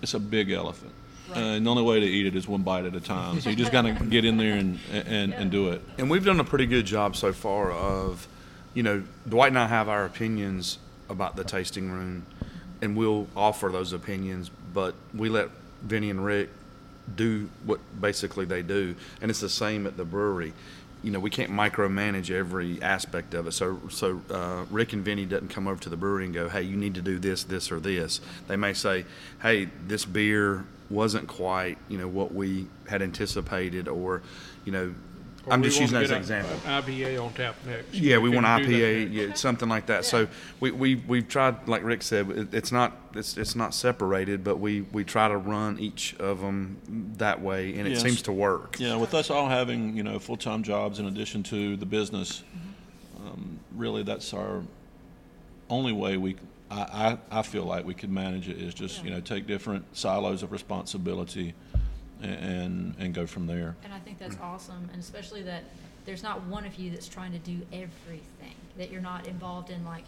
it's 0.01 0.13
a 0.13 0.19
big 0.19 0.51
elephant. 0.51 0.93
Right. 1.29 1.37
Uh, 1.37 1.41
and 1.41 1.65
the 1.65 1.69
only 1.69 1.83
way 1.83 1.99
to 1.99 2.05
eat 2.05 2.25
it 2.25 2.35
is 2.35 2.47
one 2.47 2.63
bite 2.63 2.85
at 2.85 2.95
a 2.95 2.99
time. 2.99 3.39
So 3.39 3.49
you 3.49 3.55
just 3.55 3.71
got 3.71 3.83
to 3.83 3.93
get 4.09 4.25
in 4.25 4.37
there 4.37 4.55
and, 4.55 4.79
and, 4.91 5.33
and 5.33 5.51
do 5.51 5.69
it. 5.69 5.81
and 5.97 6.09
we've 6.09 6.25
done 6.25 6.39
a 6.39 6.43
pretty 6.43 6.65
good 6.65 6.85
job 6.85 7.15
so 7.15 7.31
far 7.31 7.71
of, 7.71 8.27
you 8.73 8.83
know, 8.83 9.03
Dwight 9.27 9.49
and 9.49 9.59
I 9.59 9.67
have 9.67 9.87
our 9.87 10.05
opinions 10.05 10.79
about 11.09 11.35
the 11.35 11.43
tasting 11.43 11.91
room, 11.91 12.25
and 12.81 12.95
we'll 12.95 13.27
offer 13.35 13.69
those 13.69 13.93
opinions, 13.93 14.49
but 14.73 14.95
we 15.13 15.29
let 15.29 15.49
Vinny 15.83 16.09
and 16.09 16.23
Rick 16.23 16.49
do 17.15 17.49
what 17.65 17.79
basically 17.99 18.45
they 18.45 18.61
do, 18.61 18.95
and 19.21 19.29
it's 19.29 19.41
the 19.41 19.49
same 19.49 19.85
at 19.85 19.97
the 19.97 20.05
brewery. 20.05 20.53
You 21.03 21.11
know, 21.11 21.19
we 21.19 21.29
can't 21.29 21.51
micromanage 21.51 22.29
every 22.29 22.81
aspect 22.81 23.33
of 23.33 23.47
it. 23.47 23.53
So, 23.53 23.79
so 23.89 24.21
uh, 24.29 24.65
Rick 24.69 24.93
and 24.93 25.03
Vinny 25.03 25.25
doesn't 25.25 25.49
come 25.49 25.67
over 25.67 25.81
to 25.81 25.89
the 25.89 25.97
brewery 25.97 26.25
and 26.25 26.33
go, 26.33 26.49
"Hey, 26.49 26.61
you 26.61 26.77
need 26.77 26.95
to 26.95 27.01
do 27.01 27.17
this, 27.17 27.43
this, 27.43 27.71
or 27.71 27.79
this." 27.79 28.21
They 28.47 28.55
may 28.55 28.73
say, 28.73 29.05
"Hey, 29.41 29.69
this 29.87 30.05
beer 30.05 30.65
wasn't 30.89 31.27
quite, 31.27 31.77
you 31.87 31.97
know, 31.97 32.07
what 32.07 32.33
we 32.33 32.67
had 32.87 33.01
anticipated," 33.01 33.87
or, 33.87 34.21
you 34.65 34.71
know, 34.71 34.93
Or 35.45 35.53
I'm 35.53 35.63
just 35.63 35.79
using 35.79 35.99
to 35.99 36.07
that 36.07 36.19
as 36.19 36.29
an 36.29 36.39
example. 36.39 36.55
IPA 36.65 37.23
on 37.25 37.33
tap 37.33 37.55
next. 37.65 37.93
Yeah, 37.93 38.19
we 38.19 38.29
want 38.29 38.45
can 38.45 38.63
do 38.69 39.07
IPA, 39.07 39.13
yeah, 39.13 39.33
something 39.33 39.67
like 39.67 39.87
that. 39.87 40.05
So 40.05 40.27
we, 40.59 40.69
we, 40.71 40.95
we've 40.95 41.27
tried, 41.27 41.67
like 41.67 41.83
Rick 41.83 42.03
said, 42.03 42.29
it, 42.29 42.53
it's 42.53 42.71
not, 42.71 42.95
it's, 43.15 43.37
it's 43.37 43.55
not 43.55 43.73
separated, 43.73 44.43
but 44.43 44.59
we, 44.59 44.81
we 44.81 45.03
try 45.03 45.27
to 45.27 45.37
run 45.37 45.79
each 45.79 46.15
of 46.19 46.41
them 46.41 46.77
that 47.17 47.41
way 47.41 47.73
and 47.75 47.87
it 47.87 47.91
Yes. 47.91 48.01
seems 48.03 48.21
to 48.23 48.31
work. 48.31 48.79
Yeah, 48.79 48.95
with 48.97 49.15
us 49.15 49.31
all 49.31 49.49
having, 49.49 49.97
you 49.97 50.03
know, 50.03 50.19
full-time 50.19 50.61
jobs 50.61 50.99
in 50.99 51.07
addition 51.07 51.41
to 51.43 51.75
the 51.75 51.85
business, 51.87 52.43
um, 53.25 53.59
really, 53.75 54.03
that's 54.03 54.33
our 54.35 54.61
only 55.69 55.91
way 55.93 56.17
we, 56.17 56.35
I, 56.69 57.17
I, 57.31 57.39
I 57.39 57.41
feel 57.41 57.63
like 57.65 57.83
we 57.85 57.95
could 57.95 58.11
manage 58.11 58.47
it 58.47 58.57
is 58.61 58.75
just, 58.75 59.03
you 59.03 59.09
know, 59.09 59.21
take 59.21 59.47
different 59.47 59.85
silos 59.97 60.43
of 60.43 60.51
responsibility 60.51 61.55
a- 61.73 61.77
and, 62.23 62.95
and 62.99 63.13
go 63.13 63.25
from 63.25 63.47
there. 63.47 63.75
And 63.83 63.93
I 63.93 63.99
think 63.99 64.19
that's 64.19 64.37
awesome, 64.41 64.89
and 64.91 65.01
especially 65.01 65.43
that 65.43 65.63
there's 66.05 66.23
not 66.23 66.43
one 66.45 66.65
of 66.65 66.75
you 66.75 66.91
that's 66.91 67.07
trying 67.07 67.31
to 67.31 67.39
do 67.39 67.61
everything. 67.71 68.55
That 68.77 68.91
you're 68.91 69.01
not 69.01 69.27
involved 69.27 69.69
in 69.69 69.83
like 69.85 70.03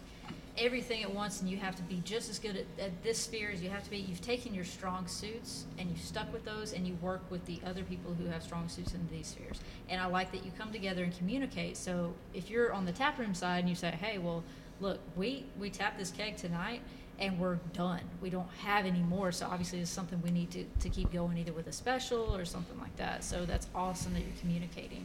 everything 0.56 1.02
at 1.02 1.12
once, 1.12 1.40
and 1.40 1.50
you 1.50 1.56
have 1.56 1.76
to 1.76 1.82
be 1.82 2.00
just 2.04 2.30
as 2.30 2.38
good 2.38 2.56
at, 2.56 2.84
at 2.84 3.02
this 3.02 3.18
sphere 3.18 3.50
as 3.52 3.62
you 3.62 3.68
have 3.70 3.84
to 3.84 3.90
be. 3.90 3.98
You've 3.98 4.20
taken 4.20 4.54
your 4.54 4.64
strong 4.64 5.06
suits 5.06 5.64
and 5.78 5.90
you've 5.90 6.00
stuck 6.00 6.32
with 6.32 6.44
those, 6.44 6.72
and 6.72 6.86
you 6.86 6.94
work 7.00 7.22
with 7.30 7.44
the 7.46 7.60
other 7.66 7.82
people 7.82 8.14
who 8.14 8.26
have 8.26 8.42
strong 8.42 8.68
suits 8.68 8.94
in 8.94 9.06
these 9.10 9.28
spheres. 9.28 9.60
And 9.88 10.00
I 10.00 10.06
like 10.06 10.32
that 10.32 10.44
you 10.44 10.52
come 10.56 10.72
together 10.72 11.04
and 11.04 11.16
communicate. 11.16 11.76
So 11.76 12.14
if 12.32 12.50
you're 12.50 12.72
on 12.72 12.84
the 12.84 12.92
tap 12.92 13.18
room 13.18 13.34
side 13.34 13.60
and 13.60 13.68
you 13.68 13.74
say, 13.74 13.90
"Hey, 13.90 14.18
well, 14.18 14.42
look, 14.80 15.00
we 15.16 15.46
we 15.58 15.70
tapped 15.70 15.98
this 15.98 16.10
keg 16.10 16.36
tonight." 16.36 16.80
And 17.18 17.38
we're 17.38 17.56
done. 17.72 18.00
We 18.20 18.30
don't 18.30 18.50
have 18.58 18.86
any 18.86 19.00
more. 19.00 19.32
So 19.32 19.46
obviously, 19.46 19.80
it's 19.80 19.90
something 19.90 20.20
we 20.22 20.30
need 20.30 20.50
to, 20.52 20.64
to 20.80 20.88
keep 20.88 21.12
going 21.12 21.38
either 21.38 21.52
with 21.52 21.66
a 21.66 21.72
special 21.72 22.34
or 22.34 22.44
something 22.44 22.78
like 22.80 22.94
that. 22.96 23.24
So 23.24 23.44
that's 23.44 23.68
awesome 23.74 24.14
that 24.14 24.20
you're 24.20 24.38
communicating. 24.40 25.04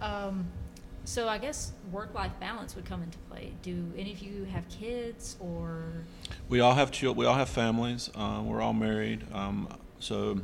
Um, 0.00 0.46
so 1.04 1.26
I 1.28 1.38
guess 1.38 1.72
work 1.90 2.12
life 2.12 2.32
balance 2.38 2.76
would 2.76 2.84
come 2.84 3.02
into 3.02 3.18
play. 3.30 3.52
Do 3.62 3.90
any 3.96 4.12
of 4.12 4.18
you 4.18 4.44
have 4.44 4.68
kids 4.68 5.36
or? 5.40 5.84
We 6.48 6.60
all 6.60 6.74
have 6.74 6.90
children. 6.90 7.18
we 7.18 7.26
all 7.26 7.34
have 7.34 7.48
families. 7.48 8.10
Uh, 8.14 8.42
we're 8.44 8.60
all 8.60 8.74
married. 8.74 9.24
Um, 9.32 9.68
so 10.00 10.40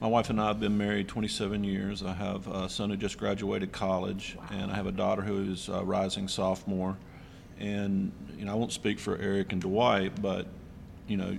my 0.00 0.08
wife 0.08 0.30
and 0.30 0.40
I 0.40 0.48
have 0.48 0.60
been 0.60 0.76
married 0.76 1.08
27 1.08 1.62
years. 1.64 2.02
I 2.02 2.12
have 2.12 2.48
a 2.48 2.68
son 2.68 2.90
who 2.90 2.96
just 2.96 3.18
graduated 3.18 3.72
college, 3.72 4.36
and 4.50 4.70
I 4.70 4.74
have 4.74 4.86
a 4.86 4.92
daughter 4.92 5.22
who 5.22 5.52
is 5.52 5.68
a 5.68 5.84
rising 5.84 6.28
sophomore. 6.28 6.96
And 7.60 8.12
you 8.36 8.44
know, 8.44 8.52
I 8.52 8.54
won't 8.54 8.72
speak 8.72 8.98
for 8.98 9.16
Eric 9.16 9.52
and 9.52 9.60
Dwight, 9.60 10.20
but 10.20 10.46
you 11.06 11.16
know, 11.16 11.38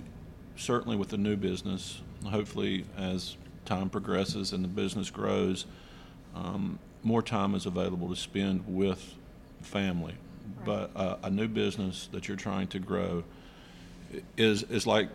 certainly 0.56 0.96
with 0.96 1.08
the 1.08 1.18
new 1.18 1.36
business, 1.36 2.00
hopefully 2.24 2.84
as 2.96 3.36
time 3.64 3.90
progresses 3.90 4.52
and 4.52 4.64
the 4.64 4.68
business 4.68 5.10
grows, 5.10 5.66
um, 6.34 6.78
more 7.02 7.22
time 7.22 7.54
is 7.54 7.66
available 7.66 8.08
to 8.08 8.16
spend 8.16 8.64
with 8.66 9.14
family. 9.62 10.14
But 10.64 10.90
uh, 10.96 11.16
a 11.22 11.30
new 11.30 11.48
business 11.48 12.08
that 12.12 12.28
you're 12.28 12.36
trying 12.36 12.68
to 12.68 12.78
grow 12.78 13.24
is 14.36 14.62
is 14.64 14.86
like 14.86 15.08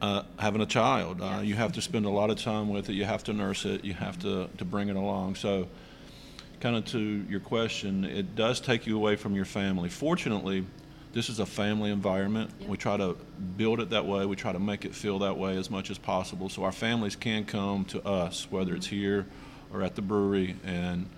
uh, 0.00 0.22
having 0.38 0.60
a 0.60 0.66
child. 0.66 1.20
Uh, 1.20 1.40
you 1.42 1.54
have 1.54 1.72
to 1.72 1.82
spend 1.82 2.06
a 2.06 2.10
lot 2.10 2.30
of 2.30 2.40
time 2.40 2.68
with 2.68 2.88
it. 2.88 2.94
You 2.94 3.04
have 3.04 3.24
to 3.24 3.32
nurse 3.32 3.64
it. 3.64 3.84
You 3.84 3.94
have 3.94 4.18
to 4.20 4.48
to 4.58 4.64
bring 4.64 4.88
it 4.88 4.96
along. 4.96 5.36
So, 5.36 5.68
kind 6.60 6.76
of 6.76 6.84
to 6.86 6.98
your 7.28 7.40
question, 7.40 8.04
it 8.04 8.34
does 8.34 8.60
take 8.60 8.86
you 8.86 8.96
away 8.96 9.16
from 9.16 9.34
your 9.34 9.44
family. 9.44 9.88
Fortunately, 9.88 10.64
this 11.12 11.28
is 11.28 11.38
a 11.38 11.46
family 11.46 11.90
environment. 11.90 12.50
Yep. 12.60 12.68
We 12.68 12.76
try 12.76 12.96
to 12.96 13.16
build 13.56 13.80
it 13.80 13.90
that 13.90 14.04
way. 14.06 14.26
We 14.26 14.36
try 14.36 14.52
to 14.52 14.58
make 14.58 14.84
it 14.84 14.94
feel 14.94 15.20
that 15.20 15.36
way 15.36 15.56
as 15.56 15.70
much 15.70 15.90
as 15.90 15.98
possible, 15.98 16.48
so 16.48 16.64
our 16.64 16.72
families 16.72 17.16
can 17.16 17.44
come 17.44 17.84
to 17.86 18.06
us, 18.06 18.46
whether 18.50 18.74
it's 18.74 18.86
here 18.86 19.26
or 19.72 19.82
at 19.82 19.94
the 19.94 20.02
brewery. 20.02 20.56
And 20.64 21.08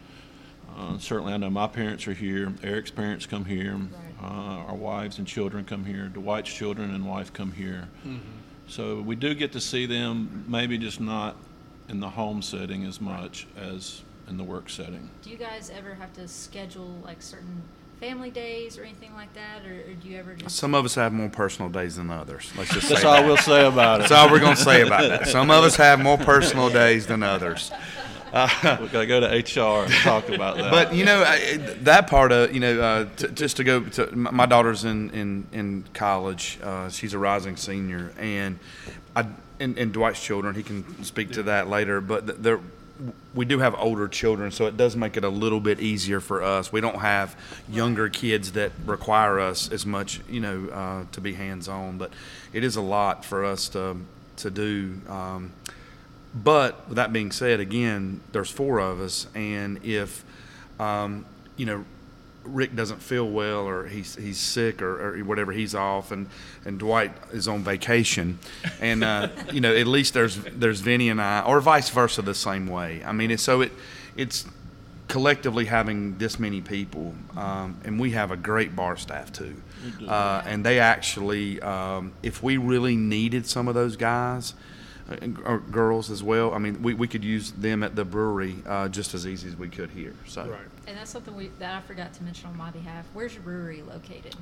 uh, 0.76 0.98
certainly, 0.98 1.32
I 1.32 1.36
know 1.36 1.50
my 1.50 1.66
parents 1.66 2.06
are 2.06 2.14
here. 2.14 2.52
Eric's 2.62 2.90
parents 2.90 3.26
come 3.26 3.44
here. 3.44 3.78
Uh, 4.22 4.26
our 4.68 4.74
wives 4.74 5.18
and 5.18 5.26
children 5.26 5.64
come 5.64 5.84
here. 5.84 6.06
Dwight's 6.08 6.52
children 6.52 6.94
and 6.94 7.06
wife 7.08 7.32
come 7.32 7.52
here. 7.52 7.88
So 8.68 9.00
we 9.00 9.16
do 9.16 9.34
get 9.34 9.52
to 9.52 9.60
see 9.60 9.86
them, 9.86 10.44
maybe 10.46 10.78
just 10.78 11.00
not 11.00 11.36
in 11.88 11.98
the 11.98 12.08
home 12.08 12.40
setting 12.42 12.84
as 12.84 13.00
much 13.00 13.48
as 13.56 14.02
in 14.30 14.36
the 14.38 14.44
work 14.44 14.70
setting. 14.70 15.10
Do 15.22 15.30
you 15.30 15.36
guys 15.36 15.70
ever 15.76 15.94
have 15.94 16.12
to 16.14 16.26
schedule 16.28 16.94
like 17.04 17.20
certain 17.20 17.62
family 17.98 18.30
days 18.30 18.78
or 18.78 18.84
anything 18.84 19.12
like 19.14 19.34
that, 19.34 19.66
or, 19.66 19.90
or 19.90 19.94
do 19.94 20.08
you 20.08 20.16
ever 20.16 20.34
just? 20.34 20.56
Some 20.56 20.74
of 20.74 20.84
us 20.84 20.94
have 20.94 21.12
more 21.12 21.28
personal 21.28 21.68
days 21.68 21.96
than 21.96 22.08
others. 22.10 22.50
Let's 22.56 22.72
just 22.72 22.88
That's 22.88 23.02
say 23.02 23.08
all 23.08 23.16
that. 23.16 23.26
we'll 23.26 23.36
say 23.36 23.66
about 23.66 23.96
it. 23.96 24.08
That's 24.08 24.12
all 24.12 24.30
we're 24.30 24.38
going 24.40 24.56
to 24.56 24.62
say 24.62 24.82
about 24.82 25.02
that. 25.08 25.28
Some 25.28 25.50
of 25.50 25.64
us 25.64 25.76
have 25.76 26.00
more 26.00 26.16
personal 26.16 26.70
days 26.82 27.06
than 27.06 27.22
others. 27.22 27.70
we 28.32 28.36
gotta 28.88 29.06
go 29.08 29.18
to 29.18 29.26
HR 29.26 29.84
and 29.86 29.92
talk 29.92 30.28
about 30.28 30.56
that. 30.56 30.70
But 30.70 30.94
you 30.94 31.04
know 31.04 31.24
I, 31.26 31.56
that 31.82 32.06
part 32.06 32.30
of 32.30 32.54
you 32.54 32.60
know 32.60 32.80
uh, 32.80 33.08
t- 33.16 33.26
just 33.34 33.56
to 33.56 33.64
go 33.64 33.80
to 33.80 34.14
my 34.14 34.30
my 34.30 34.46
daughter's 34.46 34.84
in 34.84 35.10
in 35.10 35.46
in 35.50 35.84
college. 35.94 36.56
Uh, 36.62 36.88
she's 36.90 37.12
a 37.12 37.18
rising 37.18 37.56
senior, 37.56 38.12
and 38.20 38.60
I 39.16 39.26
and, 39.58 39.76
and 39.76 39.92
Dwight's 39.92 40.22
children. 40.22 40.54
He 40.54 40.62
can 40.62 41.02
speak 41.02 41.32
to 41.32 41.42
that 41.42 41.68
later. 41.68 42.00
But 42.00 42.28
th- 42.28 42.38
there, 42.38 42.60
we 43.34 43.44
do 43.44 43.58
have 43.58 43.74
older 43.74 44.08
children, 44.08 44.50
so 44.50 44.66
it 44.66 44.76
does 44.76 44.96
make 44.96 45.16
it 45.16 45.24
a 45.24 45.28
little 45.28 45.60
bit 45.60 45.80
easier 45.80 46.20
for 46.20 46.42
us. 46.42 46.72
We 46.72 46.80
don't 46.80 47.00
have 47.00 47.36
younger 47.68 48.08
kids 48.08 48.52
that 48.52 48.72
require 48.84 49.40
us 49.40 49.70
as 49.70 49.86
much, 49.86 50.20
you 50.28 50.40
know, 50.40 50.68
uh, 50.68 51.04
to 51.12 51.20
be 51.20 51.34
hands 51.34 51.68
on. 51.68 51.98
But 51.98 52.12
it 52.52 52.64
is 52.64 52.76
a 52.76 52.80
lot 52.80 53.24
for 53.24 53.44
us 53.44 53.68
to 53.70 53.96
to 54.36 54.50
do. 54.50 55.00
Um, 55.08 55.52
but 56.34 56.88
with 56.88 56.96
that 56.96 57.12
being 57.12 57.32
said, 57.32 57.60
again, 57.60 58.20
there's 58.32 58.50
four 58.50 58.78
of 58.78 59.00
us, 59.00 59.26
and 59.34 59.84
if 59.84 60.24
um, 60.78 61.24
you 61.56 61.66
know 61.66 61.84
Rick 62.44 62.74
doesn't 62.74 63.02
feel 63.02 63.28
well 63.28 63.66
or 63.66 63.86
he's 63.86 64.16
he's 64.16 64.38
sick 64.38 64.82
or, 64.82 65.18
or 65.18 65.24
whatever, 65.24 65.52
he's 65.52 65.74
off, 65.74 66.10
and 66.10 66.28
and 66.64 66.78
Dwight 66.78 67.12
is 67.32 67.48
on 67.48 67.62
vacation, 67.62 68.38
and 68.80 69.04
uh, 69.04 69.28
you 69.52 69.60
know 69.60 69.74
at 69.74 69.86
least 69.86 70.14
there's 70.14 70.36
there's 70.36 70.80
Vinny 70.80 71.08
and 71.08 71.20
I, 71.20 71.42
or 71.42 71.60
vice 71.60 71.90
versa, 71.90 72.22
the 72.22 72.34
same 72.34 72.66
way. 72.66 73.02
I 73.04 73.12
mean, 73.12 73.30
it's, 73.30 73.42
so 73.42 73.60
it 73.60 73.72
it's 74.16 74.46
collectively 75.08 75.64
having 75.64 76.18
this 76.18 76.38
many 76.38 76.60
people, 76.60 77.14
um, 77.36 77.78
and 77.84 77.98
we 77.98 78.12
have 78.12 78.30
a 78.30 78.36
great 78.36 78.74
bar 78.76 78.96
staff 78.96 79.32
too, 79.32 79.60
uh, 80.08 80.42
and 80.46 80.64
they 80.64 80.78
actually, 80.78 81.60
um, 81.60 82.12
if 82.22 82.42
we 82.42 82.56
really 82.56 82.96
needed 82.96 83.46
some 83.46 83.68
of 83.68 83.74
those 83.74 83.96
guys 83.96 84.54
girls 85.16 86.10
as 86.10 86.22
well, 86.22 86.52
I 86.54 86.58
mean, 86.58 86.82
we, 86.82 86.94
we 86.94 87.08
could 87.08 87.24
use 87.24 87.52
them 87.52 87.82
at 87.82 87.96
the 87.96 88.04
brewery 88.04 88.56
uh, 88.66 88.88
just 88.88 89.14
as 89.14 89.26
easy 89.26 89.48
as 89.48 89.56
we 89.56 89.68
could 89.68 89.90
here. 89.90 90.14
So. 90.26 90.44
Right. 90.46 90.60
And 90.86 90.96
that's 90.96 91.10
something 91.10 91.34
we 91.36 91.48
that 91.58 91.74
I 91.76 91.80
forgot 91.86 92.12
to 92.14 92.22
mention 92.24 92.48
on 92.48 92.56
my 92.56 92.70
behalf. 92.70 93.06
Where's 93.12 93.34
your 93.34 93.42
brewery 93.42 93.82
located? 93.82 94.34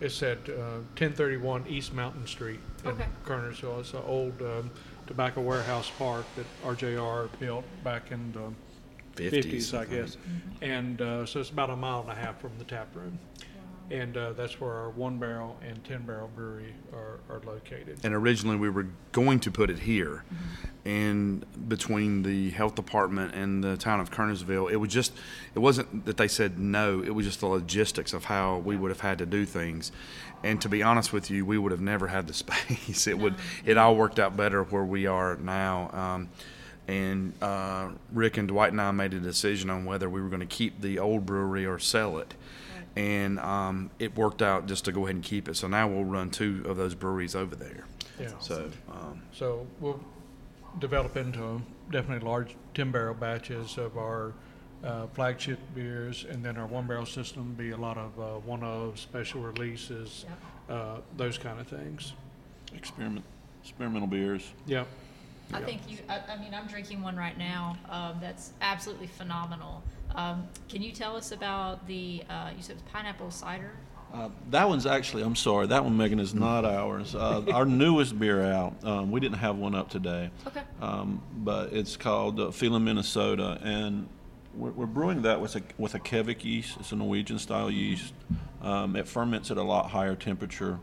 It's 0.00 0.22
at 0.22 0.38
uh, 0.48 0.80
1031 0.98 1.64
East 1.68 1.92
Mountain 1.94 2.26
Street 2.26 2.60
in 2.84 2.90
Okay. 2.90 3.06
Kernersville. 3.24 3.80
It's 3.80 3.92
an 3.94 4.02
old 4.06 4.40
um, 4.42 4.70
tobacco 5.06 5.40
warehouse 5.40 5.90
park 5.98 6.24
that 6.36 6.46
RJR 6.64 7.28
built 7.38 7.64
back 7.84 8.10
in 8.10 8.32
the 8.32 8.52
50s, 9.22 9.30
50s, 9.44 9.74
I 9.78 9.82
I 9.82 9.84
think. 9.84 10.00
guess. 10.00 10.16
And 10.60 11.00
uh, 11.00 11.26
so 11.26 11.38
it's 11.40 11.50
about 11.50 11.70
a 11.70 11.76
mile 11.76 12.00
and 12.00 12.10
a 12.10 12.14
half 12.14 12.40
from 12.40 12.50
the 12.58 12.64
tap 12.64 12.88
room. 12.94 13.16
And 13.92 14.16
uh, 14.16 14.32
that's 14.32 14.58
where 14.58 14.72
our 14.72 14.88
one 14.88 15.18
barrel 15.18 15.58
and 15.62 15.84
10 15.84 16.02
barrel 16.06 16.30
brewery 16.34 16.74
are, 16.94 17.20
are 17.28 17.40
located. 17.44 17.98
and 18.02 18.14
originally 18.14 18.56
we 18.56 18.70
were 18.70 18.86
going 19.12 19.38
to 19.40 19.50
put 19.50 19.68
it 19.68 19.80
here. 19.80 20.24
And 20.86 21.44
between 21.68 22.22
the 22.22 22.50
health 22.50 22.74
department 22.74 23.34
and 23.34 23.62
the 23.62 23.76
town 23.76 24.00
of 24.00 24.10
kernersville 24.10 24.72
it 24.72 24.76
was 24.76 24.90
just 24.90 25.12
it 25.54 25.58
wasn't 25.58 26.06
that 26.06 26.16
they 26.16 26.26
said 26.26 26.58
no 26.58 27.02
it 27.02 27.10
was 27.10 27.26
just 27.26 27.40
the 27.40 27.46
logistics 27.46 28.14
of 28.14 28.24
how 28.24 28.58
we 28.58 28.76
would 28.76 28.90
have 28.90 29.00
had 29.00 29.18
to 29.18 29.26
do 29.26 29.44
things. 29.44 29.92
And 30.42 30.60
to 30.62 30.70
be 30.70 30.82
honest 30.82 31.12
with 31.12 31.30
you 31.30 31.44
we 31.44 31.58
would 31.58 31.70
have 31.70 31.82
never 31.82 32.08
had 32.08 32.26
the 32.26 32.34
space. 32.44 33.06
It 33.06 33.18
would 33.18 33.34
it 33.66 33.76
all 33.76 33.94
worked 33.94 34.18
out 34.18 34.38
better 34.38 34.62
where 34.64 34.84
we 34.84 35.06
are 35.06 35.36
now. 35.36 35.90
Um, 35.92 36.28
and 36.88 37.34
uh, 37.42 37.90
rick 38.12 38.38
and 38.38 38.48
dwight 38.48 38.72
and 38.72 38.80
i 38.80 38.90
made 38.90 39.14
a 39.14 39.20
decision 39.20 39.70
on 39.70 39.84
whether 39.84 40.10
we 40.10 40.20
were 40.20 40.28
going 40.28 40.40
to 40.40 40.46
keep 40.46 40.80
the 40.80 40.98
old 40.98 41.24
brewery 41.24 41.64
or 41.64 41.78
sell 41.78 42.18
it 42.18 42.34
and 42.96 43.38
um, 43.40 43.90
it 43.98 44.16
worked 44.16 44.42
out 44.42 44.66
just 44.66 44.84
to 44.84 44.92
go 44.92 45.04
ahead 45.04 45.14
and 45.14 45.24
keep 45.24 45.48
it 45.48 45.56
so 45.56 45.66
now 45.66 45.88
we'll 45.88 46.04
run 46.04 46.30
two 46.30 46.62
of 46.66 46.76
those 46.76 46.94
breweries 46.94 47.34
over 47.34 47.54
there 47.56 47.84
Yeah. 48.20 48.28
so, 48.38 48.70
um, 48.90 49.22
So 49.32 49.66
we'll 49.80 50.00
develop 50.78 51.16
into 51.16 51.62
definitely 51.90 52.26
large 52.26 52.54
10 52.74 52.90
barrel 52.90 53.14
batches 53.14 53.78
of 53.78 53.96
our 53.98 54.32
uh, 54.84 55.06
flagship 55.14 55.60
beers, 55.76 56.26
and 56.28 56.44
then 56.44 56.56
our 56.56 56.66
one 56.66 56.86
barrel 56.88 57.06
system 57.06 57.54
be 57.54 57.70
a 57.70 57.76
lot 57.76 57.96
of 57.96 58.18
uh, 58.18 58.40
one 58.40 58.64
of 58.64 58.98
special 58.98 59.40
releases, 59.40 60.24
uh, 60.68 60.96
those 61.16 61.38
kind 61.38 61.60
of 61.60 61.68
things. 61.68 62.14
Experiment, 62.74 63.24
experimental 63.62 64.08
beers. 64.08 64.50
Yeah. 64.66 64.84
I 65.52 65.60
Yeah. 65.60 65.66
think 65.66 65.82
you. 65.88 65.98
I, 66.08 66.20
I 66.32 66.36
mean, 66.40 66.52
I'm 66.52 66.66
drinking 66.66 67.00
one 67.00 67.16
right 67.16 67.38
now. 67.38 67.76
Um, 67.90 68.16
that's 68.20 68.54
absolutely 68.60 69.06
phenomenal. 69.06 69.84
Um, 70.14 70.48
can 70.68 70.82
you 70.82 70.92
tell 70.92 71.16
us 71.16 71.32
about 71.32 71.86
the, 71.86 72.22
uh, 72.28 72.50
you 72.56 72.62
said 72.62 72.76
pineapple 72.92 73.30
cider? 73.30 73.72
Uh, 74.12 74.28
that 74.50 74.68
one's 74.68 74.84
actually, 74.84 75.22
I'm 75.22 75.36
sorry, 75.36 75.66
that 75.68 75.82
one, 75.82 75.96
Megan, 75.96 76.18
is 76.18 76.34
not 76.34 76.66
ours. 76.66 77.14
Uh, 77.14 77.42
our 77.52 77.64
newest 77.64 78.18
beer 78.18 78.42
out, 78.42 78.74
um, 78.84 79.10
we 79.10 79.20
didn't 79.20 79.38
have 79.38 79.56
one 79.56 79.74
up 79.74 79.88
today. 79.88 80.30
Okay. 80.46 80.62
Um, 80.82 81.22
but 81.38 81.72
it's 81.72 81.96
called 81.96 82.38
uh, 82.38 82.50
Phelan, 82.50 82.84
Minnesota, 82.84 83.58
and 83.62 84.06
we're, 84.54 84.72
we're 84.72 84.86
brewing 84.86 85.22
that 85.22 85.40
with 85.40 85.56
a, 85.56 85.62
with 85.78 85.94
a 85.94 85.98
Kveik 85.98 86.44
yeast. 86.44 86.76
It's 86.78 86.92
a 86.92 86.96
Norwegian 86.96 87.38
style 87.38 87.70
yeast. 87.70 88.12
Um, 88.60 88.96
it 88.96 89.08
ferments 89.08 89.50
at 89.50 89.56
a 89.56 89.62
lot 89.62 89.90
higher 89.90 90.14
temperature, 90.14 90.78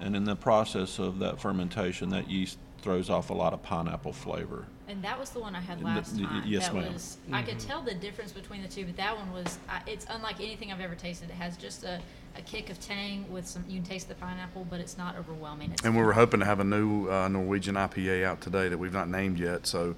and 0.00 0.16
in 0.16 0.24
the 0.24 0.36
process 0.36 0.98
of 0.98 1.18
that 1.18 1.40
fermentation, 1.40 2.08
that 2.10 2.30
yeast 2.30 2.58
throws 2.84 3.08
off 3.08 3.30
a 3.30 3.32
lot 3.32 3.54
of 3.54 3.62
pineapple 3.62 4.12
flavor. 4.12 4.66
And 4.88 5.02
that 5.02 5.18
was 5.18 5.30
the 5.30 5.40
one 5.40 5.56
I 5.56 5.60
had 5.60 5.78
N- 5.78 5.84
last 5.84 6.14
y- 6.16 6.20
y- 6.22 6.28
time. 6.28 6.42
yes, 6.46 6.66
that 6.68 6.74
ma'am. 6.74 6.92
was 6.92 7.16
I 7.32 7.40
could 7.42 7.58
tell 7.58 7.80
the 7.80 7.94
difference 7.94 8.30
between 8.32 8.60
the 8.60 8.68
two, 8.68 8.84
but 8.84 8.96
that 8.98 9.16
one 9.16 9.32
was 9.32 9.58
I, 9.70 9.80
it's 9.86 10.04
unlike 10.10 10.36
anything 10.40 10.70
I've 10.70 10.82
ever 10.82 10.94
tasted. 10.94 11.30
It 11.30 11.36
has 11.36 11.56
just 11.56 11.82
a, 11.84 11.98
a 12.36 12.42
kick 12.42 12.68
of 12.68 12.78
tang 12.80 13.24
with 13.32 13.46
some 13.48 13.64
you 13.66 13.76
can 13.80 13.84
taste 13.88 14.08
the 14.08 14.14
pineapple, 14.16 14.66
but 14.68 14.80
it's 14.80 14.98
not 14.98 15.16
overwhelming. 15.18 15.72
It's 15.72 15.82
And 15.82 15.96
we 15.96 16.02
were 16.02 16.12
hoping 16.12 16.40
to 16.40 16.46
have 16.46 16.60
a 16.60 16.64
new 16.64 17.08
uh, 17.10 17.26
Norwegian 17.28 17.74
IPA 17.76 18.24
out 18.24 18.42
today 18.42 18.68
that 18.68 18.76
we've 18.76 18.92
not 18.92 19.08
named 19.08 19.38
yet. 19.38 19.66
So 19.66 19.96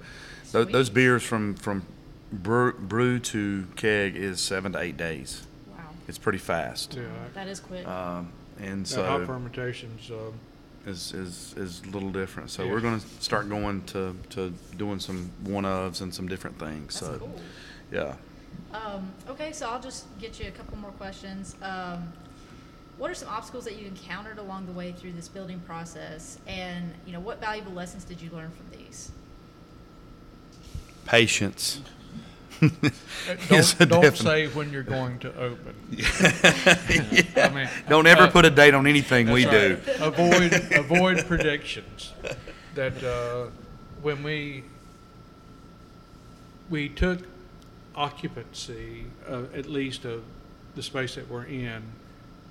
th- 0.53 0.69
those 0.69 0.89
beers 0.89 1.23
from 1.23 1.55
from 1.55 1.85
brew, 2.31 2.71
brew 2.71 3.19
to 3.19 3.67
keg 3.75 4.15
is 4.15 4.39
seven 4.39 4.71
to 4.71 4.79
eight 4.79 4.95
days. 4.95 5.45
wow, 5.69 5.83
It's 6.07 6.17
pretty 6.17 6.39
fast. 6.39 6.93
Yeah, 6.95 7.03
that 7.33 7.49
is 7.49 7.59
quick. 7.59 7.85
Um, 7.85 8.31
and 8.61 8.85
that 8.85 9.05
hot 9.05 9.19
so 9.19 9.25
fermentation's, 9.25 10.09
uh, 10.09 10.31
is, 10.87 11.13
is 11.13 11.53
is 11.57 11.81
a 11.83 11.89
little 11.89 12.09
different. 12.11 12.49
So 12.49 12.63
Yeah. 12.63 12.71
we're 12.71 12.79
going 12.81 12.99
to 12.99 13.05
start 13.19 13.49
going 13.49 13.83
to, 13.87 14.15
to 14.31 14.53
doing 14.77 14.99
some 14.99 15.29
one 15.43 15.65
ofs 15.65 16.01
and 16.01 16.13
some 16.13 16.27
different 16.27 16.57
things. 16.57 16.99
That's 16.99 17.13
so 17.13 17.19
cool. 17.19 17.41
yeah. 17.91 18.15
Um, 18.73 19.11
okay, 19.29 19.51
so 19.51 19.69
I'll 19.69 19.81
just 19.81 20.05
get 20.19 20.39
you 20.39 20.47
a 20.47 20.51
couple 20.51 20.77
more 20.77 20.91
questions. 20.91 21.55
Um, 21.61 22.11
what 22.97 23.11
are 23.11 23.13
some 23.13 23.29
obstacles 23.29 23.65
that 23.65 23.77
you 23.79 23.85
encountered 23.85 24.39
along 24.39 24.65
the 24.65 24.71
way 24.71 24.91
through 24.91 25.11
this 25.13 25.27
building 25.27 25.59
process, 25.61 26.39
and 26.47 26.91
you 27.05 27.13
know 27.13 27.19
what 27.19 27.39
valuable 27.39 27.73
lessons 27.73 28.03
did 28.03 28.21
you 28.21 28.29
learn 28.31 28.49
from 28.51 28.65
these? 28.77 29.11
Patience. 31.05 31.81
Don't, 32.59 32.69
don't 33.49 34.01
definitely. 34.01 34.15
say 34.17 34.47
when 34.47 34.71
you're 34.71 34.83
going 34.83 35.19
to 35.19 35.35
open. 35.37 35.75
I 37.35 37.49
mean, 37.53 37.69
Don't 37.89 38.07
ever 38.07 38.23
uh, 38.23 38.31
put 38.31 38.45
a 38.45 38.49
date 38.49 38.73
on 38.73 38.87
anything 38.87 39.29
we 39.29 39.45
That's 39.45 39.85
do. 39.85 39.91
right. 39.91 40.01
Avoid 40.01 40.73
avoid 40.73 41.25
predictions. 41.27 42.13
That 42.75 43.03
uh, 43.03 43.47
when 44.01 44.23
we 44.23 44.63
we 46.69 46.89
took 46.89 47.19
occupancy 47.95 49.05
of 49.25 49.55
at 49.55 49.67
least 49.67 50.05
of 50.05 50.23
the 50.75 50.83
space 50.83 51.15
that 51.15 51.29
we're 51.29 51.45
in 51.45 51.83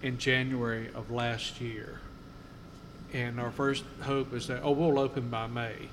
in 0.03 0.19
January 0.19 0.91
of 0.95 1.11
last 1.11 1.61
year, 1.61 2.01
and 3.13 3.41
our 3.41 3.51
first 3.51 3.85
hope 4.03 4.33
is 4.35 4.47
that 4.47 4.63
oh 4.63 4.73
we'll 4.73 4.99
open 4.99 5.29
by 5.31 5.47
May, 5.47 5.89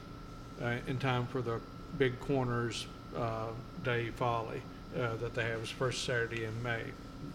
uh, 0.61 0.77
in 0.87 0.97
time 0.97 1.25
for 1.27 1.41
the 1.41 1.59
big 1.97 2.19
corners 2.19 2.85
uh, 3.15 3.47
day 3.83 4.09
folly 4.11 4.61
uh, 4.97 5.15
that 5.17 5.33
they 5.33 5.43
have 5.43 5.61
is 5.61 5.69
first 5.69 6.03
Saturday 6.05 6.45
in 6.45 6.63
May. 6.63 6.81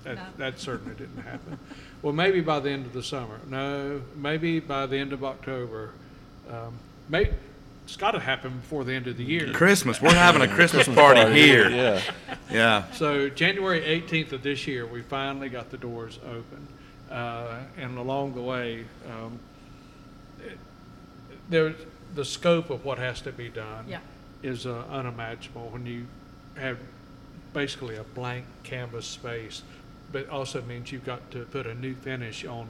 That, 0.05 0.17
No. 0.17 0.23
that 0.39 0.61
certainly 0.61 0.95
didn't 0.95 1.23
happen. 1.23 1.59
Well, 2.03 2.13
maybe 2.13 2.41
by 2.41 2.61
the 2.61 2.71
end 2.71 2.87
of 2.87 2.93
the 2.93 3.03
summer. 3.03 3.41
No, 3.49 4.01
maybe 4.17 4.61
by 4.61 4.87
the 4.87 4.97
end 4.97 5.13
of 5.13 5.25
October. 5.25 5.91
Um, 6.51 6.75
may, 7.09 7.31
it's 7.85 7.97
got 7.97 8.13
to 8.13 8.21
happen 8.21 8.59
before 8.59 8.85
the 8.85 8.93
end 8.93 9.07
of 9.07 9.17
the 9.17 9.25
year. 9.25 9.53
Christmas. 9.53 10.01
We're 10.01 10.13
having 10.15 10.43
a 10.43 10.49
Christmas 10.49 10.87
party 10.95 11.33
here. 11.33 11.69
Yeah. 11.71 12.03
Yeah. 12.51 12.93
So 12.93 13.29
January 13.29 13.81
18th 13.81 14.33
of 14.33 14.43
this 14.43 14.67
year, 14.67 14.87
we 14.87 15.03
finally 15.03 15.49
got 15.49 15.71
the 15.71 15.79
doors 15.79 16.19
open, 16.27 16.69
uh, 17.11 17.61
and 17.79 17.97
along 17.99 18.35
the 18.35 18.43
way, 18.43 18.85
um, 19.11 19.39
it, 20.45 20.59
there 21.49 21.75
the 22.15 22.25
scope 22.25 22.71
of 22.71 22.85
what 22.85 22.99
has 22.99 23.21
to 23.23 23.33
be 23.33 23.49
done 23.49 23.87
Yeah. 23.89 23.99
Is 24.43 24.67
uh, 24.67 24.85
unimaginable 24.91 25.69
when 25.71 25.87
you 25.87 26.07
have 26.57 26.79
basically 27.53 27.97
a 27.97 28.05
blank 28.05 28.45
canvas 28.63 29.07
space, 29.07 29.63
but 30.13 30.29
also 30.29 30.63
means 30.63 30.93
you've 30.93 31.05
got 31.05 31.31
to 31.31 31.45
put 31.47 31.67
a 31.67 31.75
new 31.75 31.95
finish 31.95 32.45
on 32.45 32.69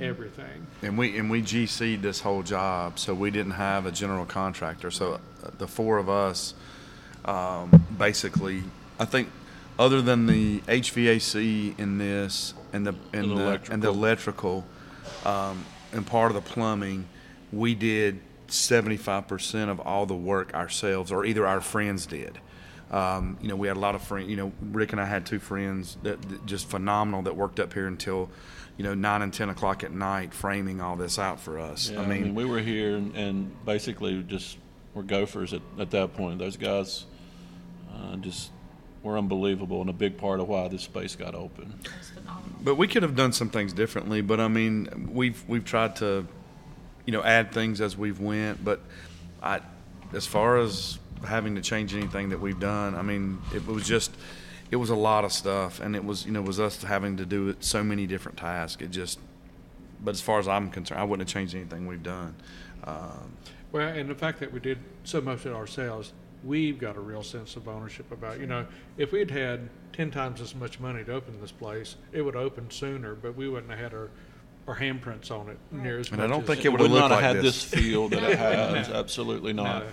everything. 0.00 0.66
And 0.82 0.96
we 0.96 1.18
and 1.18 1.30
we 1.30 1.42
GC'd 1.42 2.02
this 2.02 2.20
whole 2.20 2.42
job, 2.42 2.98
so 2.98 3.14
we 3.14 3.30
didn't 3.30 3.52
have 3.52 3.86
a 3.86 3.92
general 3.92 4.24
contractor. 4.24 4.90
So 4.90 5.14
uh, 5.14 5.50
the 5.58 5.66
four 5.66 5.98
of 5.98 6.08
us, 6.08 6.54
um, 7.24 7.84
basically, 7.98 8.62
I 8.98 9.04
think, 9.04 9.28
other 9.78 10.02
than 10.02 10.26
the 10.26 10.60
HVAC 10.60 11.78
in 11.78 11.98
this 11.98 12.54
and 12.72 12.86
the 12.86 12.94
and 13.12 13.32
And 13.32 13.38
the 13.38 13.72
and 13.72 13.82
the 13.82 13.88
electrical, 13.88 14.64
um, 15.24 15.64
and 15.92 16.06
part 16.06 16.30
of 16.30 16.34
the 16.34 16.50
plumbing, 16.50 17.06
we 17.52 17.74
did 17.74 18.20
seventy 18.48 18.96
five 18.96 19.28
percent 19.28 19.70
of 19.70 19.80
all 19.80 20.06
the 20.06 20.14
work 20.14 20.54
ourselves, 20.54 21.10
or 21.12 21.24
either 21.24 21.46
our 21.46 21.60
friends 21.60 22.06
did. 22.06 22.38
Um, 22.90 23.36
you 23.42 23.48
know, 23.48 23.56
we 23.56 23.66
had 23.66 23.76
a 23.76 23.80
lot 23.80 23.94
of 23.96 24.02
friends. 24.02 24.28
You 24.30 24.36
know, 24.36 24.52
Rick 24.72 24.92
and 24.92 25.00
I 25.00 25.06
had 25.06 25.26
two 25.26 25.38
friends 25.40 25.96
that, 26.04 26.22
that 26.22 26.46
just 26.46 26.68
phenomenal 26.68 27.22
that 27.22 27.34
worked 27.34 27.58
up 27.58 27.72
here 27.72 27.88
until, 27.88 28.30
you 28.76 28.84
know, 28.84 28.94
nine 28.94 29.22
and 29.22 29.32
ten 29.32 29.48
o'clock 29.48 29.82
at 29.82 29.90
night, 29.92 30.32
framing 30.32 30.80
all 30.80 30.94
this 30.94 31.18
out 31.18 31.40
for 31.40 31.58
us. 31.58 31.90
Yeah, 31.90 32.00
I 32.00 32.06
mean, 32.06 32.34
we 32.36 32.44
were 32.44 32.60
here 32.60 32.96
and, 32.96 33.14
and 33.16 33.64
basically 33.66 34.22
just 34.22 34.58
were 34.94 35.02
gophers 35.02 35.52
at, 35.52 35.62
at 35.80 35.90
that 35.90 36.14
point. 36.14 36.38
Those 36.38 36.56
guys 36.56 37.06
uh, 37.92 38.16
just 38.16 38.50
were 39.02 39.18
unbelievable 39.18 39.80
and 39.80 39.90
a 39.90 39.92
big 39.92 40.16
part 40.16 40.38
of 40.40 40.48
why 40.48 40.68
this 40.68 40.82
space 40.82 41.16
got 41.16 41.34
open. 41.34 41.74
That 41.82 41.98
was 41.98 42.10
phenomenal. 42.10 42.58
but 42.62 42.76
we 42.76 42.86
could 42.86 43.02
have 43.02 43.16
done 43.16 43.32
some 43.32 43.50
things 43.50 43.72
differently. 43.72 44.20
But 44.20 44.38
I 44.38 44.46
mean, 44.46 45.10
we've 45.12 45.42
we've 45.48 45.64
tried 45.64 45.96
to, 45.96 46.26
you 47.06 47.12
know, 47.12 47.22
add 47.22 47.52
things 47.52 47.80
as 47.80 47.96
we've 47.96 48.20
went. 48.20 48.62
But 48.64 48.80
I, 49.42 49.60
as 50.12 50.26
far 50.26 50.58
as 50.58 50.98
having 51.26 51.54
to 51.54 51.62
change 51.62 51.94
anything 51.94 52.28
that 52.28 52.40
we've 52.40 52.60
done, 52.60 52.94
I 52.94 53.02
mean, 53.02 53.40
it 53.54 53.66
was 53.66 53.86
just. 53.86 54.10
It 54.68 54.76
was 54.76 54.90
a 54.90 54.96
lot 54.96 55.24
of 55.24 55.32
stuff, 55.32 55.78
and 55.78 55.94
it 55.94 56.04
was 56.04 56.26
you 56.26 56.32
know 56.32 56.42
was 56.42 56.58
us 56.58 56.82
having 56.82 57.18
to 57.18 57.24
do 57.24 57.50
it 57.50 57.62
so 57.62 57.84
many 57.84 58.04
different 58.04 58.36
tasks. 58.36 58.82
It 58.82 58.90
just, 58.90 59.20
but 60.02 60.10
as 60.10 60.20
far 60.20 60.40
as 60.40 60.48
I'm 60.48 60.70
concerned, 60.72 61.00
I 61.00 61.04
wouldn't 61.04 61.28
have 61.28 61.32
changed 61.32 61.54
anything 61.54 61.86
we've 61.86 62.02
done. 62.02 62.34
Um, 62.82 63.36
Well, 63.70 63.86
and 63.86 64.10
the 64.10 64.16
fact 64.16 64.40
that 64.40 64.52
we 64.52 64.58
did 64.58 64.78
so 65.04 65.20
much 65.20 65.40
of 65.44 65.46
it 65.46 65.54
ourselves, 65.54 66.12
we've 66.42 66.80
got 66.80 66.96
a 66.96 67.00
real 67.00 67.22
sense 67.22 67.54
of 67.54 67.68
ownership 67.68 68.10
about, 68.10 68.40
you 68.40 68.46
know, 68.46 68.66
if 68.96 69.12
we'd 69.12 69.30
had 69.30 69.68
ten 69.92 70.10
times 70.10 70.40
as 70.40 70.52
much 70.54 70.80
money 70.80 71.04
to 71.04 71.12
open 71.12 71.40
this 71.40 71.52
place, 71.52 71.94
it 72.10 72.22
would 72.22 72.34
open 72.36 72.68
sooner, 72.68 73.14
but 73.14 73.36
we 73.36 73.48
wouldn't 73.48 73.70
have 73.70 73.78
had 73.78 73.94
our, 73.94 74.10
our 74.66 74.74
handprints 74.76 75.30
on 75.30 75.48
it 75.48 75.58
near 75.70 75.98
as 76.00 76.10
much 76.10 76.18
And 76.18 76.22
I 76.22 76.26
don't 76.26 76.42
as- 76.42 76.46
think 76.48 76.60
It 76.60 76.66
it 76.66 76.68
would 76.72 76.80
would've 76.80 76.96
not 76.96 77.10
looked 77.10 77.22
have 77.22 77.34
like 77.36 77.36
had 77.36 77.44
this. 77.44 77.64
this 77.70 77.80
feel 77.84 78.08
that 78.08 78.22
it 78.22 78.38
has. 78.38 78.88
Absolutely 78.88 79.52
not. 79.52 79.84
No, 79.84 79.88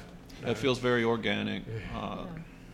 no. 0.46 0.52
It 0.52 0.58
feels 0.58 0.80
very 0.80 1.04
organic, 1.04 1.64
uh, 1.96 2.26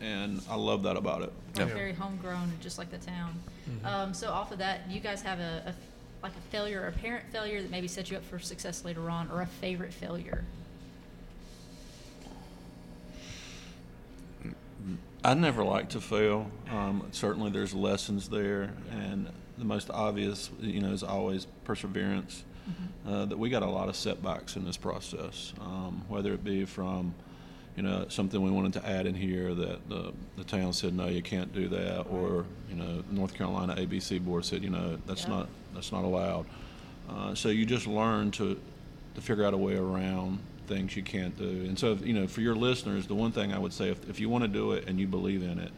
and 0.02 0.42
I 0.50 0.56
love 0.56 0.84
that 0.84 0.96
about 0.98 1.22
it. 1.24 1.34
Like 1.56 1.68
Yeah. 1.68 1.74
very 1.74 1.94
homegrown, 1.94 2.52
just 2.62 2.78
like 2.78 2.90
the 2.90 2.98
town. 3.00 3.34
Mm-hmm. 3.70 3.86
Um, 3.86 4.14
so 4.14 4.30
off 4.32 4.52
of 4.52 4.58
that, 4.60 4.90
you 4.90 5.00
guys 5.02 5.22
have 5.22 5.40
a, 5.40 5.62
a 5.68 5.76
like 6.24 6.34
a 6.34 6.42
failure, 6.52 6.82
or 6.82 6.88
a 6.88 6.92
parent 6.92 7.26
failure 7.32 7.62
that 7.62 7.72
maybe 7.72 7.88
set 7.88 8.10
you 8.12 8.18
up 8.18 8.26
for 8.26 8.40
success 8.40 8.84
later 8.84 9.10
on, 9.10 9.30
or 9.32 9.42
a 9.42 9.46
favorite 9.46 9.94
failure. 9.94 10.44
I 15.24 15.34
never 15.34 15.64
like 15.64 15.90
to 15.90 16.02
fail. 16.02 16.50
Um, 16.70 17.08
certainly, 17.12 17.52
there's 17.52 17.74
lessons 17.74 18.30
there, 18.30 18.72
and 18.92 19.30
the 19.60 19.66
most 19.66 19.90
obvious, 19.92 20.50
you 20.62 20.80
know, 20.82 20.92
is 20.92 21.04
always 21.04 21.46
perseverance. 21.64 22.44
Uh, 23.08 23.26
that 23.26 23.40
we 23.40 23.50
got 23.50 23.64
a 23.64 23.66
lot 23.70 23.90
of 23.90 23.96
setbacks 23.96 24.56
in 24.56 24.64
this 24.64 24.78
process, 24.78 25.54
um, 25.60 26.04
whether 26.08 26.34
it 26.34 26.44
be 26.44 26.66
from, 26.66 27.16
you 27.76 27.82
know, 27.82 28.06
something 28.10 28.40
we 28.44 28.52
wanted 28.52 28.74
to 28.74 28.88
add 28.88 29.08
in 29.08 29.16
here 29.16 29.56
that 29.56 29.90
the, 29.90 30.14
the 30.38 30.44
town 30.44 30.72
said 30.72 30.94
no, 30.94 31.08
you 31.08 31.24
can't 31.24 31.52
do 31.52 31.68
that, 31.70 32.04
or 32.04 32.46
you 32.70 32.76
know, 32.76 33.04
North 33.10 33.34
Carolina 33.34 33.74
ABC 33.76 34.24
board 34.24 34.46
said, 34.46 34.64
you 34.64 34.70
know, 34.70 35.00
that's 35.08 35.24
Yeah. 35.24 35.30
not 35.30 35.48
that's 35.74 35.92
not 35.92 36.04
allowed. 36.04 36.46
Uh, 37.10 37.34
so 37.34 37.50
you 37.50 37.66
just 37.66 37.88
learn 37.88 38.30
to 38.32 38.60
to 39.16 39.22
figure 39.22 39.44
out 39.46 39.56
a 39.56 39.58
way 39.58 39.76
around 39.76 40.38
things 40.68 40.96
you 40.96 41.02
can't 41.02 41.36
do. 41.40 41.48
And 41.68 41.80
so, 41.80 41.94
if, 41.94 42.06
you 42.06 42.14
know, 42.14 42.28
for 42.28 42.42
your 42.42 42.56
listeners, 42.56 43.08
the 43.08 43.16
one 43.16 43.32
thing 43.32 43.52
I 43.52 43.58
would 43.58 43.74
say, 43.74 43.90
if, 43.90 44.08
if 44.08 44.20
you 44.20 44.30
want 44.30 44.44
to 44.44 44.48
do 44.48 44.74
it 44.74 44.88
and 44.88 45.00
you 45.00 45.08
believe 45.08 45.42
in 45.42 45.58
it, 45.58 45.72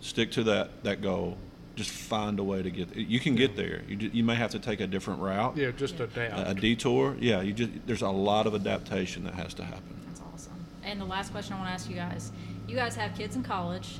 stick 0.00 0.30
to 0.32 0.44
that 0.44 0.82
that 0.84 1.02
goal. 1.02 1.36
Just 1.80 1.92
find 1.92 2.38
a 2.38 2.44
way 2.44 2.60
to 2.60 2.68
get. 2.70 2.92
There. 2.92 3.00
You 3.02 3.18
can 3.18 3.36
get 3.36 3.56
there. 3.56 3.80
You 3.88 3.96
ju- 3.96 4.10
you 4.12 4.22
may 4.22 4.34
have 4.34 4.50
to 4.50 4.58
take 4.58 4.80
a 4.80 4.86
different 4.86 5.22
route, 5.22 5.56
Yeah, 5.56 5.70
just 5.70 5.94
Yeah. 5.96 6.04
adapt. 6.04 6.38
a, 6.38 6.50
a 6.50 6.54
detour. 6.54 7.16
Yeah, 7.18 7.40
you 7.40 7.54
just 7.54 7.70
there's 7.86 8.02
a 8.02 8.10
lot 8.10 8.46
of 8.46 8.54
adaptation 8.54 9.24
that 9.24 9.32
has 9.32 9.54
to 9.54 9.64
happen. 9.64 9.94
That's 10.06 10.20
awesome. 10.20 10.52
And 10.84 11.00
the 11.00 11.06
last 11.06 11.32
question 11.32 11.54
I 11.54 11.56
want 11.56 11.68
to 11.70 11.72
ask 11.72 11.88
you 11.88 11.96
guys: 11.96 12.32
You 12.68 12.76
guys 12.76 12.96
have 12.96 13.16
kids 13.16 13.34
in 13.34 13.42
college, 13.42 13.96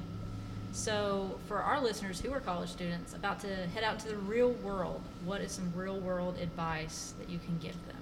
so 0.73 1.39
for 1.49 1.57
our 1.63 1.81
listeners 1.81 2.21
who 2.21 2.31
are 2.35 2.41
college 2.41 2.69
students 2.69 3.15
about 3.15 3.41
to 3.41 3.49
head 3.69 3.83
out 3.83 3.99
to 4.01 4.09
the 4.09 4.19
real 4.19 4.51
world, 4.51 5.01
what 5.25 5.41
is 5.41 5.53
some 5.53 5.73
real 5.75 5.99
world 6.01 6.37
advice 6.39 7.15
that 7.19 7.31
you 7.31 7.39
can 7.39 7.57
give 7.63 7.77
them? 7.87 7.97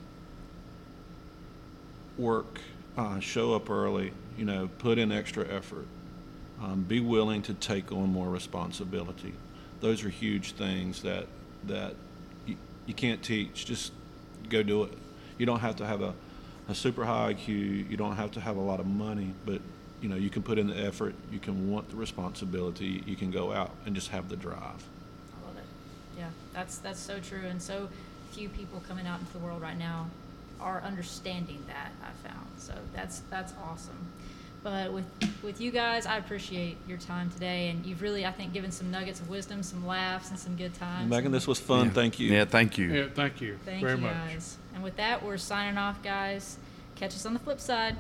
Work, 2.16 2.58
uh, 2.96 3.20
show 3.20 3.54
up 3.54 3.70
early. 3.70 4.10
You 4.36 4.44
know, 4.44 4.68
put 4.78 4.98
in 4.98 5.12
extra 5.12 5.46
effort. 5.48 5.86
Um, 6.60 6.82
be 6.82 6.98
willing 6.98 7.42
to 7.42 7.54
take 7.54 7.92
on 7.92 8.12
more 8.12 8.28
responsibility. 8.28 9.34
Those 9.80 10.04
are 10.04 10.08
huge 10.08 10.52
things 10.52 11.02
that 11.02 11.26
that 11.64 11.94
you, 12.46 12.56
you 12.86 12.94
can't 12.94 13.22
teach. 13.22 13.66
Just 13.66 13.92
go 14.48 14.62
do 14.62 14.84
it. 14.84 14.92
You 15.38 15.46
don't 15.46 15.60
have 15.60 15.76
to 15.76 15.86
have 15.86 16.02
a, 16.02 16.14
a 16.68 16.74
super 16.74 17.04
high 17.04 17.34
IQ. 17.34 17.90
You 17.90 17.96
don't 17.96 18.16
have 18.16 18.32
to 18.32 18.40
have 18.40 18.56
a 18.56 18.60
lot 18.60 18.80
of 18.80 18.86
money, 18.86 19.32
but 19.46 19.60
you 20.00 20.08
know 20.08 20.16
you 20.16 20.30
can 20.30 20.42
put 20.42 20.58
in 20.58 20.66
the 20.66 20.76
effort. 20.76 21.14
You 21.30 21.38
can 21.38 21.70
want 21.70 21.90
the 21.90 21.96
responsibility. 21.96 23.02
You 23.06 23.16
can 23.16 23.30
go 23.30 23.52
out 23.52 23.70
and 23.86 23.94
just 23.94 24.08
have 24.08 24.28
the 24.28 24.36
drive. 24.36 24.56
I 24.56 25.46
love 25.46 25.56
it. 25.56 26.18
Yeah, 26.18 26.30
that's 26.52 26.78
that's 26.78 27.00
so 27.00 27.20
true, 27.20 27.46
and 27.46 27.60
so 27.60 27.88
few 28.32 28.48
people 28.48 28.82
coming 28.86 29.06
out 29.06 29.20
into 29.20 29.32
the 29.32 29.38
world 29.38 29.62
right 29.62 29.78
now 29.78 30.08
are 30.60 30.82
understanding 30.82 31.62
that. 31.66 31.92
I 32.02 32.28
found 32.28 32.46
so 32.58 32.74
that's 32.94 33.20
that's 33.30 33.52
awesome. 33.62 34.12
But 34.62 34.92
with 34.92 35.04
with 35.42 35.60
you 35.60 35.70
guys, 35.70 36.04
I 36.04 36.16
appreciate 36.16 36.76
your 36.88 36.98
time 36.98 37.30
today, 37.30 37.68
and 37.68 37.86
you've 37.86 38.02
really, 38.02 38.26
I 38.26 38.32
think, 38.32 38.52
given 38.52 38.70
some 38.72 38.90
nuggets 38.90 39.20
of 39.20 39.28
wisdom, 39.28 39.62
some 39.62 39.86
laughs, 39.86 40.30
and 40.30 40.38
some 40.38 40.56
good 40.56 40.74
times. 40.74 41.08
Megan, 41.08 41.26
And 41.26 41.34
this 41.34 41.46
was 41.46 41.60
fun. 41.60 41.86
Yeah. 41.86 41.92
Thank 41.92 42.18
you. 42.18 42.28
Yeah, 42.32 42.44
thank 42.44 42.76
you. 42.76 42.86
Yeah, 42.92 43.06
thank 43.14 43.40
you 43.40 43.58
thank 43.64 43.80
very 43.80 43.96
you 43.96 44.02
much. 44.02 44.12
guys. 44.14 44.56
And 44.74 44.82
with 44.82 44.96
that, 44.96 45.22
we're 45.22 45.36
signing 45.36 45.78
off, 45.78 46.02
guys. 46.02 46.58
Catch 46.96 47.14
us 47.14 47.24
on 47.24 47.34
the 47.34 47.38
flip 47.38 47.60
side. 47.60 47.96